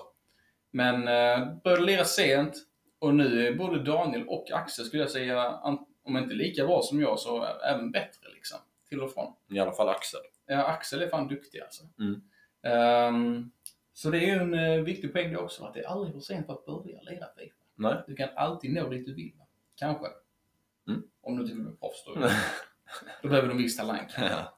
Men 0.72 1.08
eh, 1.08 1.56
började 1.64 1.86
lira 1.86 2.06
sent 2.06 2.56
och 3.00 3.16
nu 3.16 3.48
är 3.48 3.54
både 3.54 3.84
Daniel 3.84 4.28
och 4.28 4.52
Axel 4.52 4.86
skulle 4.86 5.04
jag 5.04 5.12
säga, 5.12 5.60
om 6.04 6.18
inte 6.18 6.34
lika 6.34 6.66
bra 6.66 6.82
som 6.82 7.02
jag 7.02 7.20
så 7.20 7.46
även 7.46 7.92
bättre 7.92 8.30
liksom. 8.36 8.60
Till 8.94 9.02
och 9.02 9.14
från. 9.14 9.34
I 9.50 9.60
alla 9.60 9.72
fall 9.72 9.90
Axel. 9.90 10.20
Ja, 10.46 10.64
Axel 10.64 11.02
är 11.02 11.08
fan 11.08 11.28
duktig 11.28 11.60
alltså. 11.60 11.84
Mm. 12.00 12.22
Ehm, 12.64 13.52
så 13.94 14.10
det 14.10 14.18
är 14.18 14.22
ju 14.22 14.32
en 14.32 14.54
eh, 14.54 14.84
viktig 14.84 15.14
poäng 15.14 15.32
det 15.32 15.38
också, 15.38 15.66
att 15.66 15.74
det 15.74 15.80
är 15.80 15.88
aldrig 15.88 16.14
för 16.14 16.20
sent 16.20 16.50
att 16.50 16.66
börja 16.66 17.02
lira 17.02 17.26
Fifa. 17.38 17.56
Nej. 17.76 18.04
Du 18.08 18.16
kan 18.16 18.30
alltid 18.36 18.74
nå 18.74 18.90
dit 18.90 19.06
du 19.06 19.16
vill. 19.16 19.34
Kanske. 19.76 20.06
Mm. 20.88 21.04
Om 21.22 21.38
du 21.38 21.52
och 21.52 21.58
med 21.58 21.68
är 21.68 21.76
proffs 21.76 22.06
då. 22.06 22.14
då 23.22 23.28
behöver 23.28 23.48
du 23.48 23.52
en 23.52 23.58
viss 23.58 23.78
talang. 23.78 24.08
Ja. 24.18 24.58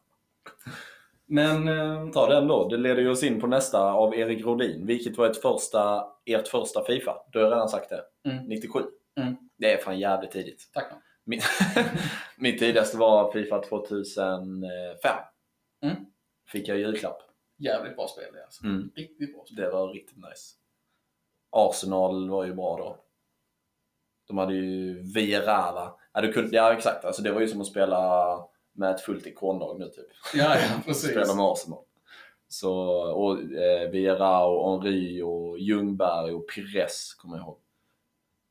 Men, 1.26 1.68
eh, 1.68 2.10
Ta 2.12 2.30
den 2.30 2.48
då. 2.48 2.68
Det 2.68 2.78
leder 2.78 3.02
ju 3.02 3.10
oss 3.10 3.24
in 3.24 3.42
på 3.42 3.48
nästa 3.48 3.92
av 3.92 4.16
Erik 4.16 4.46
Rodin. 4.46 4.86
Vilket 4.86 5.18
var 5.18 5.30
ett 5.30 5.42
första, 5.42 6.08
ert 6.26 6.48
första 6.48 6.84
Fifa? 6.84 7.18
Du 7.32 7.44
har 7.44 7.50
redan 7.50 7.70
sagt 7.70 7.90
det. 7.90 8.30
Mm. 8.30 8.46
97. 8.46 8.80
Mm. 9.20 9.36
Det 9.58 9.74
är 9.74 9.78
fan 9.78 10.00
jävligt 10.00 10.32
tidigt. 10.32 10.70
tack 10.74 10.92
man. 10.92 11.02
Min, 11.26 11.42
min 12.38 12.58
tidigaste 12.58 12.98
var 12.98 13.32
Fifa 13.32 13.62
2005. 13.62 15.18
Mm. 15.84 15.96
Fick 16.52 16.68
jag 16.68 16.78
julklapp. 16.78 17.22
Jävligt 17.58 17.96
bra 17.96 18.08
spel 18.08 18.34
det 18.34 18.44
alltså. 18.44 18.64
Mm. 18.64 18.92
Riktigt 18.96 19.34
bra 19.34 19.46
spel. 19.46 19.56
Det 19.56 19.70
var 19.70 19.94
riktigt 19.94 20.18
nice. 20.18 20.56
Arsenal 21.50 22.30
var 22.30 22.46
ju 22.46 22.54
bra 22.54 22.78
då. 22.78 22.98
De 24.28 24.38
hade 24.38 24.54
ju 24.54 25.02
Villarreal. 25.14 25.92
Ja, 26.14 26.22
du 26.22 26.34
kunde, 26.34 26.56
ja 26.56 26.74
exakt, 26.74 27.06
alltså 27.06 27.22
det 27.22 27.32
var 27.32 27.42
ju 27.42 27.48
som 27.48 27.62
att 27.62 27.68
spela 27.68 28.40
med 28.74 28.92
ett 28.92 29.02
fullt 29.02 29.26
ikonlag 29.26 29.80
nu 29.80 29.90
typ. 29.90 30.08
Ja, 30.34 30.60
ja 30.60 30.82
precis. 30.86 31.10
Spela 31.12 31.36
med 31.36 31.46
Arsenal. 31.46 31.84
Så, 32.48 32.74
och 33.14 33.40
eh, 33.42 33.90
Villarreal, 33.90 34.58
och 34.58 34.72
Henry 34.84 35.22
och 35.22 35.60
Ljungberg 35.60 36.34
och 36.34 36.50
Pires 36.50 37.14
kommer 37.14 37.38
jag 37.38 37.44
ihåg 37.44 37.60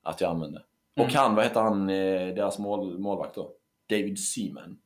att 0.03 0.21
jag 0.21 0.31
använde. 0.31 0.65
Mm. 0.97 1.07
Och 1.07 1.13
han, 1.13 1.35
vad 1.35 1.45
heter 1.45 1.61
han, 1.61 1.91
eh, 1.91 2.35
deras 2.35 2.59
mål, 2.59 2.99
målvakt 2.99 3.35
då? 3.35 3.53
David 3.89 4.19
Seaman. 4.19 4.79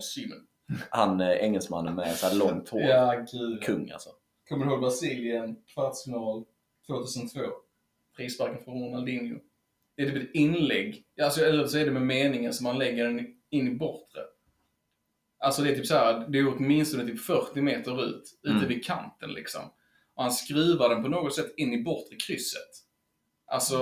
Simon. 0.00 0.46
Han 0.90 1.20
eh, 1.20 1.28
engelsmannen 1.30 1.94
med 1.94 2.16
så 2.16 2.26
här 2.26 2.34
långt 2.38 2.68
hår. 2.68 2.80
Ja, 2.80 3.24
gud. 3.32 3.62
Kung 3.62 3.90
alltså. 3.90 4.10
Kommer 4.48 4.66
du 4.66 4.72
ihåg 4.72 4.80
Brasilien, 4.80 5.56
kvartsfinal 5.74 6.44
2002? 6.86 7.40
Frisparken 8.16 8.64
från 8.64 8.82
Ronaldinho. 8.82 9.38
Det 9.96 10.02
är 10.02 10.10
typ 10.10 10.22
ett 10.28 10.34
inlägg, 10.34 11.04
alltså, 11.22 11.44
eller 11.44 11.66
så 11.66 11.78
är 11.78 11.84
det 11.84 11.90
med 11.90 12.02
meningen 12.02 12.52
som 12.52 12.64
man 12.64 12.78
lägger 12.78 13.04
den 13.04 13.26
in 13.50 13.68
i 13.68 13.74
bortre. 13.74 14.20
Alltså 15.38 15.62
det 15.62 15.70
är 15.70 15.74
typ 15.76 15.86
så 15.86 15.94
här, 15.94 16.28
det 16.28 16.38
är 16.38 16.56
åtminstone 16.56 17.06
typ 17.06 17.20
40 17.20 17.60
meter 17.60 18.04
ut, 18.04 18.22
ute 18.42 18.56
Mm. 18.56 18.68
vid 18.68 18.84
kanten 18.84 19.30
liksom. 19.32 19.60
Och 20.14 20.22
han 20.22 20.32
skruvar 20.32 20.88
den 20.88 21.02
på 21.02 21.08
något 21.08 21.34
sätt 21.34 21.54
in 21.56 21.72
i 21.72 21.82
bortre 21.82 22.16
krysset. 22.26 22.70
Alltså, 23.46 23.78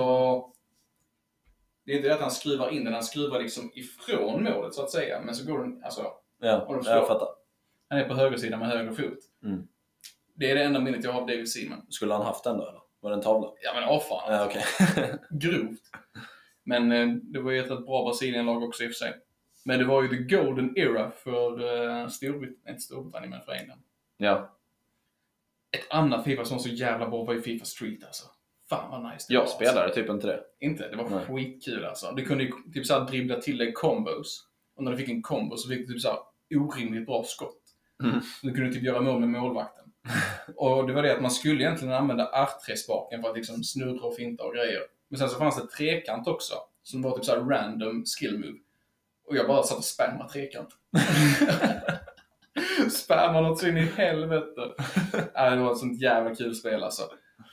det 1.87 1.93
är 1.93 1.95
inte 1.97 2.07
det 2.07 2.13
att 2.15 2.21
han 2.21 2.31
skruvar 2.31 2.69
in 2.69 2.83
den, 2.85 2.93
han 2.93 3.03
skruvar 3.03 3.39
liksom 3.39 3.71
ifrån 3.75 4.43
målet 4.43 4.73
så 4.73 4.83
att 4.83 4.91
säga. 4.91 5.21
Men 5.25 5.35
så 5.35 5.51
går 5.51 5.59
den, 5.59 5.83
alltså, 5.83 6.11
Ja, 6.39 6.61
Och 6.61 6.73
de 6.73 6.83
slår. 6.83 6.95
jag 6.95 7.07
fattar. 7.07 7.27
han 7.89 7.99
är 7.99 8.07
på 8.07 8.13
högersidan 8.13 8.59
med 8.59 8.69
höger 8.69 8.91
fot. 8.91 9.17
Mm. 9.43 9.67
Det 10.35 10.51
är 10.51 10.55
det 10.55 10.63
enda 10.63 10.79
minnet 10.79 11.03
jag 11.03 11.11
har 11.11 11.21
av 11.21 11.27
David 11.27 11.49
Seaman. 11.51 11.85
Skulle 11.89 12.13
han 12.13 12.25
haft 12.25 12.43
den 12.43 12.57
då 12.57 12.67
eller? 12.67 12.81
Var 12.99 13.09
det 13.09 13.15
en 13.15 13.21
tavla? 13.21 13.47
Ja 13.63 13.73
men 13.73 13.83
åh 13.89 13.99
fan. 13.99 14.33
Ja, 14.33 14.45
okej. 14.45 14.63
Grovt. 15.29 15.81
Men 16.63 16.91
eh, 16.91 17.07
det 17.07 17.39
var 17.39 17.51
ju 17.51 17.59
ett 17.59 17.71
rätt 17.71 17.85
bra 17.85 18.03
Brasilien-lag 18.05 18.63
också 18.63 18.83
i 18.83 18.87
och 18.87 18.91
för 18.91 18.95
sig. 18.95 19.13
Men 19.65 19.79
det 19.79 19.85
var 19.85 20.03
ju 20.03 20.09
the 20.09 20.35
golden 20.35 20.77
era 20.77 21.11
för 21.11 21.61
uh, 21.61 22.07
Storbritannien, 22.07 22.59
inte 22.69 22.81
Storbritannien 22.81 23.29
men 23.29 23.41
för 23.41 23.51
England. 23.51 23.81
ja. 24.17 24.53
Ett 25.71 25.91
annat 25.93 26.23
Fifa 26.23 26.45
som 26.45 26.57
var 26.57 26.63
så 26.63 26.69
jävla 26.69 27.09
bra 27.09 27.23
var 27.23 27.33
ju 27.33 27.41
Fifa 27.41 27.65
Street 27.65 28.03
alltså. 28.05 28.25
Fan 28.69 28.91
vad 28.91 29.13
nice 29.13 29.25
det 29.29 29.35
var. 29.35 29.41
Jag 29.41 29.49
spelade 29.49 29.93
typ 29.93 30.09
inte 30.09 30.27
det. 30.27 30.33
Alltså. 30.33 30.49
Inte, 30.59 30.89
det 30.89 30.97
var 30.97 31.09
Nej. 31.09 31.25
skitkul 31.25 31.85
alltså. 31.85 32.11
Du 32.15 32.25
kunde 32.25 32.43
ju 32.43 32.51
typ 32.73 32.85
såhär 32.85 33.05
dribbla 33.05 33.41
till 33.41 33.57
dig 33.57 33.73
combos. 33.73 34.47
Och 34.75 34.83
när 34.83 34.91
du 34.91 34.97
fick 34.97 35.09
en 35.09 35.21
combo 35.21 35.57
så 35.57 35.69
fick 35.69 35.87
du 35.87 35.93
typ 35.93 36.01
såhär 36.01 36.19
orimligt 36.55 37.05
bra 37.05 37.23
skott. 37.23 37.61
Mm. 38.03 38.19
Du 38.41 38.53
kunde 38.53 38.73
typ 38.73 38.83
göra 38.83 39.01
mål 39.01 39.19
med 39.19 39.29
målvakten. 39.29 39.85
och 40.55 40.87
det 40.87 40.93
var 40.93 41.03
det 41.03 41.15
att 41.15 41.21
man 41.21 41.31
skulle 41.31 41.63
egentligen 41.63 41.93
använda 41.93 42.31
R3-spaken 42.31 43.21
för 43.21 43.29
att 43.29 43.37
liksom 43.37 43.63
snurra 43.63 44.07
och 44.07 44.15
finta 44.15 44.43
och 44.43 44.53
grejer. 44.53 44.81
Men 45.09 45.19
sen 45.19 45.29
så 45.29 45.37
fanns 45.37 45.55
det 45.55 45.67
trekant 45.67 46.27
också. 46.27 46.53
Som 46.83 47.01
var 47.01 47.15
typ 47.15 47.25
såhär 47.25 47.41
random 47.41 48.03
skill 48.05 48.37
move. 48.37 48.57
Och 49.27 49.35
jag 49.35 49.47
bara 49.47 49.63
satt 49.63 49.77
och 49.77 49.83
spammade 49.83 50.29
trekant. 50.29 50.69
Spammade 52.91 53.47
något 53.47 53.59
så 53.59 53.67
in 53.67 53.77
i 53.77 53.91
helvete. 53.95 54.61
Nej, 55.35 55.51
det 55.51 55.61
var 55.61 55.71
ett 55.71 55.77
sånt 55.77 56.01
jävla 56.01 56.35
kul 56.35 56.55
spel 56.55 56.83
alltså. 56.83 57.03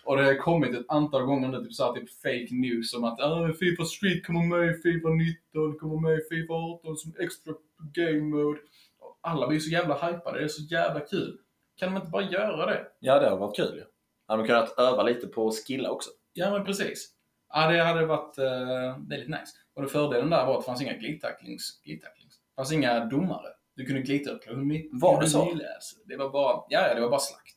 Och 0.05 0.17
det 0.17 0.25
har 0.25 0.35
kommit 0.35 0.75
ett 0.75 0.87
antal 0.89 1.23
gånger 1.23 1.49
nu, 1.49 1.65
typ 1.65 1.73
såhär 1.73 1.93
typ 1.93 2.11
fake 2.23 2.49
news 2.51 2.95
om 2.95 3.05
att 3.05 3.59
Fifa 3.59 3.85
Street 3.85 4.27
kommer 4.27 4.59
med 4.59 4.71
i 4.71 4.75
Fifa 4.75 5.09
19, 5.09 5.79
kommer 5.79 6.01
med 6.01 6.19
i 6.19 6.23
Fifa 6.31 6.53
18 6.53 6.97
som 6.97 7.13
extra 7.21 7.55
game 7.93 8.21
mode. 8.21 8.61
Och 8.99 9.19
alla 9.21 9.49
blir 9.49 9.61
så 9.61 9.71
jävla 9.71 9.95
hypade, 9.95 10.39
det 10.39 10.45
är 10.45 10.49
så 10.49 10.63
jävla 10.63 11.01
kul. 11.01 11.39
Kan 11.77 11.93
de 11.93 11.97
inte 11.97 12.11
bara 12.11 12.23
göra 12.23 12.67
det? 12.67 12.87
Ja, 13.01 13.19
det 13.19 13.29
har 13.29 13.37
varit 13.37 13.57
kul 13.57 13.75
ju. 13.75 13.85
Hade 14.27 14.39
man 14.39 14.47
kunnat 14.47 14.79
öva 14.79 15.03
lite 15.03 15.27
på 15.27 15.49
att 15.49 15.55
skilla 15.55 15.91
också. 15.91 16.11
Ja 16.33 16.51
men 16.51 16.65
precis. 16.65 17.11
Ja 17.49 17.71
det 17.71 17.85
hade 17.85 18.07
varit 18.07 18.39
uh, 18.39 19.09
väldigt 19.09 19.29
nice. 19.29 19.53
Och 19.75 19.83
det 19.83 19.89
fördelen 19.89 20.31
där 20.31 20.47
var 20.47 20.55
att 20.55 20.61
det 20.61 20.67
fanns 20.67 20.83
inga 20.83 20.93
glidtacklings. 20.93 21.81
glidtacklings. 21.85 22.35
Det 22.35 22.55
fanns 22.57 22.73
inga 22.73 23.05
domare. 23.05 23.49
Du 23.77 23.85
kunde 23.87 24.03
glidtackla 24.03 24.53
hur 24.53 24.65
mycket 24.65 24.91
Var 24.93 25.21
det 25.21 25.27
du 25.27 25.31
så? 25.31 25.59
Det 26.07 26.17
var 26.17 26.31
bara, 26.31 26.65
ja, 26.69 26.89
ja 26.89 26.95
det 26.95 27.01
var 27.01 27.11
bara 27.11 27.21
slakt. 27.21 27.55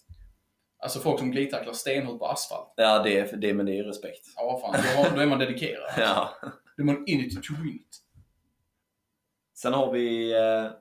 Alltså 0.79 0.99
folk 0.99 1.19
som 1.19 1.31
glidtacklar 1.31 1.73
stenhårt 1.73 2.19
på 2.19 2.27
asfalt. 2.27 2.73
Ja, 2.75 3.03
det, 3.03 3.17
är- 3.19 3.37
det, 3.37 3.53
men 3.53 3.65
det 3.65 3.79
är 3.79 3.83
respekt. 3.83 4.25
Ja 4.35 4.59
fan, 4.61 4.73
då, 4.73 4.79
har- 5.03 5.15
då 5.15 5.21
är 5.21 5.25
man 5.27 5.39
dedikerad. 5.39 5.83
Alltså. 5.83 6.01
Ja. 6.05 6.29
Då 6.77 6.83
är 6.83 6.85
man 6.85 7.07
in 7.07 7.19
it 7.19 7.43
to 7.43 7.53
win 7.63 7.75
it. 7.75 7.97
Sen 9.53 9.73
har 9.73 9.91
vi 9.91 10.33
eh, 10.33 10.71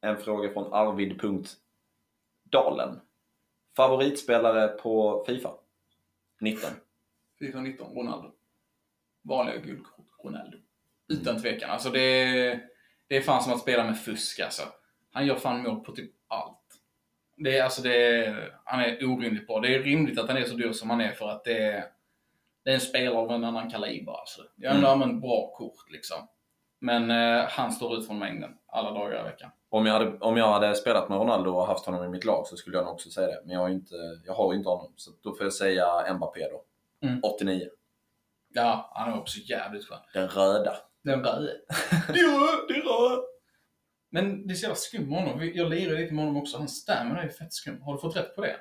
en 0.00 0.16
fråga 0.16 0.52
från 0.52 0.72
Arvid.Dalen. 0.72 3.00
Favoritspelare 3.76 4.68
på 4.68 5.24
Fifa? 5.26 5.50
19. 6.40 6.70
Fifa 7.38 7.60
19, 7.60 7.94
Ronaldo. 7.94 8.32
Vanliga 9.22 9.56
guldkort, 9.56 10.06
Ronaldo. 10.24 10.58
Utan 11.08 11.42
tvekan. 11.42 11.70
Alltså 11.70 11.90
det, 11.90 12.60
det 13.06 13.16
är 13.16 13.20
fan 13.20 13.42
som 13.42 13.52
att 13.52 13.60
spela 13.60 13.84
med 13.84 14.00
fusk 14.00 14.40
alltså. 14.40 14.62
Han 15.12 15.26
gör 15.26 15.36
fan 15.36 15.62
mål 15.62 15.80
på 15.84 15.92
typ 15.92 16.12
allt. 16.28 16.58
Det 17.36 17.58
är, 17.58 17.62
alltså 17.64 17.82
det 17.82 18.06
är, 18.26 18.58
han 18.64 18.80
är 18.80 19.04
orimligt 19.04 19.46
bra. 19.46 19.60
Det 19.60 19.74
är 19.74 19.82
rimligt 19.82 20.18
att 20.18 20.28
han 20.28 20.36
är 20.36 20.44
så 20.44 20.54
dyr 20.54 20.72
som 20.72 20.90
han 20.90 21.00
är 21.00 21.12
för 21.12 21.28
att 21.28 21.44
det 21.44 21.58
är, 21.58 21.84
det 22.64 22.70
är 22.70 22.74
en 22.74 22.80
spelare 22.80 23.16
av 23.18 23.30
en 23.30 23.44
annan 23.44 23.70
kaliber. 23.70 24.12
Alltså. 24.12 24.42
Jag 24.56 24.70
har 24.70 24.76
ändå 24.76 24.88
Mm. 24.88 25.02
använt 25.02 25.22
bra 25.22 25.52
kort 25.56 25.90
liksom. 25.90 26.28
Men 26.80 27.10
eh, 27.10 27.44
han 27.48 27.72
står 27.72 27.96
ut 27.98 28.06
från 28.06 28.18
mängden 28.18 28.50
alla 28.66 28.90
dagar 28.90 29.20
i 29.20 29.22
veckan. 29.22 29.50
Om 29.70 29.86
jag, 29.86 29.92
hade, 29.92 30.18
om 30.18 30.36
jag 30.36 30.52
hade 30.52 30.74
spelat 30.74 31.08
med 31.08 31.18
Ronaldo 31.18 31.50
och 31.50 31.66
haft 31.66 31.86
honom 31.86 32.04
i 32.04 32.08
mitt 32.08 32.24
lag 32.24 32.46
så 32.46 32.56
skulle 32.56 32.76
jag 32.76 32.84
nog 32.84 32.94
också 32.94 33.10
säga 33.10 33.26
det. 33.26 33.40
Men 33.44 33.54
jag 33.54 33.60
har 33.60 33.68
ju 33.68 33.74
inte, 33.74 33.94
jag 34.26 34.34
har 34.34 34.54
inte 34.54 34.68
honom. 34.68 34.92
Så 34.96 35.10
då 35.22 35.34
får 35.34 35.44
jag 35.46 35.52
säga 35.52 36.14
Mbappé 36.14 36.48
då. 36.50 36.64
Mm. 37.08 37.20
89. 37.22 37.68
Ja, 38.54 38.90
han 38.94 39.12
är 39.12 39.18
också 39.18 39.38
jävligt 39.38 39.88
skön. 39.88 39.98
Den 40.14 40.28
röda. 40.28 40.76
Den 41.04 41.24
röde. 41.24 41.52
Det 42.08 42.18
är 42.20 42.40
röd, 42.40 42.68
det 42.68 42.74
är 42.74 42.82
röd. 42.82 43.24
Men 44.14 44.46
det 44.46 44.52
är 44.52 44.56
så 44.56 44.62
jävla 44.62 44.74
skumt 44.76 45.06
med 45.10 45.18
honom. 45.22 45.50
Jag 45.54 45.70
lirar 45.70 45.96
lite 45.98 46.14
med 46.14 46.24
honom 46.24 46.42
också. 46.42 46.58
Hans 46.58 46.76
stamina 46.76 47.18
är 47.20 47.24
ju 47.24 47.30
fett 47.30 47.52
skum. 47.52 47.82
Har 47.82 47.92
du 47.94 47.98
fått 48.00 48.16
rätt 48.16 48.34
på 48.36 48.40
det? 48.42 48.56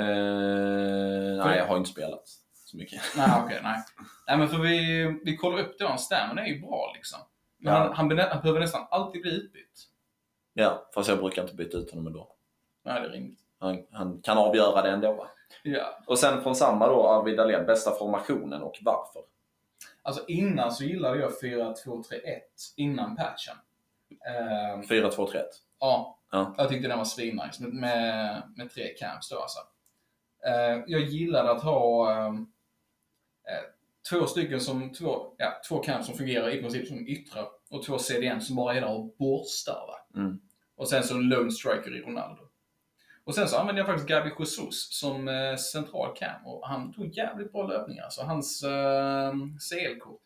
Eh, 0.00 1.44
nej, 1.46 1.58
jag 1.58 1.66
har 1.66 1.76
inte 1.76 1.90
spelat 1.90 2.28
så 2.54 2.76
mycket. 2.76 3.02
Nej, 3.16 3.30
okej, 3.44 3.60
nej. 3.62 3.82
Nej, 4.28 4.38
men 4.38 4.48
för 4.48 4.58
vi, 4.58 5.04
vi 5.24 5.36
kollar 5.36 5.58
upp 5.58 5.78
det. 5.78 5.84
Hans 5.86 6.02
stamina 6.04 6.42
är 6.42 6.46
ju 6.46 6.60
bra 6.60 6.92
liksom. 6.94 7.18
Men 7.58 7.72
Ja. 7.74 7.78
han, 7.80 7.92
han 7.92 8.08
behöver 8.42 8.60
nästan 8.60 8.86
alltid 8.90 9.22
bli 9.22 9.30
utbytt. 9.30 9.84
Ja, 10.54 10.90
fast 10.94 11.08
jag 11.08 11.18
brukar 11.18 11.42
inte 11.42 11.54
byta 11.54 11.76
ut 11.78 11.90
honom 11.90 12.06
ändå. 12.06 12.32
Nej, 12.84 13.00
det 13.00 13.06
är 13.06 13.10
rimligt. 13.10 13.38
Han, 13.58 13.86
han 13.92 14.20
kan 14.22 14.38
avgöra 14.38 14.82
det 14.82 14.90
ändå. 14.90 15.12
Va? 15.12 15.28
Ja. 15.62 15.98
Och 16.06 16.18
sen 16.18 16.42
från 16.42 16.54
samma 16.56 16.86
då, 16.88 17.08
Arvid 17.08 17.36
Dahlén, 17.36 17.66
bästa 17.66 17.90
formationen 17.90 18.62
och 18.62 18.78
varför? 18.82 19.22
Alltså 20.02 20.24
innan 20.28 20.72
så 20.72 20.84
gillade 20.84 21.18
jag 21.20 21.32
4-2-3-1 21.32 22.02
innan 22.76 23.16
patchen. 23.16 23.54
Ehm, 24.10 24.82
4-2-3-1. 24.82 25.42
ja, 25.80 26.12
Ja. 26.32 26.54
jag 26.58 26.68
tyckte 26.68 26.88
den 26.88 26.98
var 26.98 27.04
svinnice 27.04 27.62
med, 27.62 27.74
med, 27.74 28.42
med 28.56 28.70
tre 28.70 28.88
camps 28.88 29.28
då 29.28 29.38
alltså. 29.40 29.58
Eh, 30.46 30.82
jag 30.86 31.00
gillade 31.00 31.50
att 31.50 31.62
ha 31.62 32.12
ehm, 32.12 32.46
eh, 33.48 33.64
två 34.10 34.26
stycken 34.26 34.60
som, 34.60 34.92
två, 34.92 35.34
ja, 35.38 35.60
två 35.68 35.78
camps 35.78 36.06
som 36.06 36.14
fungerar 36.14 36.48
i 36.50 36.60
princip 36.60 36.88
som 36.88 37.08
yttrar 37.08 37.48
och 37.70 37.84
två 37.84 37.98
CDM 37.98 38.40
som 38.40 38.56
bara 38.56 38.74
är 38.74 38.80
där 38.80 38.94
och 38.94 39.16
borstar. 39.18 39.90
Mm. 40.14 40.40
Och 40.76 40.88
sen 40.88 41.02
så 41.04 41.14
en 41.14 41.28
lone 41.28 41.50
striker 41.50 41.96
i 41.96 42.00
Ronaldo. 42.00 42.42
Och 43.24 43.34
sen 43.34 43.48
så 43.48 43.56
använde 43.56 43.80
jag 43.80 43.86
faktiskt 43.86 44.08
Gabi 44.08 44.30
Jesus 44.38 44.98
som 45.00 45.28
eh, 45.28 45.56
central 45.56 46.16
cam 46.16 46.46
och 46.46 46.68
han 46.68 46.92
tog 46.92 47.06
jävligt 47.16 47.52
bra 47.52 47.66
löpningar. 47.66 48.04
Alltså 48.04 48.22
hans 48.22 48.62
eh, 48.62 49.32
CL-kort. 49.70 50.22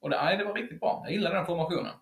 Och 0.00 0.10
det, 0.10 0.16
nej, 0.16 0.36
det 0.36 0.44
var 0.44 0.54
riktigt 0.54 0.80
bra. 0.80 1.00
Jag 1.04 1.12
gillade 1.12 1.36
den 1.36 1.46
formationen. 1.46 1.92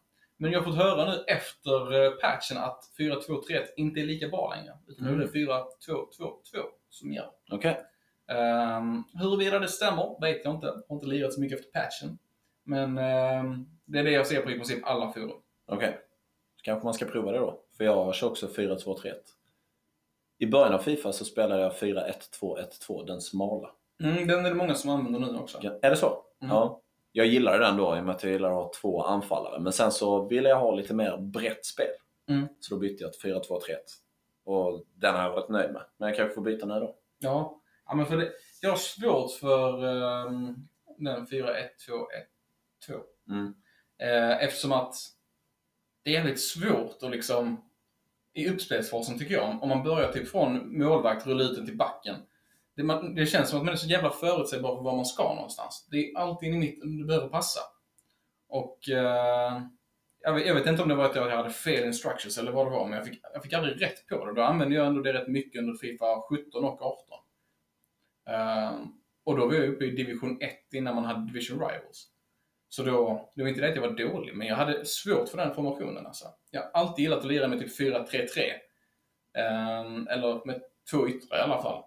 Men 0.43 0.53
jag 0.53 0.61
har 0.61 0.65
fått 0.65 0.77
höra 0.77 1.11
nu 1.11 1.25
efter 1.27 2.05
eh, 2.05 2.11
patchen 2.11 2.59
att 2.59 2.91
4-2-3-1 2.99 3.67
inte 3.77 4.01
är 4.01 4.05
lika 4.05 4.29
bra 4.29 4.55
längre. 4.55 4.73
Utan 4.87 5.07
nu 5.07 5.13
är 5.13 5.19
det 5.19 5.27
4-2-2-2 5.27 6.35
som 6.91 7.13
gäller. 7.13 7.31
Okej. 7.51 7.81
Um, 8.79 9.05
huruvida 9.15 9.59
det 9.59 9.69
stämmer 9.69 10.21
vet 10.21 10.45
jag 10.45 10.55
inte. 10.55 10.67
Jag 10.67 10.85
har 10.89 10.95
inte 10.95 11.07
lirat 11.07 11.33
så 11.33 11.41
mycket 11.41 11.59
efter 11.59 11.81
patchen. 11.81 12.19
Men 12.65 12.99
ehm, 12.99 13.67
det 13.85 13.99
är 13.99 14.05
det 14.05 14.11
jag 14.11 14.27
ser 14.27 14.43
på 14.43 14.51
i 14.51 14.55
princip 14.55 14.87
alla 14.87 15.13
forum. 15.13 15.31
Okej. 15.67 15.99
Så 16.57 16.63
kanske 16.63 16.85
man 16.85 16.95
ska 16.95 17.05
prova 17.05 17.33
det 17.33 17.39
då. 17.39 17.61
För 17.77 17.85
jag 17.85 18.15
kör 18.15 18.31
också 18.31 18.47
4-2-3-1. 18.47 19.13
I 20.39 20.47
början 20.47 20.75
av 20.75 20.79
Fifa 20.79 21.13
så 21.13 21.25
spelade 21.25 21.63
jag 21.63 21.73
4-1-2-1-2, 21.73 23.07
den 23.07 23.21
smala. 23.21 23.71
Mm, 24.03 24.29
den 24.29 24.47
är 24.47 24.49
det 24.51 24.57
många 24.57 24.75
som 24.75 24.91
använder 24.91 25.21
nu 25.21 25.39
också. 25.39 25.59
Ja, 25.63 25.79
Är 25.83 25.91
det 25.91 25.97
så? 25.97 26.23
Mm. 26.41 26.55
Ja. 26.55 26.83
Jag 27.13 27.27
gillade 27.27 27.59
den 27.59 27.77
då 27.77 27.97
i 27.97 28.01
och 28.01 28.05
med 28.05 28.15
att 28.15 28.23
jag 28.23 28.33
gillar 28.33 28.49
att 28.49 28.55
ha 28.55 28.73
två 28.81 29.03
anfallare. 29.03 29.61
Men 29.61 29.73
sen 29.73 29.93
så 29.93 30.29
ville 30.29 30.49
jag 30.49 30.59
ha 30.59 30.75
lite 30.75 30.95
mer 30.95 31.17
brett 31.17 31.67
spel. 31.67 31.95
Mm. 32.29 32.49
Så 32.61 32.75
då 32.75 32.81
bytte 32.81 33.05
jag 33.05 33.13
till 33.13 33.33
4-2-3-1. 33.33 33.41
Och 34.45 34.85
den 34.95 35.15
har 35.15 35.23
jag 35.23 35.31
varit 35.31 35.49
nöjd 35.49 35.73
med. 35.73 35.83
Men 35.97 36.09
jag 36.09 36.17
kanske 36.17 36.35
får 36.35 36.43
byta 36.43 36.67
nu 36.67 36.75
då. 36.75 36.97
Ja, 37.19 37.61
ja 37.87 37.95
men 37.95 38.07
för 38.07 38.17
det, 38.17 38.33
jag 38.61 38.71
har 38.71 38.77
svårt 38.77 39.33
för 39.33 39.85
um, 39.85 40.69
den 40.99 41.27
4-1-2-1-2. 41.27 41.47
Mm. 43.29 43.55
Eh, 43.99 44.43
eftersom 44.45 44.73
att 44.73 44.95
det 46.03 46.11
är 46.11 46.15
jävligt 46.15 46.41
svårt 46.41 47.03
att 47.03 47.11
liksom 47.11 47.69
i 48.35 48.49
uppspelsfasen 48.49 49.19
tycker 49.19 49.35
jag, 49.35 49.63
om 49.63 49.69
man 49.69 49.83
börjar 49.83 50.13
typ 50.13 50.29
från 50.29 50.79
målvakt, 50.79 51.27
rulla 51.27 51.45
ut 51.45 51.57
den 51.57 51.67
till 51.67 51.77
backen. 51.77 52.17
Det, 52.77 52.83
man, 52.83 53.15
det 53.15 53.27
känns 53.27 53.49
som 53.49 53.59
att 53.59 53.65
man 53.65 53.75
är 53.75 53.79
så 53.79 53.89
jävla 53.89 54.11
förutsägbar 54.11 54.77
för 54.77 54.83
var 54.83 54.97
man 54.97 55.07
ska 55.07 55.35
någonstans. 55.35 55.89
Det 55.91 55.97
är 55.97 56.19
alltid 56.19 56.49
in 56.49 56.55
i 56.55 56.59
mitten 56.59 56.97
du 56.97 57.05
behöver 57.05 57.29
passa. 57.29 57.61
Och 58.49 58.89
eh, 58.89 59.63
jag, 60.21 60.35
vet, 60.35 60.47
jag 60.47 60.55
vet 60.55 60.67
inte 60.67 60.83
om 60.83 60.89
det 60.89 60.95
var 60.95 61.05
att 61.05 61.17
jag 61.17 61.37
hade 61.37 61.51
fel 61.51 61.85
instructions 61.85 62.39
eller 62.39 62.53
vad 62.53 62.67
det 62.67 62.71
var, 62.71 62.89
men 62.89 62.97
jag 62.97 63.07
fick, 63.07 63.21
jag 63.33 63.43
fick 63.43 63.53
aldrig 63.53 63.83
rätt 63.83 64.07
på 64.07 64.25
det. 64.27 64.35
Då 64.35 64.43
använde 64.43 64.75
jag 64.75 64.87
ändå 64.87 65.03
det 65.03 65.13
rätt 65.13 65.29
mycket 65.29 65.59
under 65.59 65.75
Fifa 65.75 66.21
17 66.29 66.65
och 66.65 66.83
18. 66.83 67.19
Eh, 68.29 68.73
och 69.25 69.37
då 69.37 69.47
var 69.47 69.55
jag 69.55 69.69
uppe 69.69 69.85
i 69.85 69.91
division 69.91 70.43
1 70.43 70.75
innan 70.75 70.95
man 70.95 71.05
hade 71.05 71.27
division 71.27 71.59
rivals. 71.59 72.09
Så 72.69 72.83
då, 72.83 73.29
det 73.35 73.43
var 73.43 73.49
inte 73.49 73.61
det 73.61 73.69
att 73.69 73.75
jag 73.75 73.83
var 73.83 73.97
dålig, 73.97 74.37
men 74.37 74.47
jag 74.47 74.57
hade 74.57 74.85
svårt 74.85 75.29
för 75.29 75.39
den 75.39 75.55
formationen 75.55 76.07
alltså. 76.07 76.25
Jag 76.51 76.61
har 76.61 76.71
alltid 76.75 77.03
gillat 77.03 77.19
att 77.19 77.25
lira 77.25 77.49
med 77.49 77.59
typ 77.59 77.81
4-3-3. 77.81 78.39
Eh, 79.35 80.15
eller 80.15 80.47
med 80.47 80.63
två 80.91 81.09
yttre 81.09 81.37
i 81.37 81.41
alla 81.41 81.63
fall. 81.63 81.83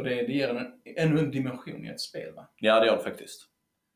För 0.00 0.10
det, 0.10 0.26
det 0.26 0.32
ger 0.32 0.48
en, 0.48 0.72
ännu 0.96 1.18
en 1.18 1.30
dimension 1.30 1.86
i 1.86 1.88
ett 1.88 2.00
spel. 2.00 2.34
Va? 2.34 2.48
Ja, 2.56 2.80
det 2.80 2.86
gör 2.86 2.96
det 2.96 3.02
faktiskt. 3.02 3.48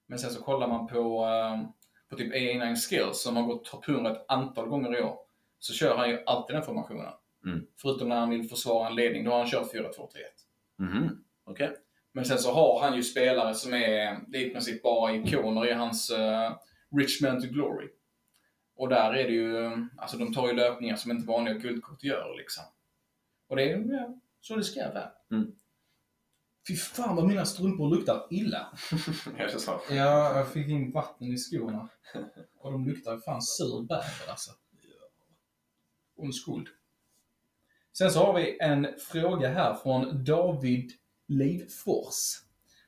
Men 0.07 0.19
sen 0.19 0.31
så 0.31 0.43
kollar 0.43 0.69
man 0.69 0.87
på, 0.87 1.25
ehm, 1.25 1.67
på 2.09 2.17
typ 2.17 2.35
A9 2.35 2.77
Skills 2.77 3.23
som 3.23 3.37
har 3.37 3.43
gått 3.43 3.65
topp 3.65 3.89
100 3.89 4.13
ett 4.13 4.25
antal 4.29 4.69
gånger 4.69 4.99
i 4.99 5.03
år. 5.03 5.19
Så 5.59 5.73
kör 5.75 5.97
han 5.97 6.11
ju 6.11 6.23
alltid 6.27 6.57
den 6.57 6.63
formationen. 6.63 7.13
Mm. 7.47 7.67
Förutom 7.83 8.09
när 8.09 8.17
han 8.17 8.31
vill 8.31 8.49
försvara 8.49 8.89
en 8.89 8.95
ledning, 8.95 9.25
då 9.25 9.31
har 9.31 9.39
han 9.39 9.51
kört 9.51 9.73
4-2-3-1. 9.73 9.89
Mhm. 10.79 11.25
Okej. 11.45 11.77
Men 12.13 12.25
sen 12.25 12.39
så 12.39 12.53
har 12.53 12.81
han 12.81 12.97
ju 12.97 13.03
spelare 13.03 13.55
som 13.55 13.75
är, 13.75 14.19
det 14.29 14.39
är 14.39 14.47
i 14.47 14.51
princip 14.51 14.83
bara 14.83 15.15
ikoner 15.15 15.67
i 15.67 15.73
hans 15.73 16.11
uh, 16.11 16.57
Richmond 16.99 17.41
to 17.41 17.49
Glory. 17.49 17.89
Och 18.77 18.89
där 18.89 19.15
är 19.15 19.25
det 19.25 19.35
ju, 19.35 19.71
alltså 19.97 20.17
de 20.17 20.35
tar 20.35 20.49
ju 20.49 20.55
löpningar 20.55 20.97
som 20.97 21.11
inte 21.11 21.27
vanliga 21.27 21.55
guldkort 21.55 22.03
gör 22.03 22.35
liksom. 22.37 22.65
Och 23.49 23.57
det 23.57 23.71
är 23.71 23.79
ja, 23.79 24.19
så 24.41 24.57
det 24.57 24.65
ska 24.65 24.81
vara. 24.81 25.11
Mm. 25.31 25.53
Fy 26.69 26.77
fan 26.77 27.17
vad 27.17 27.27
mina 27.27 27.45
strumpor 27.45 27.91
luktar 27.97 28.27
illa. 28.31 28.79
Det 29.39 29.61
så? 29.61 29.81
Ja, 29.91 30.37
jag 30.37 30.53
fick 30.53 30.69
in 30.69 30.93
vatten 30.93 31.27
i 31.27 31.37
skorna. 31.37 31.89
Och 32.59 32.73
de 32.73 32.85
luktar 32.85 33.19
fan 33.19 33.43
sur 33.43 33.83
bäver 33.83 34.31
alltså. 34.31 34.51
Ondskuld. 36.17 36.69
Sen 37.93 38.11
så 38.11 38.19
har 38.27 38.35
vi 38.35 38.59
en 38.61 38.87
fråga 38.99 39.49
här 39.49 39.75
från 39.75 40.25
David 40.25 40.93
Livfors. 41.29 42.41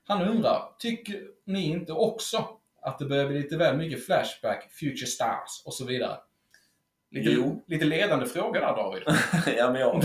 Han 0.04 0.28
undrar, 0.28 0.76
tycker 0.78 1.22
ni 1.44 1.66
inte 1.66 1.92
också 1.92 2.48
att 2.82 2.98
det 2.98 3.04
börjar 3.04 3.28
bli 3.28 3.42
lite 3.42 3.56
väl 3.56 3.76
mycket 3.76 4.06
Flashback, 4.06 4.72
Future 4.72 5.06
Stars 5.06 5.62
och 5.64 5.74
så 5.74 5.84
vidare? 5.84 6.18
Lite, 7.10 7.30
Jo. 7.30 7.64
lite 7.66 7.84
ledande 7.84 8.26
fråga 8.26 8.60
där 8.60 8.76
David. 8.76 9.02
ja, 9.58 9.72
men 9.72 9.80
jag 9.80 10.04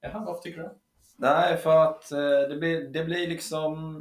Jaha, 0.00 0.24
varför 0.24 0.42
tycker 0.42 0.58
du 0.58 0.64
det? 0.64 0.74
Nej, 1.16 1.56
för 1.56 1.76
att 1.84 2.12
eh, 2.12 2.18
det, 2.48 2.56
blir, 2.56 2.80
det 2.80 3.04
blir 3.04 3.26
liksom... 3.28 4.00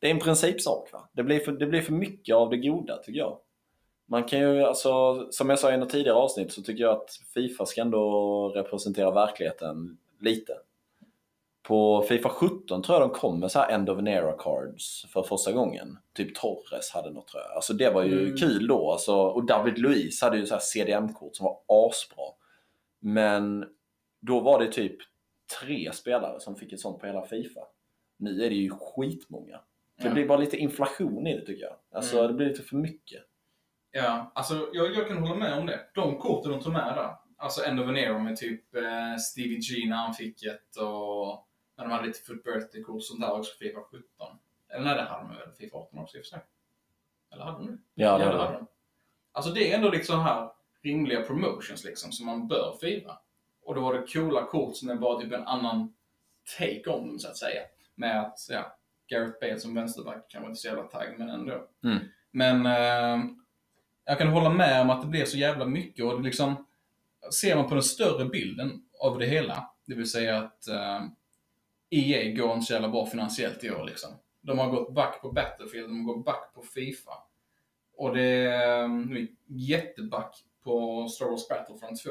Det 0.00 0.06
är 0.06 0.10
en 0.10 0.18
principsak. 0.20 0.92
Va? 0.92 1.08
Det, 1.12 1.22
blir 1.22 1.38
för, 1.40 1.52
det 1.52 1.66
blir 1.66 1.80
för 1.82 1.92
mycket 1.92 2.34
av 2.36 2.50
det 2.50 2.56
goda, 2.56 2.96
tycker 2.96 3.18
jag. 3.18 3.38
Man 4.06 4.24
kan 4.24 4.38
ju, 4.40 4.62
alltså, 4.62 5.26
som 5.30 5.50
jag 5.50 5.58
sa 5.58 5.72
i 5.72 5.76
något 5.76 5.90
tidigare 5.90 6.16
avsnitt, 6.16 6.52
så 6.52 6.62
tycker 6.62 6.82
jag 6.84 6.96
att 6.96 7.10
Fifa 7.34 7.66
ska 7.66 7.80
ändå 7.80 8.48
representera 8.48 9.10
verkligheten 9.10 9.98
lite. 10.20 10.52
På 11.62 12.02
Fifa 12.02 12.28
17 12.28 12.82
tror 12.82 12.98
jag 13.00 13.08
de 13.10 13.14
kom 13.14 13.40
med 13.40 13.50
så 13.52 13.58
här 13.58 13.68
End 13.70 13.90
of 13.90 13.98
an 13.98 14.08
Era 14.08 14.32
cards 14.32 15.06
för 15.12 15.22
första 15.22 15.52
gången. 15.52 15.98
Typ 16.16 16.34
Torres 16.34 16.90
hade 16.90 17.10
något 17.10 17.28
tror 17.28 17.42
jag. 17.42 17.52
Alltså 17.52 17.72
det 17.72 17.90
var 17.90 18.02
ju 18.02 18.20
Mm. 18.24 18.36
kul 18.36 18.66
då. 18.66 18.92
Alltså, 18.92 19.14
och 19.16 19.46
David 19.46 19.78
Luiz 19.78 20.22
hade 20.22 20.36
ju 20.36 20.46
så 20.46 20.54
här 20.54 20.60
CDM-kort 20.60 21.36
som 21.36 21.44
var 21.44 21.58
asbra. 21.86 22.24
Men 23.00 23.64
då 24.20 24.40
var 24.40 24.60
det 24.60 24.72
typ 24.72 24.96
tre 25.60 25.92
spelare 25.92 26.40
som 26.40 26.56
fick 26.56 26.72
ett 26.72 26.80
sånt 26.80 27.00
på 27.00 27.06
hela 27.06 27.22
Fifa. 27.26 27.60
Nu 28.16 28.44
är 28.44 28.50
det 28.50 28.56
ju 28.56 28.70
skitmånga. 28.70 29.60
Det 29.98 30.08
Ja. 30.08 30.14
blir 30.14 30.28
bara 30.28 30.38
lite 30.38 30.56
inflation 30.56 31.26
i 31.26 31.34
det 31.40 31.46
tycker 31.46 31.64
jag. 31.64 31.76
Alltså 31.92 32.16
Mm. 32.18 32.28
det 32.28 32.34
blir 32.34 32.46
lite 32.46 32.62
för 32.62 32.76
mycket. 32.76 33.22
Ja, 33.90 34.32
alltså 34.34 34.70
jag, 34.72 34.94
jag 34.94 35.08
kan 35.08 35.16
hålla 35.18 35.34
med 35.34 35.58
om 35.58 35.66
det. 35.66 35.80
De 35.94 36.18
korten 36.18 36.52
de 36.52 36.60
tog 36.60 36.72
med 36.72 36.96
där, 36.96 37.14
alltså 37.36 37.64
End 37.64 37.80
of 37.80 37.88
an 37.88 37.96
Era 37.96 38.18
med 38.18 38.36
typ 38.36 38.74
eh, 38.74 39.16
Stevie 39.16 39.58
G 39.58 39.88
när 39.88 39.96
han 39.96 40.14
fick 40.14 40.42
ett 40.44 40.76
och 40.76 41.46
när 41.76 41.84
de 41.84 41.90
hade 41.90 42.06
lite 42.06 42.20
Foot 42.20 42.44
Birthday-kort 42.44 42.94
och 42.96 43.04
sånt 43.04 43.20
där 43.20 43.32
också 43.32 43.52
Fifa 43.58 43.80
17. 43.80 44.02
Eller 44.68 44.84
nej, 44.84 44.94
det 44.94 45.02
hade 45.02 45.28
de 45.28 45.36
väl 45.36 45.52
Fifa 45.58 45.76
18 45.76 45.98
också 45.98 46.16
i 46.16 46.20
och 46.20 46.24
för 46.24 46.30
sig. 46.30 46.40
Eller 47.32 47.44
hade 47.44 47.58
de 47.58 47.66
det? 47.66 47.78
Ja, 47.94 48.18
det 48.18 48.24
hade 48.24 48.52
de. 48.52 48.66
Alltså 49.32 49.50
det 49.52 49.72
är 49.72 49.76
ändå 49.76 49.90
liksom 49.90 50.20
här 50.20 50.50
rimliga 50.82 51.22
promotions 51.22 51.84
liksom 51.84 52.12
som 52.12 52.26
man 52.26 52.48
bör 52.48 52.76
fira. 52.80 53.18
Och 53.64 53.74
då 53.74 53.80
var 53.80 53.94
det 53.94 54.12
coola 54.12 54.46
kort 54.46 54.76
som 54.76 55.00
bara 55.00 55.20
typ 55.20 55.32
en 55.32 55.46
annan 55.46 55.94
take 56.58 56.90
om 56.90 57.08
dem 57.08 57.18
så 57.18 57.28
att 57.28 57.36
säga. 57.36 57.60
Med 57.94 58.20
att, 58.20 58.38
ja, 58.50 58.76
Gareth 59.08 59.40
Bale 59.40 59.60
som 59.60 59.74
vänsterback 59.74 60.26
kanske 60.28 60.48
inte 60.48 60.60
så 60.60 60.68
jävla 60.68 60.82
tagg, 60.82 61.14
men 61.18 61.28
ändå. 61.28 61.68
Mm. 61.84 61.98
Men 62.30 62.66
eh, 62.66 63.24
jag 64.04 64.18
kan 64.18 64.28
hålla 64.28 64.50
med 64.50 64.80
om 64.80 64.90
att 64.90 65.02
det 65.02 65.08
blir 65.08 65.24
så 65.24 65.38
jävla 65.38 65.66
mycket 65.66 66.04
och 66.04 66.16
det 66.16 66.22
liksom, 66.22 66.66
ser 67.40 67.56
man 67.56 67.68
på 67.68 67.74
den 67.74 67.82
större 67.82 68.24
bilden 68.24 68.82
av 69.00 69.18
det 69.18 69.26
hela, 69.26 69.70
det 69.84 69.94
vill 69.94 70.10
säga 70.10 70.38
att 70.38 70.68
eh, 70.68 71.02
EA 71.90 72.36
går 72.36 72.54
inte 72.54 72.66
så 72.66 72.72
jävla 72.72 72.88
bra 72.88 73.06
finansiellt 73.06 73.64
i 73.64 73.70
år 73.70 73.84
liksom. 73.84 74.10
De 74.40 74.58
har 74.58 74.70
gått 74.70 74.94
back 74.94 75.22
på 75.22 75.32
Battlefield, 75.32 75.88
de 75.88 76.06
har 76.06 76.14
gått 76.14 76.24
back 76.24 76.54
på 76.54 76.62
Fifa. 76.62 77.12
Och 77.96 78.14
det 78.14 78.22
är 78.22 78.84
um, 78.84 79.28
jätteback 79.46 80.44
på 80.64 81.08
Star 81.08 81.26
Wars 81.26 81.48
Battlefront 81.48 82.02
2. 82.02 82.10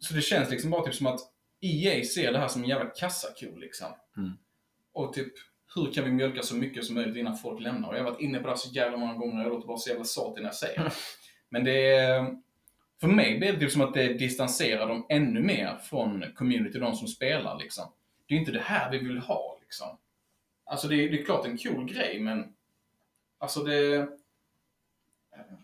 Så 0.00 0.14
det 0.14 0.22
känns 0.22 0.50
liksom 0.50 0.70
bara 0.70 0.84
typ 0.84 0.94
som 0.94 1.06
att 1.06 1.20
EA 1.60 2.04
ser 2.04 2.32
det 2.32 2.38
här 2.38 2.48
som 2.48 2.62
en 2.62 2.68
jävla 2.68 2.90
kassako 2.90 3.56
liksom. 3.56 3.88
Mm. 4.16 4.32
Och 4.92 5.12
typ 5.12 5.32
hur 5.74 5.92
kan 5.92 6.04
vi 6.04 6.10
mjölka 6.10 6.42
så 6.42 6.54
mycket 6.54 6.84
som 6.84 6.94
möjligt 6.94 7.16
innan 7.16 7.36
folk 7.36 7.60
lämnar? 7.60 7.88
Och 7.88 7.94
jag 7.94 8.04
har 8.04 8.10
varit 8.10 8.20
inne 8.20 8.38
på 8.38 8.44
det 8.44 8.50
här 8.50 8.56
så 8.56 8.70
jävla 8.70 8.96
många 8.96 9.14
gånger 9.14 9.38
och 9.38 9.44
jag 9.44 9.52
låter 9.52 9.66
bara 9.66 9.78
så 9.78 9.90
jävla 9.90 10.04
satig 10.04 10.42
när 10.42 10.48
jag 10.48 10.54
säger 10.54 10.84
det. 10.84 10.90
Men 11.48 11.64
det 11.64 11.94
är, 11.94 12.36
för 13.00 13.08
mig 13.08 13.38
blir 13.38 13.52
det 13.52 13.58
typ 13.58 13.72
som 13.72 13.82
att 13.82 13.94
det 13.94 14.12
distanserar 14.12 14.88
dem 14.88 15.06
ännu 15.08 15.40
mer 15.40 15.76
från 15.82 16.24
community, 16.34 16.78
de 16.78 16.96
som 16.96 17.08
spelar 17.08 17.58
liksom. 17.58 17.84
Det 18.26 18.34
är 18.34 18.38
inte 18.38 18.52
det 18.52 18.60
här 18.60 18.90
vi 18.90 18.98
vill 18.98 19.18
ha 19.18 19.58
liksom. 19.62 19.98
Alltså 20.64 20.88
det 20.88 20.96
är, 20.96 21.10
det 21.10 21.20
är 21.20 21.24
klart 21.24 21.46
en 21.46 21.58
cool 21.58 21.92
grej, 21.92 22.20
men 22.20 22.54
alltså 23.38 23.62
det... 23.62 24.08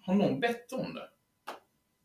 Har 0.03 0.14
någon 0.14 0.40
bett 0.40 0.72
om 0.72 0.94
det? 0.94 1.09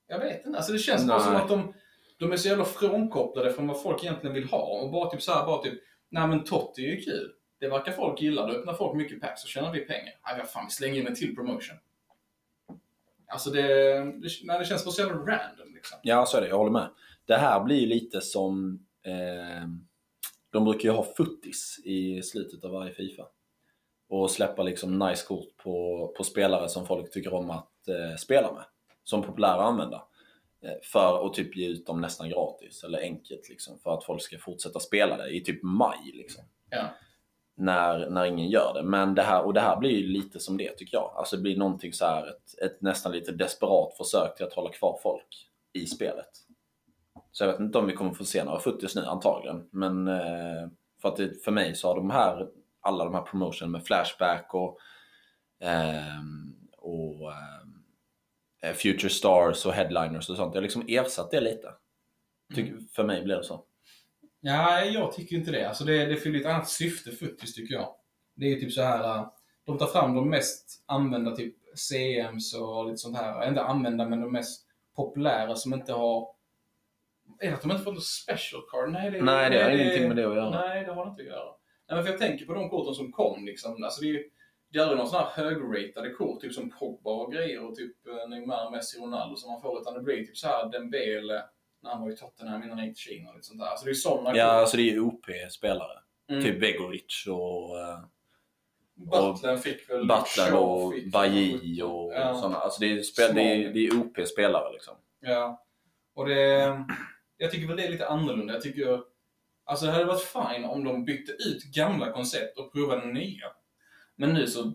Jag 0.08 0.20
vet 0.20 0.46
inte. 0.46 0.58
Alltså 0.58 0.74
det 0.74 0.80
känns 0.80 1.08
bara 1.08 1.18
Nej. 1.18 1.26
som 1.26 1.36
att 1.36 1.48
de, 1.48 1.74
de 2.22 2.32
är 2.32 2.38
så 2.38 2.48
jävla 2.48 2.66
frånkopplade 2.66 3.54
från 3.54 3.68
vad 3.68 3.82
folk 3.82 4.04
egentligen 4.04 4.34
vill 4.34 4.50
ha. 4.50 4.82
Och 4.82 4.92
bara 4.92 5.10
typ 5.10 5.22
så 5.22 5.32
här, 5.32 5.46
bara 5.46 5.64
typ, 5.64 5.74
nej 6.10 6.28
men 6.28 6.44
Totti 6.44 6.86
är 6.86 6.90
ju 6.90 7.02
kul. 7.02 7.32
Det 7.60 7.68
verkar 7.68 7.92
folk 7.92 8.22
gilla. 8.22 8.48
Då 8.48 8.54
öppnar 8.54 8.74
folk 8.74 8.96
mycket 8.96 9.22
packs 9.22 9.42
så 9.42 9.48
tjänar 9.48 9.72
vi 9.72 9.80
pengar. 9.80 10.14
Nej, 10.26 10.38
vad 10.38 10.50
fan, 10.50 10.66
vi 10.66 10.72
slänger 10.72 11.02
in 11.02 11.08
en 11.08 11.16
till 11.16 11.36
promotion. 11.36 11.78
Alltså 13.28 13.50
det, 13.50 13.64
det, 13.98 14.30
nej, 14.44 14.60
det 14.60 14.66
känns 14.66 14.86
bara 14.86 14.92
så 14.92 15.02
jävla 15.02 15.16
random 15.16 15.74
liksom. 15.74 16.00
Ja, 16.04 16.26
så 16.26 16.38
är 16.38 16.42
det. 16.42 16.48
Jag 16.48 16.58
håller 16.58 16.72
med. 16.72 16.90
Det 17.26 17.38
här 17.38 17.64
blir 17.64 17.80
ju 17.80 17.88
lite 17.88 18.22
som... 18.22 18.80
Eh, 19.04 19.68
de 20.50 20.66
brukar 20.66 20.90
ju 20.90 20.96
ha 20.96 21.04
futtis 21.18 21.82
i 21.86 22.22
slutet 22.22 22.64
av 22.64 22.72
varje 22.72 22.94
Fifa. 22.94 23.24
Och 24.10 24.32
släppa 24.32 24.64
liksom 24.64 25.00
nice 25.00 25.26
kort 25.28 25.58
på, 25.58 26.08
på 26.18 26.24
spelare 26.24 26.70
som 26.70 26.88
folk 26.88 27.12
tycker 27.12 27.34
om 27.34 27.50
att 27.50 27.88
eh, 27.88 28.16
spela 28.18 28.54
med. 28.54 28.64
Som 29.04 29.24
populära 29.24 29.54
att 29.54 29.70
använda 29.70 30.04
för 30.84 31.26
att 31.26 31.34
typ 31.34 31.58
ge 31.58 31.68
ut 31.68 31.86
dem 31.86 32.02
nästan 32.02 32.30
gratis, 32.30 32.84
eller 32.84 33.00
enkelt 33.00 33.50
liksom. 33.50 33.80
För 33.80 33.94
att 33.94 34.04
folk 34.04 34.22
ska 34.22 34.38
fortsätta 34.38 34.80
spela 34.80 35.18
det 35.18 35.30
i 35.30 35.44
typ 35.44 35.64
maj 35.64 36.12
liksom. 36.14 36.44
Ja. 36.70 36.84
När, 37.56 38.10
när 38.10 38.26
ingen 38.26 38.50
gör 38.50 38.74
det. 38.74 38.84
Men 38.84 39.16
det 39.16 39.22
här, 39.22 39.46
och 39.46 39.54
det 39.54 39.62
här 39.62 39.78
blir 39.78 39.92
ju 39.92 40.08
lite 40.08 40.40
som 40.40 40.58
det 40.58 40.78
tycker 40.78 40.98
jag. 40.98 41.14
Alltså 41.16 41.36
det 41.36 41.42
blir 41.42 41.58
någonting 41.58 41.94
så 41.94 42.06
här, 42.06 42.28
ett, 42.28 42.60
ett 42.64 42.82
nästan 42.82 43.12
lite 43.12 43.32
desperat 43.32 43.98
försök 43.98 44.36
till 44.36 44.46
att 44.46 44.54
hålla 44.54 44.70
kvar 44.70 45.00
folk 45.04 45.50
i 45.74 45.86
spelet. 45.86 46.30
Så 47.32 47.44
jag 47.44 47.52
vet 47.52 47.60
inte 47.60 47.78
om 47.78 47.88
vi 47.88 47.94
kommer 47.94 48.14
få 48.14 48.26
se 48.26 48.44
några 48.44 48.60
futtis 48.60 48.96
nu 48.96 49.06
antagligen. 49.06 49.70
Men 49.72 50.08
eh, 50.08 50.70
för, 51.02 51.10
att 51.10 51.16
det, 51.16 51.44
för 51.44 51.52
mig 51.52 51.76
så 51.76 51.88
har 51.88 51.96
de 51.96 52.10
här, 52.10 52.48
alla 52.82 53.04
de 53.04 53.14
här 53.14 53.22
promotion 53.22 53.72
med 53.72 53.86
Flashback 53.86 54.54
och, 54.54 54.78
ehm, 55.60 56.56
och 56.78 57.32
eh, 57.32 57.61
Future 58.62 59.10
Stars 59.10 59.66
och 59.66 59.74
Headliners 59.74 60.30
och 60.30 60.36
sånt. 60.36 60.54
Jag 60.54 60.62
har 60.62 60.64
liksom 60.64 60.86
ersatt 60.88 61.32
det 61.32 61.42
lite. 61.42 61.74
Tycker, 62.56 62.78
För 62.96 63.04
mig 63.04 63.24
blir 63.24 63.36
det 63.36 63.44
så. 63.44 63.66
Ja, 64.42 64.82
jag 64.86 65.14
tycker 65.14 65.36
inte 65.36 65.52
det. 65.52 65.68
Alltså 65.68 65.84
det, 65.84 66.06
det 66.06 66.16
fyller 66.16 66.40
ett 66.40 66.46
annat 66.46 66.70
syfte, 66.70 67.12
futtis, 67.12 67.54
tycker 67.54 67.74
jag. 67.74 67.96
Det 68.34 68.46
är 68.46 68.50
ju 68.50 68.60
typ 68.60 68.72
så 68.72 68.82
här, 68.82 69.18
äh, 69.18 69.28
de 69.66 69.78
tar 69.78 69.88
fram 69.88 70.16
de 70.16 70.30
mest 70.30 70.84
använda 70.86 71.36
typ 71.36 71.56
CMs 71.76 72.56
och 72.56 72.86
lite 72.86 72.98
sånt 72.98 73.18
här. 73.18 73.48
Inte 73.48 73.62
använda, 73.62 74.10
men 74.10 74.22
de 74.22 74.32
mest 74.32 74.68
populära 74.96 75.56
som 75.56 75.74
inte 75.74 75.94
har... 75.94 76.28
Är 77.40 77.48
det 77.48 77.54
att 77.54 77.62
de 77.62 77.72
inte 77.72 77.84
fått 77.84 77.94
något 77.94 78.06
special 78.06 78.62
card? 78.72 78.92
Nej, 78.92 79.12
det, 79.12 79.24
Nej, 79.24 79.50
det 79.50 79.64
har 79.64 79.72
ingenting 79.72 80.08
med 80.08 80.18
det 80.18 80.28
att 80.30 80.36
göra. 80.36 80.68
Nej, 80.68 80.86
det 80.86 80.94
har 80.94 81.06
det 81.06 81.10
inte 81.10 81.22
att 81.22 81.28
göra. 81.28 81.52
Nej, 81.90 81.96
men 81.96 82.04
för 82.04 82.12
jag 82.12 82.20
tänker 82.20 82.46
på 82.46 82.54
de 82.54 82.70
korten 82.70 82.96
som 82.96 83.12
kom 83.12 83.46
liksom. 83.46 83.84
Alltså 83.84 84.02
det 84.02 84.08
är 84.08 84.14
ju 84.14 84.30
det 84.72 84.80
är 84.80 84.82
aldrig 84.82 84.98
någon 84.98 85.08
sån 85.08 85.20
här 85.20 85.44
högratade 85.44 86.10
kort, 86.10 86.42
typ 86.42 86.54
som 86.54 86.70
Pogba 86.70 87.12
och 87.12 87.34
grejer 87.34 87.66
och 87.66 87.76
typ 87.76 88.08
eh, 88.08 88.30
Neymar, 88.30 88.72
Messi, 88.72 89.00
Ronaldo 89.00 89.36
som 89.36 89.52
man 89.52 89.62
får. 89.62 89.82
Utan 89.82 89.94
det 89.94 90.02
blir 90.02 90.26
typ 90.26 90.38
så 90.38 90.48
här 90.48 90.70
Dembele 90.70 91.44
när 91.84 91.92
han 91.92 92.02
var 92.02 92.12
i 92.12 92.16
Tottenham 92.16 92.64
innan 92.64 92.78
han 92.78 92.88
gick 92.88 92.96
till 92.96 93.12
Kina 93.12 93.30
och 93.30 93.36
lite 93.36 93.48
sånt 93.48 93.60
där. 93.60 93.68
Alltså 93.68 93.86
det 93.86 93.92
är 93.92 93.94
såna 93.94 94.38
Ja, 94.38 94.46
alltså 94.46 94.78
det 94.78 94.84
är 94.84 94.92
ju 94.92 95.00
OP-spelare. 95.00 96.00
Mm. 96.30 96.44
Typ 96.44 96.60
Begovic 96.60 97.28
och 97.28 97.80
eh, 97.80 98.00
Butlen 98.96 99.58
fick 99.58 99.90
väl 99.90 100.08
Butler 100.08 100.52
Shaw 100.52 100.58
och 100.58 100.94
Bailly 101.12 101.52
väl- 101.52 101.84
och 101.84 102.14
ja. 102.14 102.36
sådana. 102.36 102.58
Alltså 102.58 102.80
det 102.80 102.92
är, 102.92 103.02
spel, 103.02 103.36
det 103.36 103.42
är, 103.42 103.74
det 103.74 103.88
är 103.88 104.00
OP-spelare 104.00 104.74
liksom. 104.74 104.96
Ja. 105.20 105.66
Och 106.16 106.28
det... 106.28 106.86
Jag 107.38 107.52
tycker 107.52 107.68
väl 107.68 107.78
det 107.78 107.86
är 107.86 107.92
lite 107.92 108.08
annorlunda. 108.08 108.54
Jag 108.54 108.62
tycker... 108.62 109.02
Alltså 109.64 109.86
det 109.86 109.92
hade 109.92 110.06
varit 110.06 110.22
fine 110.22 110.66
om 110.66 110.84
de 110.84 111.06
bytte 111.06 111.32
ut 111.32 111.64
gamla 111.64 112.12
koncept 112.12 112.58
och 112.58 112.74
provade 112.74 113.06
nya. 113.06 113.46
Men 114.22 114.34
nu 114.34 114.48
så... 114.48 114.72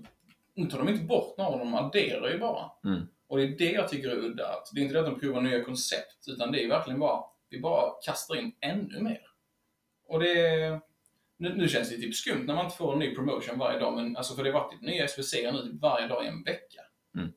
Nu 0.55 0.67
tar 0.71 0.79
de 0.79 0.89
inte 0.89 1.05
bort 1.05 1.39
några, 1.39 1.59
de 1.59 1.75
adderar 1.75 2.31
ju 2.31 2.39
bara. 2.39 2.71
Mm. 2.85 3.07
Och 3.29 3.37
det 3.37 3.45
är 3.45 3.49
det 3.49 3.73
jag 3.73 3.89
tycker 3.89 4.09
är 4.09 4.17
udda. 4.17 4.47
Att 4.47 4.71
det 4.73 4.81
är 4.81 4.83
inte 4.83 4.95
det 4.95 5.01
att 5.01 5.07
de 5.07 5.21
provar 5.21 5.41
nya 5.41 5.65
koncept, 5.65 6.29
utan 6.29 6.53
det 6.53 6.65
är 6.65 6.69
verkligen 6.69 7.01
bara... 7.01 7.25
Vi 7.49 7.61
bara 7.61 7.93
kastar 8.05 8.37
in 8.37 8.53
ännu 8.61 9.01
mer. 9.01 9.21
Och 10.09 10.21
det... 10.21 10.81
Nu, 11.37 11.55
nu 11.55 11.69
känns 11.69 11.91
det 11.91 11.97
typ 11.97 12.15
skumt 12.15 12.47
när 12.47 12.55
man 12.55 12.65
inte 12.65 12.77
får 12.77 12.93
en 12.93 12.99
ny 12.99 13.15
promotion 13.15 13.59
varje 13.59 13.79
dag, 13.79 13.97
men 13.97 14.17
alltså 14.17 14.35
för 14.35 14.45
det 14.45 14.53
har 14.53 14.61
varit 14.61 14.73
typ 14.73 14.83
nya 14.83 15.09
SVC 15.09 15.35
nu 15.35 15.63
typ 15.63 15.81
varje 15.83 16.07
dag 16.09 16.25
i 16.25 16.29
en 16.29 16.43
vecka. 16.43 16.81
Mm. 17.15 17.33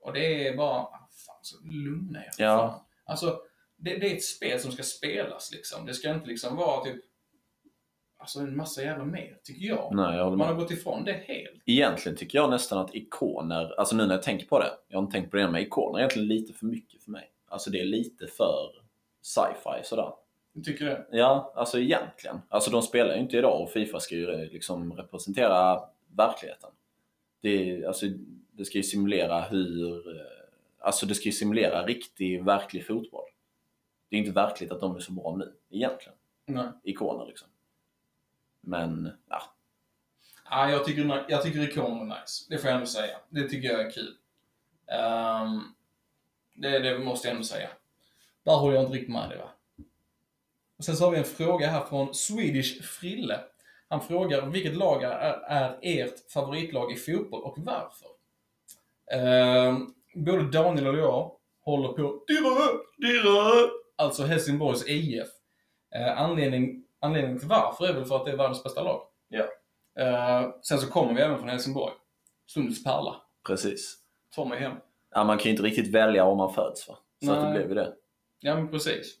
Och 0.00 0.12
det 0.12 0.48
är 0.48 0.56
bara... 0.56 0.78
ah, 0.78 1.08
Fan, 1.26 1.38
så 1.42 1.56
lugna 1.64 2.24
er. 2.24 2.30
Ja. 2.38 2.56
Fan. 2.58 2.80
Alltså, 3.04 3.40
det, 3.76 3.96
det 3.96 4.12
är 4.12 4.16
ett 4.16 4.24
spel 4.24 4.60
som 4.60 4.72
ska 4.72 4.82
spelas 4.82 5.52
liksom. 5.52 5.86
Det 5.86 5.94
ska 5.94 6.10
inte 6.10 6.26
liksom 6.26 6.56
vara 6.56 6.84
typ... 6.84 7.04
Alltså 8.20 8.38
en 8.40 8.56
massa 8.56 8.82
jävla 8.82 9.04
mer, 9.04 9.38
tycker 9.42 9.66
jag. 9.66 9.94
Nej, 9.94 10.16
jag 10.16 10.38
Man 10.38 10.46
har 10.48 10.54
gått 10.54 10.70
ifrån 10.70 11.04
det 11.04 11.12
helt. 11.12 11.62
Egentligen 11.66 12.18
tycker 12.18 12.38
jag 12.38 12.50
nästan 12.50 12.78
att 12.78 12.94
ikoner, 12.94 13.80
alltså 13.80 13.96
nu 13.96 14.06
när 14.06 14.14
jag 14.14 14.22
tänker 14.22 14.46
på 14.46 14.58
det, 14.58 14.70
jag 14.88 14.98
har 14.98 15.02
inte 15.02 15.12
tänkt 15.12 15.30
på 15.30 15.36
det 15.36 15.50
med 15.50 15.62
ikoner, 15.62 15.98
är 15.98 16.00
egentligen 16.02 16.28
lite 16.28 16.52
för 16.52 16.66
mycket 16.66 17.02
för 17.02 17.10
mig. 17.10 17.30
Alltså 17.48 17.70
det 17.70 17.80
är 17.80 17.84
lite 17.84 18.26
för 18.26 18.70
sci-fi 19.22 19.80
sådär. 19.84 20.12
Jag 20.52 20.64
tycker 20.64 20.84
det. 20.84 21.06
Ja, 21.10 21.52
alltså 21.56 21.78
egentligen. 21.78 22.40
Alltså 22.48 22.70
de 22.70 22.82
spelar 22.82 23.14
ju 23.14 23.20
inte 23.20 23.36
idag 23.36 23.62
och 23.62 23.70
Fifa 23.70 24.00
ska 24.00 24.14
ju 24.14 24.48
liksom 24.48 24.92
representera 24.96 25.80
verkligheten. 26.16 26.70
Det, 27.40 27.84
alltså, 27.86 28.06
det 28.52 28.64
ska 28.64 28.78
ju 28.78 28.82
simulera 28.84 29.40
hur... 29.40 30.16
eh, 30.16 30.22
Alltså 30.80 31.06
det 31.06 31.14
ska 31.14 31.24
ju 31.24 31.32
simulera 31.32 31.86
riktig, 31.86 32.44
verklig 32.44 32.86
fotboll. 32.86 33.24
Det 34.10 34.16
är 34.16 34.20
inte 34.20 34.30
verkligt 34.32 34.72
att 34.72 34.80
de 34.80 34.96
är 34.96 35.00
så 35.00 35.12
bra 35.12 35.36
nu, 35.36 35.52
egentligen. 35.70 36.18
Nej. 36.46 36.66
Ikoner 36.82 37.26
liksom. 37.26 37.48
Men, 38.68 39.12
ja. 39.28 39.42
Ja, 40.50 40.70
jag 40.70 40.84
tycker, 40.84 41.24
jag 41.28 41.42
tycker 41.42 41.68
ikoner 41.68 42.00
är 42.00 42.20
nice. 42.20 42.46
Det 42.48 42.58
får 42.58 42.66
jag 42.66 42.74
ändå 42.74 42.86
säga. 42.86 43.16
Det 43.28 43.48
tycker 43.48 43.68
jag 43.68 43.80
är 43.80 43.90
kul. 43.90 44.14
Um, 44.88 45.74
det, 46.54 46.78
det 46.78 46.98
måste 46.98 47.28
jag 47.28 47.32
ändå 47.32 47.44
säga. 47.44 47.68
Där 48.44 48.56
håller 48.56 48.74
jag 48.74 48.84
inte 48.84 48.94
riktigt 48.94 49.12
med 49.12 49.28
dig 49.28 49.38
va. 49.38 49.50
Och 50.78 50.84
sen 50.84 50.96
så 50.96 51.04
har 51.04 51.10
vi 51.10 51.18
en 51.18 51.24
fråga 51.24 51.66
här 51.66 51.84
från 51.84 52.14
Swedish 52.14 52.82
Frille. 52.82 53.40
Han 53.88 54.00
frågar 54.00 54.46
vilket 54.46 54.76
lag 54.76 55.02
är, 55.02 55.10
är 55.48 55.78
ert 55.82 56.30
favoritlag 56.32 56.92
i 56.92 56.96
fotboll 56.96 57.42
och 57.42 57.58
varför? 57.58 58.08
Ehm, 59.12 59.94
både 60.14 60.50
Daniel 60.50 60.86
och 60.86 60.98
jag 60.98 61.32
håller 61.60 61.88
på 61.88 62.24
dyrare, 62.26 62.78
dyrare, 62.96 63.70
alltså 63.96 64.24
Helsingborgs 64.24 64.88
IF. 64.88 65.28
Uh, 65.96 66.02
eh, 66.02 66.20
anledning, 66.20 66.84
anledningen 67.00 67.38
till 67.38 67.48
varför 67.48 67.88
är 67.88 67.92
väl 67.92 68.04
för 68.04 68.16
att 68.16 68.24
det 68.24 68.30
är 68.30 68.36
världens 68.36 68.62
bästa 68.62 68.82
lag. 68.82 69.02
Ja. 69.28 69.44
Eh, 69.98 70.50
sen 70.62 70.78
så 70.78 70.90
kommer 70.90 71.14
vi 71.14 71.20
även 71.20 71.38
från 71.38 71.48
Helsingborg. 71.48 71.94
Stundens 72.46 72.84
pärla. 72.84 73.16
Precis. 73.46 73.98
Tar 74.34 74.44
mig 74.44 74.58
hem. 74.58 74.72
Ja, 75.10 75.24
man 75.24 75.38
kan 75.38 75.44
ju 75.44 75.50
inte 75.50 75.62
riktigt 75.62 75.94
välja 75.94 76.24
om 76.24 76.36
man 76.36 76.54
föds 76.54 76.88
va? 76.88 76.98
Så 77.24 77.32
att 77.32 77.46
det 77.46 77.50
blev 77.52 77.68
ju 77.68 77.74
det. 77.74 77.94
Ja, 78.40 78.54
men 78.54 78.68
precis. 78.68 79.14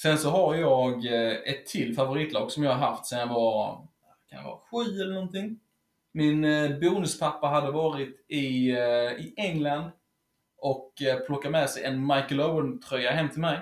Sen 0.00 0.18
så 0.18 0.30
har 0.30 0.54
jag 0.54 1.06
eh, 1.06 1.32
ett 1.32 1.66
till 1.66 1.94
favoritlag 1.94 2.52
som 2.52 2.64
jag 2.64 2.72
har 2.72 2.78
haft 2.78 3.06
sen 3.06 3.18
jag 3.18 3.26
var, 3.26 3.88
kan 4.30 4.44
vara 4.44 4.58
sju 4.58 5.00
eller 5.00 5.14
någonting. 5.14 5.60
Min 6.12 6.44
eh, 6.44 6.78
bonuspappa 6.78 7.46
hade 7.46 7.70
varit 7.70 8.24
i, 8.28 8.70
i 9.18 9.34
England 9.36 9.90
och 10.56 10.92
plockat 11.26 11.50
med 11.50 11.70
sig 11.70 11.84
en 11.84 12.06
Michael 12.06 12.40
Owen-tröja 12.40 13.10
hem 13.10 13.28
till 13.28 13.40
mig. 13.40 13.58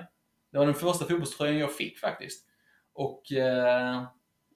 Det 0.51 0.57
var 0.57 0.65
den 0.65 0.75
första 0.75 1.05
fotbollströjan 1.05 1.57
jag 1.57 1.75
fick 1.75 1.99
faktiskt. 1.99 2.45
Och 2.97 3.31
eh, 3.31 4.03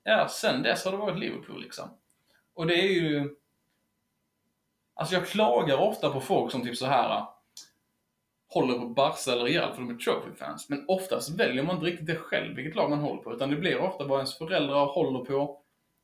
ja, 0.03 0.27
sen 0.27 0.63
dess 0.63 0.85
har 0.85 0.91
det 0.91 0.97
varit 0.97 1.19
Liverpool 1.19 1.61
liksom. 1.61 1.89
Och 2.53 2.67
det 2.67 2.75
är 2.75 2.87
ju... 2.87 3.35
Alltså 4.93 5.15
jag 5.15 5.27
klagar 5.27 5.77
ofta 5.77 6.09
på 6.09 6.21
folk 6.21 6.51
som 6.51 6.63
typ 6.63 6.77
så 6.77 6.85
här 6.85 7.25
håller 8.47 8.79
på 8.79 8.85
Barca 8.85 9.31
eller 9.31 9.43
Real 9.43 9.73
för 9.73 9.81
de 9.81 9.89
är 9.89 9.97
trophy-fans. 9.97 10.69
Men 10.69 10.85
oftast 10.87 11.39
väljer 11.39 11.63
man 11.63 11.75
inte 11.75 11.87
riktigt 11.87 12.07
det 12.07 12.15
själv, 12.15 12.55
vilket 12.55 12.75
lag 12.75 12.89
man 12.89 12.99
håller 12.99 13.21
på. 13.21 13.33
Utan 13.33 13.49
det 13.49 13.55
blir 13.55 13.77
ofta 13.77 14.03
vad 14.05 14.17
ens 14.17 14.37
föräldrar 14.37 14.85
håller 14.85 15.25
på, 15.25 15.61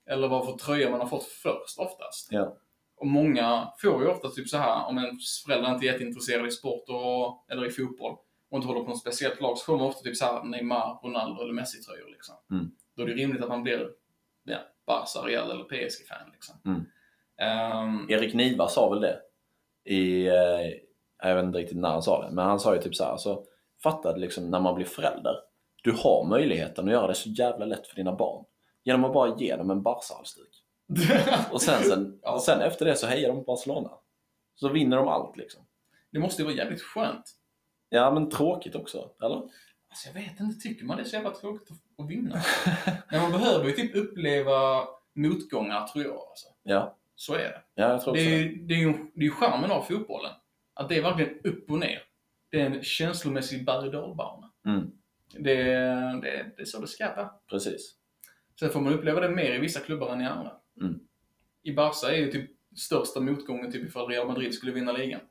eller 0.09 0.27
vad 0.27 0.45
för 0.45 0.57
tröja 0.57 0.89
man 0.89 0.99
har 0.99 1.07
fått 1.07 1.25
först 1.25 1.79
oftast. 1.79 2.27
Ja. 2.31 2.57
Och 2.97 3.07
många 3.07 3.73
får 3.77 4.03
ju 4.03 4.07
ofta 4.07 4.29
typ 4.29 4.47
så 4.47 4.57
här 4.57 4.87
om 4.87 4.97
ens 4.97 5.43
föräldrar 5.45 5.73
inte 5.73 5.85
är 5.87 5.91
jätteintresserade 5.91 6.47
i 6.47 6.51
sport 6.51 6.89
och, 6.89 7.45
eller 7.51 7.65
i 7.65 7.71
fotboll 7.71 8.17
och 8.49 8.55
inte 8.57 8.67
håller 8.67 8.81
på 8.81 8.89
något 8.89 8.99
speciellt 8.99 9.41
lag 9.41 9.57
så 9.57 9.65
får 9.65 9.77
man 9.77 9.87
ofta 9.87 10.01
typ 10.03 10.17
så 10.17 10.25
här 10.25 10.43
Neymar, 10.43 10.99
Ronaldo 11.03 11.41
eller 11.41 11.53
Messi-tröjor 11.53 12.07
liksom. 12.11 12.35
Mm. 12.51 12.71
Då 12.95 13.03
är 13.03 13.07
det 13.07 13.13
rimligt 13.13 13.41
att 13.41 13.49
man 13.49 13.63
blir 13.63 13.89
ja, 14.43 14.57
Barca, 14.87 15.19
Real 15.27 15.51
eller 15.51 15.63
PSG-fan 15.63 16.29
liksom. 16.33 16.55
Mm. 16.65 16.85
Ehm, 17.37 18.05
Erik 18.09 18.33
Niva 18.33 18.67
sa 18.67 18.89
väl 18.89 19.01
det 19.01 19.19
i, 19.85 20.27
eh, 20.27 20.73
jag 21.23 21.35
vet 21.35 21.45
inte 21.45 21.59
riktigt 21.59 21.77
när 21.77 21.89
han 21.89 22.01
sa 22.01 22.25
det, 22.25 22.31
men 22.31 22.45
han 22.45 22.59
sa 22.59 22.75
ju 22.75 22.81
typ 22.81 22.95
så 22.95 23.03
här, 23.03 23.11
alltså, 23.11 23.43
fatta 23.83 24.13
det 24.13 24.19
liksom 24.19 24.49
när 24.51 24.59
man 24.59 24.75
blir 24.75 24.85
förälder. 24.85 25.35
Du 25.83 25.91
har 25.91 26.25
möjligheten 26.29 26.85
att 26.85 26.91
göra 26.91 27.07
det 27.07 27.13
så 27.15 27.29
jävla 27.29 27.65
lätt 27.65 27.87
för 27.87 27.95
dina 27.95 28.15
barn 28.15 28.45
genom 28.83 29.03
att 29.05 29.13
bara 29.13 29.35
ge 29.37 29.55
dem 29.55 29.71
en 29.71 29.81
Barca-halsduk. 29.81 30.63
Och 31.51 31.61
sen, 31.61 31.83
sen, 31.83 32.19
Ja. 32.23 32.39
sen 32.39 32.61
efter 32.61 32.85
det 32.85 32.95
så 32.95 33.07
hejar 33.07 33.29
de 33.29 33.37
på 33.37 33.43
Barcelona. 33.43 33.89
Så 34.55 34.69
vinner 34.69 34.97
de 34.97 35.07
allt 35.07 35.37
liksom. 35.37 35.61
det 36.11 36.19
måste 36.19 36.41
ju 36.41 36.45
vara 36.45 36.55
jävligt 36.57 36.81
skönt. 36.81 37.31
Ja, 37.89 38.11
men 38.11 38.29
tråkigt 38.29 38.75
också, 38.75 39.09
eller? 39.21 39.35
Alltså 39.89 40.07
jag 40.07 40.13
vet 40.13 40.39
inte, 40.39 40.59
tycker 40.59 40.85
man 40.85 40.97
det 40.97 41.03
är 41.03 41.05
så 41.05 41.15
jävla 41.15 41.31
tråkigt 41.31 41.71
att- 41.71 42.09
vinna? 42.09 42.41
Men 43.11 43.21
man 43.21 43.31
behöver 43.31 43.65
ju 43.65 43.71
typ 43.71 43.95
uppleva 43.95 44.87
motgångar, 45.13 45.87
tror 45.87 46.05
jag. 46.05 46.13
Alltså. 46.15 46.47
Ja, 46.63 46.97
Så 47.15 47.33
är 47.33 47.37
det. 47.39 47.61
ja 47.75 47.89
jag 47.89 48.01
tror 48.01 48.13
Det 48.13 48.19
är, 48.21 48.55
det. 48.55 48.73
är 48.73 48.77
ju 48.79 48.93
det 49.15 49.25
är 49.25 49.29
charmen 49.29 49.71
av 49.71 49.81
fotbollen. 49.81 50.31
Att 50.73 50.89
det 50.89 50.97
är 50.97 51.01
verkligen 51.01 51.39
upp 51.43 51.71
och 51.71 51.79
ner. 51.79 52.03
Det 52.49 52.61
är 52.61 52.65
en 52.65 52.83
känslomässig 52.83 53.65
berg 53.65 53.97
och. 53.97 54.43
Mm, 54.65 54.91
Det, 55.33 55.53
det, 56.21 56.51
det 56.57 56.61
är 56.61 56.65
så 56.65 56.81
det 56.81 56.87
ska 56.87 57.15
vara. 57.15 57.29
precis. 57.49 57.95
Sen 58.59 58.69
får 58.69 58.79
man 58.81 58.93
uppleva 58.93 59.19
det 59.21 59.29
mer 59.29 59.53
i 59.55 59.59
vissa 59.59 59.79
klubbar 59.79 60.09
än 60.13 60.21
i 60.21 60.25
andra. 60.25 60.51
Mm. 60.81 60.99
I 61.63 61.73
Barca 61.73 62.11
är 62.11 62.17
ju 62.17 62.31
typ 62.31 62.51
största 62.75 63.19
motgången 63.19 63.71
typ 63.71 63.87
ifall 63.87 64.07
Real 64.07 64.27
Madrid 64.27 64.53
skulle 64.53 64.71
vinna 64.71 64.91
ligan. 64.91 65.21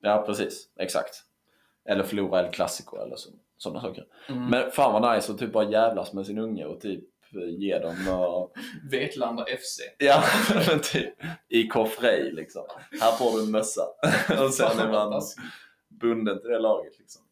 Ja, 0.00 0.24
precis. 0.26 0.68
Exakt. 0.76 1.14
Eller 1.88 2.02
förlora 2.02 2.46
El 2.46 2.52
Clasico 2.52 2.96
eller 2.96 3.16
så, 3.16 3.30
sådana 3.56 3.80
saker. 3.80 4.04
Mm. 4.28 4.46
Men 4.46 4.70
fan 4.70 5.02
vad 5.02 5.14
nice 5.14 5.32
att 5.32 5.38
typ 5.38 5.52
bara 5.52 5.70
jävlas 5.70 6.12
med 6.12 6.26
sin 6.26 6.38
unge 6.38 6.64
och 6.64 6.80
typ 6.80 7.04
eh, 7.34 7.48
ge 7.58 7.78
dem 7.78 8.08
uh, 8.08 8.48
Vetlanda 8.90 9.44
FC. 9.44 9.80
Ja, 9.98 10.24
men 10.68 10.80
typ 10.80 11.14
i 11.48 11.68
Frej 11.98 12.32
liksom. 12.32 12.62
Här 13.00 13.12
får 13.12 13.38
du 13.38 13.44
en 13.44 13.50
mössa. 13.50 13.82
och 14.44 14.54
sen 14.54 14.78
är 14.78 14.92
man 14.92 15.22
bunden 15.88 16.40
till 16.40 16.50
det 16.50 16.58
laget 16.58 16.98
liksom. 16.98 17.22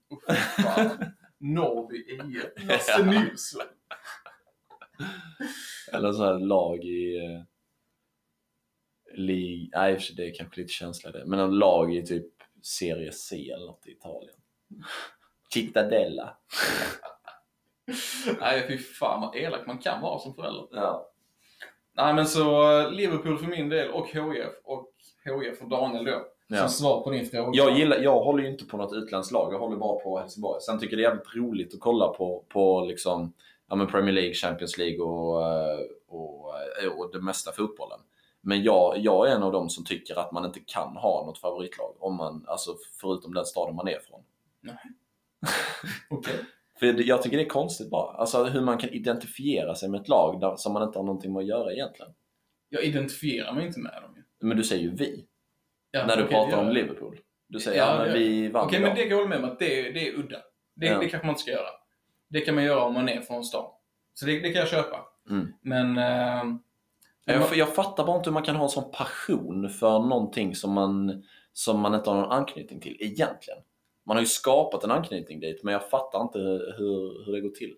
Norrby 1.38 1.96
IF. 1.96 2.68
Lasse 2.68 3.06
Nilsson. 3.06 3.62
Eller 5.92 6.12
så 6.12 6.24
här 6.24 6.38
lag 6.38 6.84
i... 6.84 7.16
Eh, 7.16 7.42
lig... 9.14 9.70
Nej, 9.74 9.94
och 9.94 10.00
det 10.16 10.26
är 10.28 10.34
kanske 10.34 10.60
lite 10.60 10.72
känsla 10.72 11.10
det. 11.10 11.24
Men 11.26 11.38
en 11.38 11.58
lag 11.58 11.94
i 11.94 12.06
typ 12.06 12.26
Serie 12.62 13.12
C 13.12 13.50
eller 13.50 13.66
något 13.66 13.86
i 13.86 13.90
Italien. 13.90 14.34
Cittadella. 15.52 16.36
Nej, 18.40 18.64
fy 18.68 18.78
fan 18.78 19.20
vad 19.20 19.36
elak 19.36 19.66
man 19.66 19.78
kan 19.78 20.02
vara 20.02 20.18
som 20.18 20.34
förälder. 20.34 20.66
Ja. 20.70 21.08
Nej, 21.96 22.14
men 22.14 22.26
så 22.26 22.78
eh, 22.80 22.90
Liverpool 22.90 23.38
för 23.38 23.46
min 23.46 23.68
del 23.68 23.90
och 23.90 24.08
HIF 24.08 24.48
och 24.64 24.88
HIF 25.24 25.58
för 25.58 25.66
Daniel 25.66 26.04
då. 26.04 26.26
Ja. 26.46 26.58
Som 26.58 26.68
svar 26.68 27.02
på 27.02 27.10
din 27.10 27.26
fråga. 27.26 27.50
Jag, 27.52 27.78
gillar, 27.78 27.98
jag 27.98 28.20
håller 28.20 28.42
ju 28.42 28.50
inte 28.50 28.64
på 28.64 28.76
något 28.76 28.92
utländskt 28.92 29.32
lag, 29.32 29.52
jag 29.52 29.58
håller 29.58 29.76
bara 29.76 29.98
på 29.98 30.18
Helsingborg. 30.18 30.60
Sen 30.60 30.78
tycker 30.78 30.96
jag 30.96 30.98
det 30.98 31.08
är 31.08 31.16
jävligt 31.16 31.36
roligt 31.36 31.74
att 31.74 31.80
kolla 31.80 32.08
på, 32.08 32.44
på 32.48 32.80
liksom, 32.80 33.32
ja, 33.68 33.76
men 33.76 33.86
Premier 33.86 34.14
League, 34.14 34.34
Champions 34.34 34.78
League 34.78 34.98
och, 34.98 35.42
eh, 35.46 35.78
och, 36.08 36.54
eh, 36.82 36.88
och 36.98 37.12
det 37.12 37.20
mesta 37.20 37.52
fotbollen. 37.52 38.00
Men 38.40 38.62
jag, 38.62 38.98
jag 38.98 39.28
är 39.28 39.36
en 39.36 39.42
av 39.42 39.52
dem 39.52 39.68
som 39.68 39.84
tycker 39.84 40.18
att 40.18 40.32
man 40.32 40.44
inte 40.44 40.60
kan 40.60 40.96
ha 40.96 41.26
något 41.26 41.38
favoritlag, 41.38 41.94
om 41.98 42.16
man, 42.16 42.44
alltså, 42.48 42.76
förutom 43.00 43.34
den 43.34 43.44
staden 43.44 43.76
man 43.76 43.88
är 43.88 43.98
från. 43.98 44.20
Okej. 46.10 46.34
För 46.78 46.86
det- 46.86 47.02
jag 47.02 47.22
tycker 47.22 47.36
det 47.36 47.42
är 47.42 47.48
konstigt 47.48 47.90
bara. 47.90 48.16
Alltså 48.16 48.44
hur 48.44 48.60
man 48.60 48.78
kan 48.78 48.90
identifiera 48.90 49.74
sig 49.74 49.88
med 49.88 50.00
ett 50.00 50.08
lag 50.08 50.40
där, 50.40 50.56
som 50.56 50.72
man 50.72 50.82
inte 50.82 50.98
har 50.98 51.04
någonting 51.04 51.32
med 51.32 51.40
att 51.40 51.46
göra 51.46 51.72
egentligen. 51.72 52.12
Jag 52.68 52.84
identifierar 52.84 53.52
mig 53.52 53.66
inte 53.66 53.80
med 53.80 54.02
dem 54.02 54.12
ju. 54.16 54.46
Men 54.48 54.56
du 54.56 54.64
säger 54.64 54.82
ju 54.82 54.94
vi, 54.94 55.26
Ja, 55.90 56.06
när 56.06 56.16
du 56.16 56.22
okej, 56.24 56.34
pratar 56.34 56.58
om. 56.58 56.68
Liverpool. 56.70 57.18
Du 57.48 57.60
säger 57.60 57.78
Ja, 57.78 57.98
ja, 57.98 58.04
men 58.04 58.12
vi 58.18 58.48
vann 58.48 58.66
Okej, 58.66 58.78
idag. 58.78 58.88
men 58.88 58.96
det 58.96 59.02
kan 59.02 59.10
jag 59.10 59.16
hålla 59.16 59.28
med 59.28 59.38
om 59.38 59.44
att 59.44 59.58
det, 59.58 59.80
är- 59.88 59.92
det 59.92 60.08
är 60.08 60.12
udda. 60.18 60.38
Det, 60.76 60.86
Ja. 60.86 60.98
det 60.98 61.08
kanske 61.08 61.26
man 61.26 61.32
inte 61.32 61.42
ska 61.42 61.50
göra. 61.50 61.68
Det 62.28 62.40
kan 62.40 62.54
man 62.54 62.64
göra 62.64 62.84
om 62.84 62.94
man 62.94 63.08
är 63.08 63.20
från 63.20 63.44
stan. 63.44 63.70
Så 64.14 64.26
det, 64.26 64.32
det 64.40 64.52
kan 64.52 64.60
jag 64.60 64.68
köpa. 64.68 65.00
Mm. 65.30 65.52
Men... 65.62 65.98
Eh, 65.98 66.56
Jag, 67.24 67.56
jag 67.56 67.74
fattar 67.74 68.06
bara 68.06 68.16
inte 68.16 68.30
hur 68.30 68.34
man 68.34 68.42
kan 68.42 68.56
ha 68.56 68.64
en 68.64 68.70
sån 68.70 68.90
passion 68.92 69.70
för 69.70 69.98
någonting 69.98 70.54
som 70.54 70.72
man, 70.72 71.22
som 71.52 71.80
man 71.80 71.94
inte 71.94 72.10
har 72.10 72.20
någon 72.20 72.32
anknytning 72.32 72.80
till 72.80 72.96
egentligen. 73.00 73.58
Man 74.06 74.16
har 74.16 74.22
ju 74.22 74.26
skapat 74.26 74.84
en 74.84 74.90
anknytning 74.90 75.40
dit, 75.40 75.62
men 75.62 75.72
jag 75.72 75.90
fattar 75.90 76.22
inte 76.22 76.38
hur, 76.38 77.24
hur 77.26 77.32
det 77.32 77.40
går 77.40 77.50
till. 77.50 77.74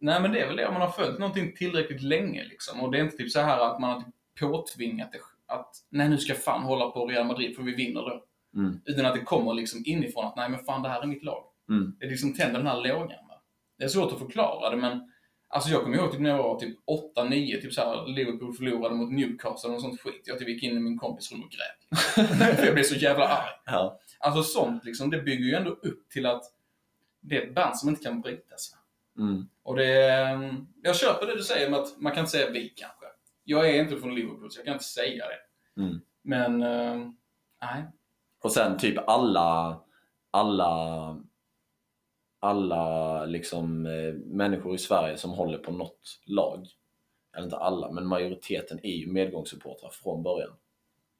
nej, 0.00 0.22
men 0.22 0.32
det 0.32 0.40
är 0.40 0.46
väl 0.46 0.56
det 0.56 0.66
om 0.66 0.74
man 0.74 0.82
har 0.82 0.90
följt 0.90 1.18
någonting 1.18 1.54
tillräckligt 1.56 2.02
länge 2.02 2.44
liksom. 2.44 2.80
Och 2.80 2.92
det 2.92 2.98
är 2.98 3.02
inte 3.04 3.16
typ 3.16 3.30
så 3.30 3.40
här 3.40 3.60
att 3.60 3.80
man 3.80 3.90
har 3.90 4.00
typ 4.00 4.14
påtvingat 4.40 5.12
det. 5.12 5.18
Att 5.46 5.70
nej, 5.88 6.08
nu 6.08 6.18
ska 6.18 6.32
jag 6.32 6.42
fan 6.42 6.62
hålla 6.62 6.90
på 6.90 7.06
Real 7.06 7.26
Madrid 7.26 7.56
för 7.56 7.62
vi 7.62 7.74
vinner 7.74 8.00
då. 8.00 8.24
Mm. 8.60 8.80
Utan 8.84 9.06
att 9.06 9.14
det 9.14 9.20
kommer 9.20 9.54
liksom 9.54 9.82
inifrån 9.86 10.24
att 10.24 10.36
nej, 10.36 10.48
men 10.48 10.64
fan 10.64 10.82
det 10.82 10.88
här 10.88 11.02
är 11.02 11.06
mitt 11.06 11.24
lag. 11.24 11.44
Mm. 11.68 11.96
Det 12.00 12.06
liksom 12.06 12.34
tänder 12.34 12.58
den 12.58 12.66
här 12.66 12.82
lågan. 12.88 13.28
Va? 13.28 13.42
Det 13.78 13.84
är 13.84 13.88
svårt 13.88 14.12
att 14.12 14.18
förklara 14.18 14.70
det, 14.70 14.76
men 14.76 15.12
Alltså 15.50 15.70
jag 15.70 15.82
kommer 15.82 15.96
ihåg 15.96 16.12
typ 16.12 16.20
när 16.20 16.30
jag 16.30 16.42
var 16.42 16.58
typ 16.58 16.76
8-9, 17.16 17.60
typ 17.60 17.72
såhär 17.72 18.06
Liverpool 18.06 18.54
förlorade 18.54 18.94
mot 18.94 19.12
Newcastle 19.12 19.70
och 19.70 19.80
sånt 19.80 20.00
skit. 20.00 20.22
Jag 20.24 20.38
typ 20.38 20.48
gick 20.48 20.62
in 20.62 20.76
i 20.76 20.80
min 20.80 20.98
kompis 20.98 21.32
rum 21.32 21.42
och 21.42 21.50
grät. 21.50 22.00
För 22.58 22.64
jag 22.64 22.74
blev 22.74 22.84
så 22.84 22.94
jävla 22.94 23.28
arg. 23.28 23.50
Ja. 23.66 24.00
Alltså 24.18 24.42
sånt 24.42 24.84
liksom, 24.84 25.10
det 25.10 25.22
bygger 25.22 25.44
ju 25.44 25.54
ändå 25.54 25.70
upp 25.70 26.10
till 26.10 26.26
att 26.26 26.42
det 27.20 27.36
är 27.36 27.46
ett 27.46 27.54
band 27.54 27.76
som 27.78 27.88
inte 27.88 28.02
kan 28.02 28.20
brytas. 28.20 28.76
Mm. 29.18 29.48
Och 29.62 29.76
det... 29.76 30.12
ehm, 30.12 30.66
Jag 30.82 30.96
köper 30.96 31.26
det 31.26 31.36
du 31.36 31.42
säger 31.42 31.70
med 31.70 31.80
att 31.80 32.00
man 32.00 32.12
kan 32.12 32.20
inte 32.20 32.30
säga 32.30 32.50
vi 32.50 32.68
kanske. 32.68 33.06
Jag 33.44 33.70
är 33.70 33.80
inte 33.80 33.96
från 33.96 34.14
Liverpool 34.14 34.50
så 34.50 34.58
jag 34.58 34.64
kan 34.64 34.74
inte 34.74 34.84
säga 34.84 35.24
det. 35.26 35.82
Mm. 35.82 36.00
Men, 36.22 36.62
ehm, 36.62 37.16
nej. 37.62 37.84
Och 38.42 38.52
sen 38.52 38.78
typ 38.78 39.08
alla, 39.08 39.80
alla, 40.30 41.16
alla 42.40 43.24
liksom 43.24 43.86
eh, 43.86 44.14
människor 44.14 44.74
i 44.74 44.78
Sverige 44.78 45.16
som 45.16 45.30
håller 45.30 45.58
på 45.58 45.72
något 45.72 46.20
lag. 46.26 46.66
Eller 47.36 47.44
inte 47.44 47.56
alla, 47.56 47.90
men 47.92 48.06
majoriteten 48.06 48.80
är 48.82 48.94
ju 48.96 49.12
medgångssupportrar 49.12 49.90
från 49.90 50.22
början. 50.22 50.50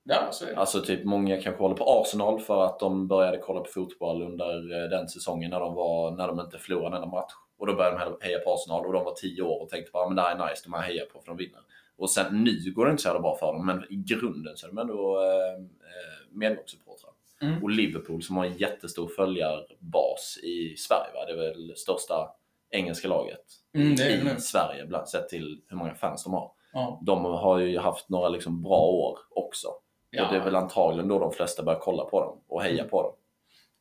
Ja, 0.08 0.28
så 0.32 0.44
är 0.44 0.50
det. 0.50 0.56
Alltså 0.56 0.80
typ 0.80 1.04
många 1.04 1.40
kanske 1.40 1.62
håller 1.62 1.76
på 1.76 1.84
Arsenal 1.84 2.40
för 2.40 2.64
att 2.64 2.78
de 2.78 3.08
började 3.08 3.38
kolla 3.38 3.60
på 3.60 3.70
fotboll 3.70 4.22
under 4.22 4.82
eh, 4.82 4.88
den 4.88 5.08
säsongen 5.08 5.50
när 5.50 5.60
de, 5.60 5.74
var, 5.74 6.10
när 6.10 6.28
de 6.28 6.40
inte 6.40 6.58
förlorade 6.58 6.96
en 6.96 7.02
enda 7.02 7.16
match. 7.16 7.32
Och 7.58 7.66
då 7.66 7.74
började 7.74 8.04
de 8.04 8.26
heja 8.26 8.38
på 8.38 8.54
Arsenal 8.54 8.86
och 8.86 8.92
de 8.92 9.04
var 9.04 9.14
10 9.14 9.42
år 9.42 9.62
och 9.62 9.68
tänkte 9.68 9.90
bara 9.92 10.08
men 10.08 10.16
det 10.16 10.22
här 10.22 10.36
är 10.36 10.50
nice, 10.50 10.62
de 10.64 10.72
här 10.72 10.82
hejar 10.82 11.04
på 11.04 11.20
för 11.20 11.26
de 11.26 11.36
vinner. 11.36 11.60
Och 11.96 12.10
sen 12.10 12.44
nu 12.44 12.72
går 12.72 12.84
det 12.84 12.90
inte 12.90 13.02
så 13.02 13.08
jävla 13.08 13.20
bra 13.20 13.36
för 13.36 13.46
dem, 13.46 13.66
men 13.66 13.84
i 13.90 13.96
grunden 13.96 14.56
så 14.56 14.66
är 14.66 14.70
de 14.70 14.78
ändå 14.78 15.20
eh, 15.22 15.54
eh, 15.54 16.18
medgångssupportrar. 16.30 17.10
Mm. 17.42 17.62
Och 17.62 17.70
Liverpool 17.70 18.22
som 18.22 18.36
har 18.36 18.44
en 18.44 18.56
jättestor 18.56 19.08
följarbas 19.08 20.38
i 20.42 20.76
Sverige, 20.76 21.12
va? 21.14 21.24
det 21.26 21.32
är 21.32 21.36
väl 21.36 21.76
största 21.76 22.30
engelska 22.70 23.08
laget 23.08 23.44
Mm, 23.74 23.96
det 23.96 24.04
det 24.04 24.10
i 24.10 24.24
nu. 24.24 24.36
Sverige, 24.38 24.86
bland, 24.86 25.08
sett 25.08 25.28
till 25.28 25.60
hur 25.68 25.76
många 25.76 25.94
fans 25.94 26.24
de 26.24 26.32
har. 26.32 26.50
Ja. 26.72 27.00
De 27.02 27.24
har 27.24 27.58
ju 27.58 27.78
haft 27.78 28.08
några 28.08 28.28
liksom 28.28 28.62
bra 28.62 28.80
år 28.80 29.18
också. 29.30 29.68
Ja. 30.10 30.26
Och 30.26 30.32
det 30.32 30.40
är 30.40 30.44
väl 30.44 30.56
antagligen 30.56 31.08
då 31.08 31.18
de 31.18 31.32
flesta 31.32 31.62
börjar 31.62 31.80
kolla 31.80 32.04
på 32.04 32.20
dem 32.20 32.40
och 32.48 32.62
heja 32.62 32.84
på 32.84 33.02
dem. 33.02 33.12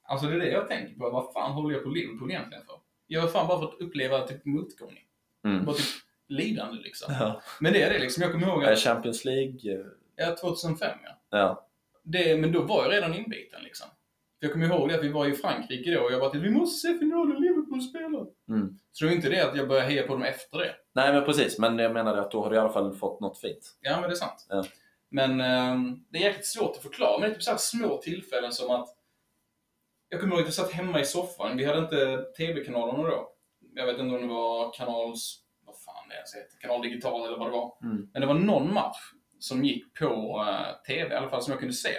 Alltså 0.04 0.28
det 0.28 0.36
är 0.36 0.40
det 0.40 0.50
jag 0.52 0.68
tänker 0.68 0.96
på. 1.00 1.10
Vad 1.10 1.34
fan 1.34 1.52
håller 1.52 1.76
jag 1.76 1.84
på 1.84 1.90
Liverpool 1.90 2.32
egentligen 2.32 2.66
för? 2.66 2.76
Jag 3.08 3.22
har 3.22 3.28
fan 3.28 3.48
bara 3.48 3.60
fått 3.60 3.82
uppleva 3.82 4.28
typ 4.28 4.46
motgång. 4.46 5.00
Mm. 5.46 5.66
Bara 5.66 5.76
typ 5.76 5.86
lidande 6.28 6.82
liksom. 6.82 7.14
Ja. 7.20 7.42
Men 7.60 7.74
det 7.74 7.82
är 7.82 7.94
det 7.94 8.00
liksom. 8.00 8.24
Jag 8.24 8.32
kommer 8.32 8.48
ihåg 8.48 8.64
Är 8.64 8.72
att, 8.72 8.80
Champions 8.80 9.26
League? 9.26 9.74
eh, 9.74 9.86
ja, 10.16 10.36
2005 10.36 10.98
ja. 11.04 11.10
Ja. 11.30 11.68
Det, 12.04 12.38
men 12.38 12.52
då 12.52 12.62
var 12.62 12.84
jag 12.84 12.92
redan 12.94 13.14
inbiten 13.14 13.62
liksom. 13.64 13.88
För 14.40 14.46
jag 14.46 14.54
kommer 14.54 14.66
ihåg 14.66 14.90
det 14.90 14.96
att 14.96 15.04
vi 15.04 15.10
var 15.10 15.26
i 15.26 15.34
Frankrike 15.34 15.92
då 15.92 16.02
och 16.02 16.12
jag 16.12 16.20
bara 16.20 16.30
till 16.30 16.42
vi 16.42 16.50
måste 16.50 16.88
se 16.88 16.98
finalen 16.98 17.42
Liverpool 17.42 17.82
spelar. 17.82 18.26
Mm. 18.50 18.78
Så 18.92 19.06
det 19.06 19.10
var 19.10 19.16
inte 19.16 19.30
det 19.30 19.50
att 19.50 19.58
jag 19.58 19.68
började 19.68 19.88
heja 19.88 20.08
på 20.08 20.14
dem 20.14 20.24
efter 20.24 20.58
det. 20.58 20.76
Nej 20.94 21.14
men 21.14 21.26
precis, 21.26 21.60
men 21.60 21.80
jag 21.80 21.94
menade 21.94 22.22
att 22.22 22.32
då 22.32 22.44
har 22.44 22.50
du 22.50 22.56
i 22.56 22.60
alla 22.60 22.74
fall 22.74 22.96
fått 22.96 23.20
något 23.20 23.38
fint. 23.38 23.78
Ja, 23.82 24.02
men 24.02 24.10
det 24.10 24.14
är 24.14 24.18
sant. 24.18 24.46
Ja. 24.50 24.64
Men 25.10 25.42
ehm, 25.42 26.06
det 26.10 26.18
är 26.18 26.22
jäkligt 26.22 26.48
svårt 26.48 26.76
att 26.76 26.82
förklara. 26.82 27.20
Men 27.20 27.30
det 27.30 27.34
är 27.34 27.36
typ 27.36 27.44
så 27.44 27.58
små 27.58 27.98
tillfällen 27.98 28.52
som 28.52 28.72
att... 28.72 28.90
Jag 30.10 30.20
kommer 30.20 30.34
ihåg 30.34 30.42
att 30.42 30.48
jag 30.48 30.54
satt 30.54 30.72
hemma 30.72 31.00
i 31.00 31.06
soffan. 31.06 31.58
Vi 31.58 31.66
hade 31.66 31.80
inte 31.80 32.24
TV-kanalerna 32.38 33.04
då. 33.04 33.34
Jag 33.74 33.86
vet 33.86 34.00
inte 34.00 34.16
om 34.16 34.22
det 34.22 34.28
var 34.28 34.74
kanals... 34.74 35.44
Vad 35.66 35.76
fan 35.76 36.10
det 36.10 36.16
ens 36.16 36.36
heter. 36.36 36.58
Kanal 36.62 36.82
Digital 36.82 37.28
eller 37.28 37.38
vad 37.38 37.48
det 37.48 37.52
var. 37.52 37.78
Mm. 37.84 38.10
Men 38.14 38.22
det 38.22 38.28
var 38.28 38.34
någon 38.34 38.74
match 38.74 39.12
som 39.40 39.66
gick 39.66 40.00
på 40.00 40.46
eh, 40.48 40.84
TV, 40.88 41.14
i 41.14 41.18
alla 41.18 41.30
fall 41.30 41.42
som 41.42 41.52
jag 41.52 41.60
kunde 41.60 41.74
se. 41.74 41.90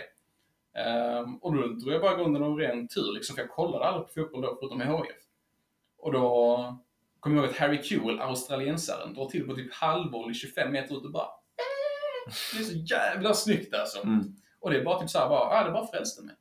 Ehm, 0.74 1.36
och 1.36 1.54
då 1.54 1.66
drog 1.66 1.94
jag 1.94 2.00
bara 2.00 2.16
grunden 2.16 2.42
av 2.42 2.56
ren 2.56 2.88
tur, 2.88 3.14
liksom, 3.14 3.36
för 3.36 3.42
jag 3.42 3.50
kollade 3.50 3.84
aldrig 3.84 4.06
på 4.06 4.12
fotboll 4.12 4.42
då, 4.42 4.56
förutom 4.60 4.80
HIF. 4.80 5.16
Och 5.98 6.12
då 6.12 6.56
kommer 7.20 7.36
jag 7.36 7.44
ihåg 7.44 7.54
att 7.54 7.60
Harry 7.60 7.82
Kewell, 7.82 8.20
australiensaren, 8.20 9.14
drar 9.14 9.26
till 9.26 9.46
på 9.46 9.54
typ 9.54 9.74
halvboll 9.74 10.30
i 10.30 10.34
25 10.34 10.72
meter 10.72 10.96
ut 10.96 11.04
och 11.04 11.12
bara... 11.12 11.28
Det 12.52 12.58
är 12.58 12.64
så 12.64 12.76
jävla 12.76 13.34
snyggt 13.34 13.74
alltså. 13.74 14.02
Mm. 14.02 14.36
Och 14.60 14.70
det 14.70 14.78
är 14.78 14.84
bara 14.84 15.00
typ 15.00 15.10
såhär, 15.10 15.28
bara, 15.28 15.40
ah, 15.40 15.64
det 15.64 15.70
bara 15.70 15.86
frälste 15.86 16.22
mig. 16.22 16.34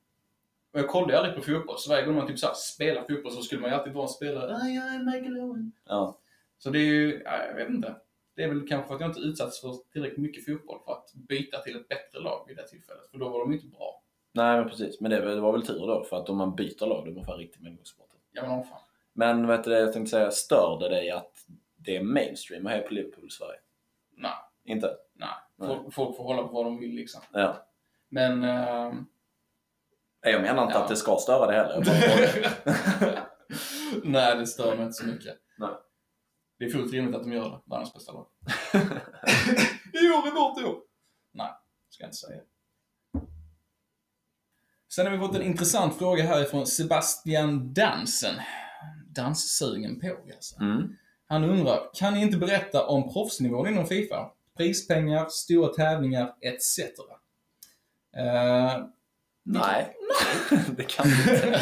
Och 0.73 0.79
jag 0.79 0.87
kollade 0.87 1.17
aldrig 1.19 1.35
på 1.35 1.41
fotboll, 1.41 1.77
så 1.77 1.89
varje 1.89 2.05
gång 2.05 2.15
man 2.15 2.27
typ 2.27 2.39
såhär 2.39 2.53
spelar 2.53 3.03
fotboll 3.03 3.31
så 3.31 3.41
skulle 3.41 3.61
man 3.61 3.69
ju 3.69 3.75
alltid 3.75 3.93
vara 3.93 4.05
en 4.05 4.09
spelare. 4.09 4.55
Ah, 4.55 4.67
jag 4.67 4.95
är 4.95 4.99
Michael 4.99 5.37
Owen. 5.37 5.71
Ja. 5.85 6.19
Så 6.57 6.69
det 6.69 6.79
är 6.79 6.85
ju, 6.85 7.21
ja, 7.25 7.45
jag 7.45 7.55
vet 7.55 7.69
inte. 7.69 7.95
Det 8.35 8.43
är 8.43 8.47
väl 8.47 8.67
kanske 8.67 8.87
för 8.87 8.95
att 8.95 9.01
jag 9.01 9.09
inte 9.09 9.19
utsatts 9.19 9.61
för 9.61 9.73
tillräckligt 9.91 10.19
mycket 10.19 10.45
fotboll 10.45 10.79
för 10.85 10.91
att 10.91 11.13
byta 11.13 11.59
till 11.61 11.75
ett 11.75 11.87
bättre 11.87 12.19
lag 12.19 12.45
vid 12.47 12.57
det 12.57 12.67
tillfället. 12.67 13.11
För 13.11 13.17
då 13.17 13.29
var 13.29 13.39
de 13.39 13.53
inte 13.53 13.67
bra. 13.67 14.03
Nej 14.31 14.57
men 14.59 14.69
precis, 14.69 15.01
men 15.01 15.11
det, 15.11 15.35
det 15.35 15.41
var 15.41 15.51
väl 15.51 15.65
tur 15.65 15.87
då 15.87 16.03
för 16.03 16.17
att 16.17 16.29
om 16.29 16.37
man 16.37 16.55
byter 16.55 16.85
lag 16.85 17.05
då 17.05 17.11
är 17.11 17.15
man 17.15 17.25
fan 17.25 17.37
riktig 17.37 17.61
medgångssupporter. 17.61 18.19
Ja 18.31 18.47
men 18.47 18.63
fan. 18.63 18.79
Men 19.13 19.47
vet 19.47 19.63
du 19.63 19.69
det 19.69 19.79
jag 19.79 19.93
tänkte 19.93 20.09
säga, 20.09 20.31
stör 20.31 20.77
det 20.79 20.89
dig 20.89 21.11
att 21.11 21.31
det 21.75 21.97
är 21.97 22.03
mainstream 22.03 22.65
att 22.65 22.71
heja 22.71 22.87
på 22.87 22.93
Liverpool 22.93 23.27
i 23.27 23.29
Sverige? 23.29 23.59
Nej. 24.15 24.31
Inte? 24.65 24.95
Folk, 25.59 25.93
folk 25.93 26.17
får 26.17 26.23
hålla 26.23 26.43
på 26.43 26.53
vad 26.53 26.65
de 26.65 26.79
vill 26.79 26.95
liksom. 26.95 27.21
Ja. 27.31 27.67
Men... 28.09 28.43
eh, 28.43 28.93
Jag 30.21 30.41
menar 30.41 30.63
inte 30.63 30.73
Ja. 30.77 30.83
att 30.83 30.89
det 30.89 30.95
ska 30.95 31.15
störa 31.19 31.47
det 31.47 31.53
heller. 31.53 31.83
Frågar. 31.83 33.19
Nej, 34.03 34.37
det 34.37 34.47
stör 34.47 34.75
mig 34.75 34.85
inte 34.85 34.93
så 34.93 35.05
mycket. 35.05 35.35
Nej. 35.57 35.69
Det 36.59 36.65
är 36.65 36.69
fullt 36.69 36.93
rimligt 36.93 37.15
att 37.15 37.23
de 37.23 37.31
gör 37.33 37.49
det. 37.49 37.59
Världens 37.65 37.93
bästa 37.93 38.11
lag. 38.11 38.27
I 39.93 40.09
år 40.09 40.27
är 40.27 40.31
vårt 40.35 40.63
år! 40.67 40.81
Nej, 41.33 41.51
ska 41.89 42.03
jag 42.03 42.07
inte 42.07 42.17
säga. 42.17 42.41
Sen 44.93 45.05
har 45.05 45.13
vi 45.13 45.19
fått 45.19 45.35
en 45.35 45.41
intressant 45.41 45.97
fråga 45.97 46.23
härifrån 46.23 46.67
Sebastian 46.67 47.73
Dansen. 47.73 48.35
Danssugen 49.07 49.99
på 49.99 50.17
alltså. 50.35 50.61
Mm. 50.61 50.95
Han 51.27 51.43
undrar, 51.43 51.89
kan 51.93 52.13
ni 52.13 52.21
inte 52.21 52.37
berätta 52.37 52.87
om 52.87 53.13
proffsnivån 53.13 53.67
inom 53.67 53.85
Fifa? 53.85 54.31
Prispengar, 54.57 55.25
stora 55.29 55.67
tävlingar 55.73 56.33
etc. 56.41 56.79
Eh, 58.17 58.83
Nej, 59.49 59.93
det 60.77 60.83
kan 60.83 61.05
vi 61.07 61.33
inte. 61.33 61.61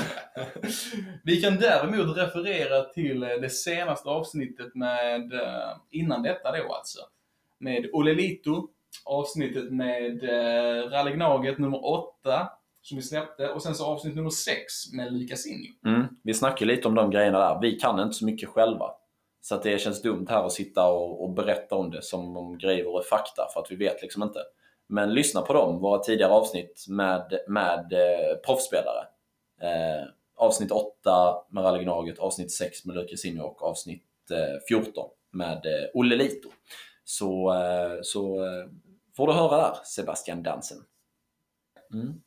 Vi 1.24 1.42
kan 1.42 1.56
däremot 1.56 2.18
referera 2.18 2.84
till 2.84 3.24
eh, 3.24 3.30
det 3.30 3.50
senaste 3.50 4.10
avsnittet 4.10 4.76
med, 4.76 5.34
eh, 5.34 5.78
innan 5.92 6.24
detta 6.24 6.52
då 6.52 6.74
alltså, 6.74 7.00
med 7.60 7.90
Olelito, 7.94 8.68
avsnittet 9.04 9.72
med 9.72 10.24
eh, 10.24 10.90
Rallegnaget 10.90 11.58
nummer 11.58 11.86
8 11.86 12.50
som 12.82 12.98
vi 12.98 13.02
släppte 13.02 13.50
och 13.50 13.64
sen 13.64 13.76
så 13.76 13.86
avsnitt 13.86 14.16
nummer 14.16 14.30
6 14.30 14.56
med 14.94 15.14
Lukas 15.14 15.46
Injo. 15.48 15.72
Mm. 15.86 16.08
Vi 16.24 16.34
snackade 16.34 16.72
lite 16.72 16.88
om 16.88 16.96
de 16.96 17.12
grejerna 17.12 17.40
där. 17.40 17.62
Vi 17.62 17.72
kan 17.72 18.00
inte 18.00 18.16
så 18.16 18.26
mycket 18.26 18.50
själva. 18.50 18.92
Så 19.46 19.56
att 19.56 19.64
det 19.64 19.82
känns 19.82 20.02
dumt 20.02 20.26
här 20.30 20.44
att 20.46 20.52
sitta 20.52 20.88
och, 20.88 21.24
och 21.24 21.30
berätta 21.30 21.76
om 21.76 21.92
det 21.92 22.02
som 22.02 22.38
om 22.38 22.58
grejer 22.58 22.86
vore 22.86 23.04
fakta, 23.04 23.48
för 23.54 23.60
att 23.60 23.72
vi 23.72 23.76
vet 23.76 24.02
liksom 24.02 24.24
inte. 24.24 24.40
Men 24.88 25.14
lyssna 25.14 25.42
på 25.42 25.54
dem, 25.54 25.80
våra 25.80 26.00
tidigare 26.00 26.32
avsnitt 26.32 26.86
med, 26.90 27.40
med 27.48 27.94
eh, 27.94 28.38
proffsspelare. 28.46 29.08
Eh, 29.62 30.08
avsnitt 30.36 30.72
8 30.72 31.46
med 31.50 31.64
Rallegnaget, 31.64 32.20
avsnitt 32.20 32.52
6 32.52 32.86
med 32.86 32.96
Lukas 32.96 33.22
och 33.42 33.64
avsnitt 33.64 34.32
eh, 34.32 34.62
14 34.70 35.10
med 35.32 35.66
eh, 35.66 35.90
Olle 35.94 36.16
Lito. 36.16 36.50
Så, 37.04 37.54
eh, 37.54 38.00
så 38.02 38.46
eh, 38.46 38.66
får 39.18 39.28
du 39.28 39.34
höra 39.34 39.58
där, 39.58 39.78
Sebastian 39.84 40.44
Dansen. 40.44 40.78
Mm. 41.94 42.22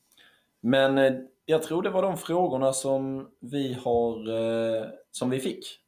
Men 0.60 0.98
eh, 0.98 1.12
jag 1.44 1.62
tror 1.62 1.82
det 1.82 1.90
var 1.90 2.02
de 2.02 2.16
frågorna 2.16 2.72
som 2.72 3.30
vi 3.40 3.72
har 3.72 4.28
eh, 4.28 4.86
som 5.10 5.30
vi 5.30 5.40
fick. 5.40 5.80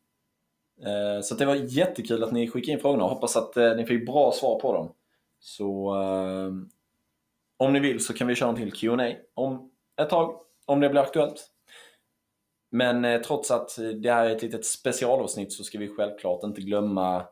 Eh, 0.87 1.23
så 1.23 1.35
att 1.35 1.39
det 1.39 1.47
var 1.47 1.55
jättekul 1.55 2.25
att 2.25 2.33
ni 2.33 2.49
skickade 2.49 2.73
in 2.73 2.81
frågorna. 2.81 3.05
och 3.05 3.11
Hoppas 3.11 3.37
att 3.37 3.57
eh, 3.57 3.77
ni 3.77 3.87
fick 3.87 4.07
bra 4.07 4.33
svar 4.33 4.61
på 4.61 4.73
dem. 4.73 4.93
Så 5.41 5.95
eh, 6.03 6.53
om 7.57 7.73
ni 7.73 7.81
vill 7.81 8.05
så 8.05 8.15
kan 8.15 8.27
vi 8.27 8.35
köra 8.35 8.49
en 8.49 8.57
till 8.57 8.73
Q&A 8.73 9.13
om 9.35 9.71
ett 10.03 10.11
tag, 10.11 10.41
om 10.67 10.81
det 10.81 10.89
blir 10.89 11.01
aktuellt. 11.01 11.47
Men 12.73 13.23
trots 13.23 13.51
att 13.51 13.79
det 14.03 14.13
här 14.13 14.27
är 14.27 14.37
ett 14.37 14.43
litet 14.43 14.67
specialavsnitt 14.67 15.53
så 15.53 15.65
ska 15.65 15.79
vi 15.79 15.89
självklart 15.89 16.45
inte 16.45 16.61
glömma 16.61 17.25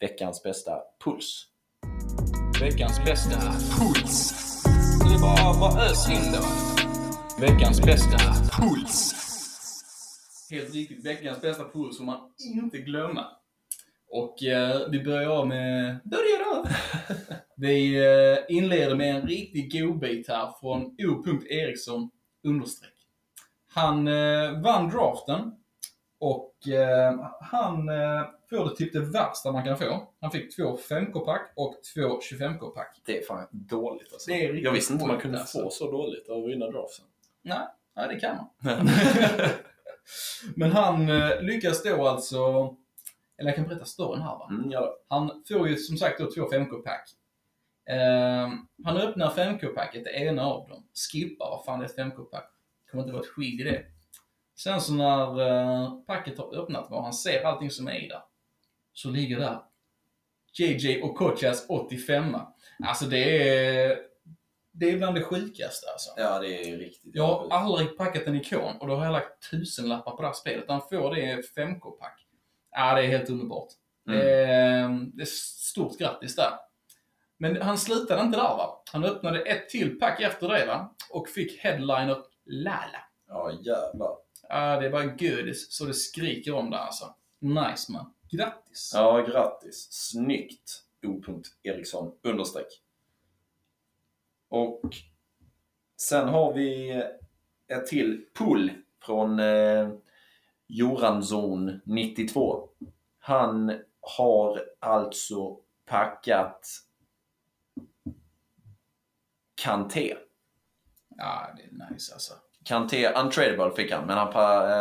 veckans 0.00 0.42
bästa 0.42 0.78
puls. 1.04 1.44
Veckans 2.60 3.04
bästa 3.04 3.40
puls. 3.78 4.34
Så 5.02 5.08
det 5.08 5.14
är 5.14 5.20
bara, 5.20 5.60
bara 5.60 5.84
ös 5.84 6.10
in 6.10 6.32
då. 6.32 6.46
Veckans 7.46 7.82
bästa 7.82 8.18
puls. 8.60 9.27
Helt 10.50 10.74
riktigt, 10.74 11.06
veckans 11.06 11.40
bästa 11.40 11.64
puls 11.64 11.98
får 11.98 12.04
man 12.04 12.32
inte 12.38 12.78
glömma. 12.78 13.26
Och 14.10 14.42
eh, 14.42 14.88
vi 14.90 15.04
börjar 15.04 15.30
av 15.30 15.48
med... 15.48 15.98
Börjar 16.04 16.56
av! 16.58 16.66
vi 17.56 17.96
eh, 17.96 18.56
inleder 18.56 18.96
med 18.96 19.16
en 19.16 19.28
riktig 19.28 19.72
godbit 19.72 20.28
här 20.28 20.52
från 20.60 20.82
O. 20.82 21.42
Eriksson 21.50 22.10
understreck. 22.44 22.92
Han 23.70 24.08
eh, 24.08 24.60
vann 24.62 24.90
draften 24.90 25.52
och 26.18 26.68
eh, 26.68 27.30
han 27.40 27.88
eh, 27.88 28.26
får 28.50 28.64
det 28.64 28.76
typ 28.76 28.92
det 28.92 29.00
värsta 29.00 29.52
man 29.52 29.64
kan 29.64 29.78
få. 29.78 30.08
Han 30.20 30.30
fick 30.30 30.56
två 30.56 30.76
5K-pack 30.90 31.52
och 31.56 31.74
två 31.94 32.20
25K-pack. 32.20 33.00
Det 33.06 33.18
är 33.18 33.26
fan 33.26 33.46
dåligt 33.50 34.12
alltså. 34.12 34.30
Det 34.30 34.44
är 34.44 34.48
riktigt 34.48 34.64
Jag 34.64 34.72
visste 34.72 34.92
inte 34.92 35.06
man 35.06 35.20
kunde 35.20 35.40
alltså. 35.40 35.62
få 35.62 35.70
så 35.70 35.90
dåligt 35.90 36.28
av 36.28 36.44
att 36.44 36.50
vinna 36.50 36.66
draften. 36.66 37.04
Nej, 37.42 37.66
nej, 37.96 38.08
det 38.08 38.20
kan 38.20 38.36
man. 38.36 38.88
Men 40.56 40.72
han 40.72 41.08
eh, 41.08 41.42
lyckas 41.42 41.82
då 41.82 42.08
alltså, 42.08 42.38
eller 43.38 43.50
jag 43.50 43.56
kan 43.56 43.68
berätta 43.68 43.84
storyn 43.84 44.22
här 44.22 44.38
va. 44.38 44.48
Mm, 44.50 44.70
ja. 44.70 44.96
Han 45.08 45.42
får 45.48 45.68
ju 45.68 45.76
som 45.76 45.96
sagt 45.96 46.20
då 46.20 46.30
två 46.30 46.50
5K-pack. 46.50 47.10
Eh, 47.90 48.48
han 48.84 48.96
öppnar 48.96 49.30
5K-packet, 49.30 50.04
det 50.04 50.10
ena 50.10 50.42
av 50.42 50.68
dem, 50.68 50.86
skippar, 51.12 51.50
vad 51.50 51.64
fan 51.64 51.78
det 51.78 51.84
är 51.84 51.88
ett 51.88 51.96
5K-pack. 51.96 52.50
Kommer 52.90 53.02
inte 53.02 53.12
vara 53.12 53.22
ett 53.22 53.28
skit 53.28 53.60
i 53.60 53.64
det. 53.64 53.84
Sen 54.56 54.80
så 54.80 54.92
när 54.94 55.40
eh, 55.40 55.92
packet 56.06 56.38
har 56.38 56.54
öppnat 56.54 56.90
och 56.90 57.02
han 57.02 57.12
ser 57.12 57.44
allting 57.44 57.70
som 57.70 57.88
är 57.88 58.04
i 58.04 58.08
där, 58.08 58.22
så 58.92 59.10
ligger 59.10 59.38
där 59.38 59.58
JJ 60.58 61.02
Okochas 61.02 61.66
85 61.68 62.36
Alltså 62.84 63.04
det 63.06 63.48
är, 63.48 63.98
det 64.78 64.90
är 64.90 64.96
bland 64.96 65.14
det 65.14 65.22
sjukaste 65.22 65.86
alltså. 65.92 66.10
ja, 66.16 66.38
det 66.38 66.70
är 66.70 66.78
riktigt 66.78 67.10
Jag 67.14 67.26
har 67.26 67.50
aldrig 67.50 67.96
packat 67.96 68.26
en 68.26 68.36
ikon 68.36 68.76
och 68.80 68.88
då 68.88 68.94
har 68.94 69.04
jag 69.04 69.12
lagt 69.12 69.50
tusen 69.50 69.88
lappar 69.88 70.10
på 70.10 70.22
det 70.22 70.28
här 70.28 70.34
spelet. 70.34 70.64
Han 70.68 70.80
får 70.80 71.14
det 71.14 71.20
i 71.20 71.42
5K-pack. 71.56 72.26
Ja, 72.70 72.94
det 72.94 73.02
är 73.02 73.06
helt 73.06 73.30
underbart. 73.30 73.68
Mm. 74.08 74.18
Det, 74.18 74.44
är, 74.44 74.88
det 75.14 75.22
är 75.22 75.26
stort 75.26 75.98
grattis 75.98 76.36
där. 76.36 76.52
Men 77.38 77.62
han 77.62 77.78
slutade 77.78 78.22
inte 78.22 78.38
där 78.38 78.42
va. 78.42 78.82
Han 78.92 79.04
öppnade 79.04 79.40
ett 79.40 79.68
till 79.68 79.98
pack 79.98 80.20
efter 80.20 80.48
det 80.48 80.66
va. 80.66 80.94
Och 81.10 81.28
fick 81.28 81.60
headliner 81.60 82.16
Lala. 82.46 83.04
Ja, 83.28 83.52
jävlar. 83.52 84.16
Ja, 84.48 84.80
det 84.80 84.88
var 84.88 85.02
godis 85.02 85.72
så 85.72 85.84
det 85.84 85.94
skriker 85.94 86.54
om 86.54 86.70
det 86.70 86.78
alltså. 86.78 87.14
Nice 87.38 87.92
man. 87.92 88.14
Grattis! 88.30 88.92
Ja, 88.94 89.20
grattis. 89.20 89.88
Snyggt. 89.90 90.84
O. 91.06 91.42
Eriksson 91.62 92.12
understreck. 92.22 92.66
Och 94.48 94.96
sen 96.00 96.28
har 96.28 96.52
vi 96.52 96.90
ett 97.68 97.86
till 97.86 98.24
pull 98.38 98.72
från 99.02 99.40
eh, 99.40 99.88
Joransson 100.66 101.80
92. 101.84 102.68
Han 103.18 103.80
har 104.00 104.60
alltså 104.80 105.56
packat 105.86 106.66
Kanté. 109.54 110.14
Ja, 111.16 111.54
det 111.56 111.62
är 111.62 111.90
nice 111.90 112.12
alltså. 112.12 112.34
Kanté 112.64 113.08
untradable 113.08 113.76
fick 113.76 113.92
han, 113.92 114.06
men 114.06 114.18
han 114.18 114.28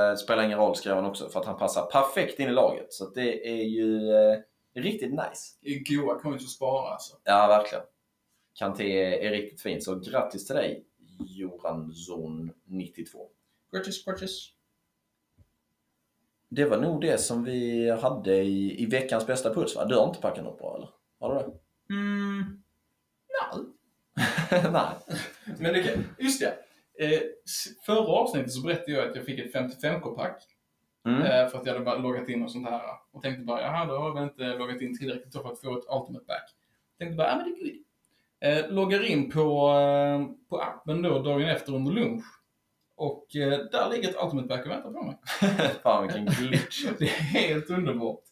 eh, 0.10 0.16
spelar 0.16 0.44
ingen 0.44 0.58
roll 0.58 0.76
skrev 0.76 0.96
han 0.96 1.06
också 1.06 1.30
för 1.30 1.40
att 1.40 1.46
han 1.46 1.58
passar 1.58 1.86
perfekt 1.86 2.40
in 2.40 2.48
i 2.48 2.52
laget. 2.52 2.94
Så 2.94 3.10
det 3.10 3.50
är 3.50 3.64
ju 3.64 4.12
eh, 4.12 4.40
riktigt 4.76 5.12
nice. 5.12 5.58
Det 5.62 5.70
är 5.70 5.98
goa 5.98 6.20
coins 6.20 6.44
att 6.44 6.50
spara 6.50 6.90
alltså. 6.90 7.18
Ja, 7.24 7.48
verkligen. 7.48 7.84
Kanté 8.58 9.26
är, 9.28 9.32
riktigt 9.32 9.62
fin, 9.62 9.82
så 9.82 10.00
grattis 10.00 10.48
till 10.48 10.56
dig 10.56 10.86
Joransson 11.20 12.52
92. 12.66 13.30
Grattis, 13.72 14.06
grattis. 14.06 14.52
Det 16.50 16.66
var 16.66 16.78
nog 16.78 17.02
det 17.02 17.18
som 17.18 17.44
vi 17.44 17.90
hade 17.90 18.36
i, 18.36 18.84
i 18.84 18.86
veckans 18.86 19.28
bästa 19.28 19.54
puls 19.54 19.76
va? 19.76 19.86
Du 19.86 19.96
har 19.96 20.08
inte 20.08 20.22
packat 20.22 20.44
något 20.44 20.60
bra 20.60 20.76
eller? 20.76 20.90
Har 21.20 21.36
du 21.36 21.40
det? 21.40 21.60
Mm. 21.94 22.64
Nej. 23.42 23.66
Nej. 24.72 25.18
Men 25.60 25.74
det 25.74 25.84
kan, 25.84 26.04
just 26.20 26.42
det. 26.42 26.58
Eh, 27.00 27.22
förra 27.86 28.08
avsnittet 28.08 28.52
så 28.52 28.62
berättade 28.62 28.92
jag 28.92 29.10
att 29.10 29.16
jag 29.16 29.26
fick 29.26 29.40
ett 29.40 29.54
55k-pack. 29.54 30.44
Mm. 31.06 31.22
Eh, 31.22 31.48
för 31.48 31.58
att 31.58 31.66
jag 31.66 31.74
hade 31.74 31.86
bara 31.86 31.98
loggat 31.98 32.30
in 32.30 32.44
och 32.44 32.52
sånt 32.52 32.70
här. 32.70 32.82
Och 33.12 33.22
tänkte 33.22 33.44
bara, 33.44 33.62
jaha, 33.62 33.86
då 33.86 33.94
har 33.94 34.20
jag 34.20 34.28
inte 34.28 34.44
loggat 34.44 34.82
in 34.82 34.98
tillräckligt 34.98 35.34
för 35.34 35.52
att 35.52 35.60
få 35.60 35.78
ett 35.78 35.86
ultimate 35.90 36.26
pack. 36.26 36.56
Tänkte 36.98 37.16
bara, 37.16 37.28
ja 37.28 37.36
men 37.36 37.46
det 37.46 37.52
är 37.52 37.64
good. 37.64 37.87
Eh, 38.40 38.70
loggar 38.70 39.04
in 39.04 39.32
på, 39.32 39.70
eh, 39.70 40.48
på 40.50 40.62
appen 40.62 41.02
då 41.02 41.22
dagen 41.22 41.50
efter 41.50 41.76
under 41.76 41.92
lunch. 41.92 42.24
Och 42.96 43.36
eh, 43.36 43.50
där 43.50 43.90
ligger 43.90 44.10
ett 44.10 44.24
ultimate 44.24 44.48
pack 44.48 44.66
och 44.66 44.72
väntar 44.72 44.92
på 44.92 45.04
mig. 45.04 45.18
Fan 45.84 46.04
vilken 46.08 46.26
glitch. 46.26 46.86
Det 47.00 47.06
är 47.06 47.10
helt 47.10 47.70
underbart. 47.70 48.24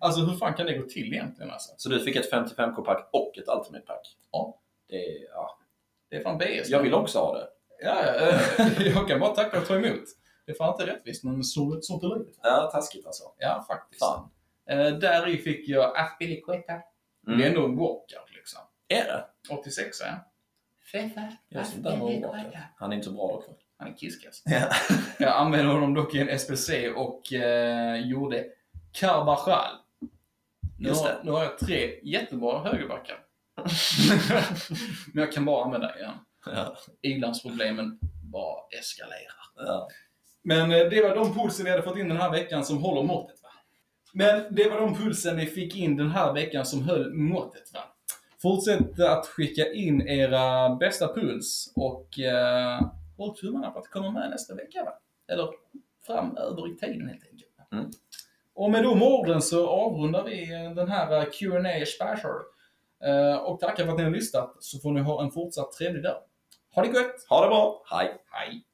Alltså 0.00 0.20
hur 0.20 0.36
fan 0.36 0.54
kan 0.54 0.66
det 0.66 0.78
gå 0.78 0.88
till 0.88 1.12
egentligen 1.12 1.50
alltså? 1.50 1.74
Så 1.76 1.88
du 1.88 2.00
fick 2.00 2.16
ett 2.16 2.32
55k-pack 2.32 3.08
och 3.12 3.38
ett 3.38 3.48
Ultimate 3.48 3.86
pack? 3.86 4.16
Ja. 4.32 4.60
Det 4.88 4.96
är, 4.96 5.28
ja. 5.30 5.58
Det 6.10 6.16
är 6.16 6.22
fan 6.22 6.38
BS. 6.38 6.68
Jag 6.68 6.82
vill 6.82 6.94
också 6.94 7.18
ha 7.18 7.38
det. 7.38 7.48
Ja, 7.82 8.04
ja, 8.04 8.64
jag 8.94 9.08
kan 9.08 9.20
bara 9.20 9.34
tacka 9.34 9.60
och 9.60 9.66
ta 9.66 9.76
emot. 9.76 10.04
Det 10.46 10.52
är 10.52 10.56
fan 10.56 10.72
inte 10.72 10.86
rättvist, 10.86 11.24
men 11.24 11.44
så, 11.44 11.78
sånt 11.80 12.02
är 12.02 12.18
livet. 12.18 12.34
Ja, 12.42 12.70
taskigt 12.72 13.06
alltså. 13.06 13.24
Ja, 13.38 13.64
faktiskt. 13.68 14.00
Fan. 14.00 14.30
Eh, 14.70 14.98
där 14.98 15.28
i 15.28 15.38
fick 15.38 15.68
jag 15.68 15.96
Aspilicueta. 15.96 16.72
Mm. 17.26 17.38
Det 17.38 17.44
är 17.44 17.48
ändå 17.48 17.64
en 17.64 17.76
walkout. 17.76 18.27
Är 18.88 19.04
det? 19.04 19.24
86 19.50 19.96
ja. 20.00 20.06
Feta 20.92 21.32
Just 21.48 21.74
det, 21.74 21.90
där 21.90 21.96
var 21.96 22.12
det 22.12 22.18
bra. 22.20 22.36
Han 22.76 22.92
är 22.92 22.96
inte 22.96 23.08
så 23.08 23.12
bra 23.12 23.26
dock. 23.26 23.60
Han 23.78 23.88
är 23.88 23.96
kiskas. 23.96 24.42
Ja. 24.44 24.70
Jag 25.18 25.36
använde 25.36 25.72
honom 25.72 25.94
dock 25.94 26.14
i 26.14 26.18
en 26.18 26.38
SPC 26.38 26.70
och 26.96 27.32
eh, 27.32 27.96
gjorde 28.06 28.44
Carbajal. 28.92 29.76
Nu 30.78 30.90
har, 30.90 31.20
nu 31.24 31.30
har 31.30 31.44
jag 31.44 31.58
tre 31.58 32.00
jättebra 32.02 32.62
högerbackar. 32.62 33.18
Men 35.12 35.24
jag 35.24 35.32
kan 35.32 35.44
bara 35.44 35.64
använda 35.64 35.90
en. 35.90 36.12
Ja. 36.46 36.76
Ilandsproblemen 37.02 37.98
bara 38.32 38.60
eskalerar. 38.78 39.44
Ja. 39.56 39.88
Men 40.42 40.72
eh, 40.72 40.78
det 40.78 41.02
var 41.02 41.14
de 41.16 41.34
pulsen 41.34 41.64
vi 41.64 41.70
hade 41.70 41.82
fått 41.82 41.98
in 41.98 42.08
den 42.08 42.18
här 42.18 42.30
veckan 42.30 42.64
som 42.64 42.78
håller 42.78 43.02
måttet. 43.02 43.42
Va? 43.42 43.48
Men 44.12 44.54
det 44.54 44.68
var 44.68 44.80
de 44.80 44.94
pulsen 44.94 45.36
vi 45.36 45.46
fick 45.46 45.76
in 45.76 45.96
den 45.96 46.10
här 46.10 46.32
veckan 46.32 46.66
som 46.66 46.82
höll 46.82 47.14
måttet. 47.14 47.74
Va? 47.74 47.80
Fortsätt 48.42 49.00
att 49.00 49.26
skicka 49.26 49.72
in 49.72 50.08
era 50.08 50.76
bästa 50.76 51.14
puls 51.14 51.72
och 51.76 52.18
eh, 52.18 52.80
håll 53.16 53.36
tummarna 53.36 53.70
på 53.70 53.78
att 53.78 53.84
det 53.84 53.90
kommer 53.90 54.10
med 54.10 54.30
nästa 54.30 54.54
vecka. 54.54 54.84
Va? 54.84 54.92
Eller 55.32 55.48
framöver 56.06 56.72
i 56.72 56.76
tiden 56.76 57.08
helt 57.08 57.24
enkelt. 57.30 57.72
Mm. 57.72 57.90
Och 58.54 58.70
med 58.70 58.82
de 58.82 59.02
orden 59.02 59.42
så 59.42 59.68
avrundar 59.68 60.24
vi 60.24 60.46
den 60.76 60.88
här 60.88 61.18
eh, 61.18 61.24
Q&A 61.24 61.86
special. 61.86 62.42
Eh, 63.04 63.36
och 63.36 63.60
tackar 63.60 63.84
för 63.84 63.92
att 63.92 63.98
ni 63.98 64.04
har 64.04 64.10
lyssnat 64.10 64.56
så 64.60 64.78
får 64.78 64.92
ni 64.92 65.00
ha 65.00 65.22
en 65.22 65.30
fortsatt 65.30 65.72
trevlig 65.72 66.02
dag. 66.02 66.22
Ha 66.74 66.82
det 66.82 66.88
gött! 66.88 67.26
Ha 67.28 67.42
det 67.42 67.48
bra. 67.48 67.82
Hej. 67.90 68.16
Hej! 68.30 68.64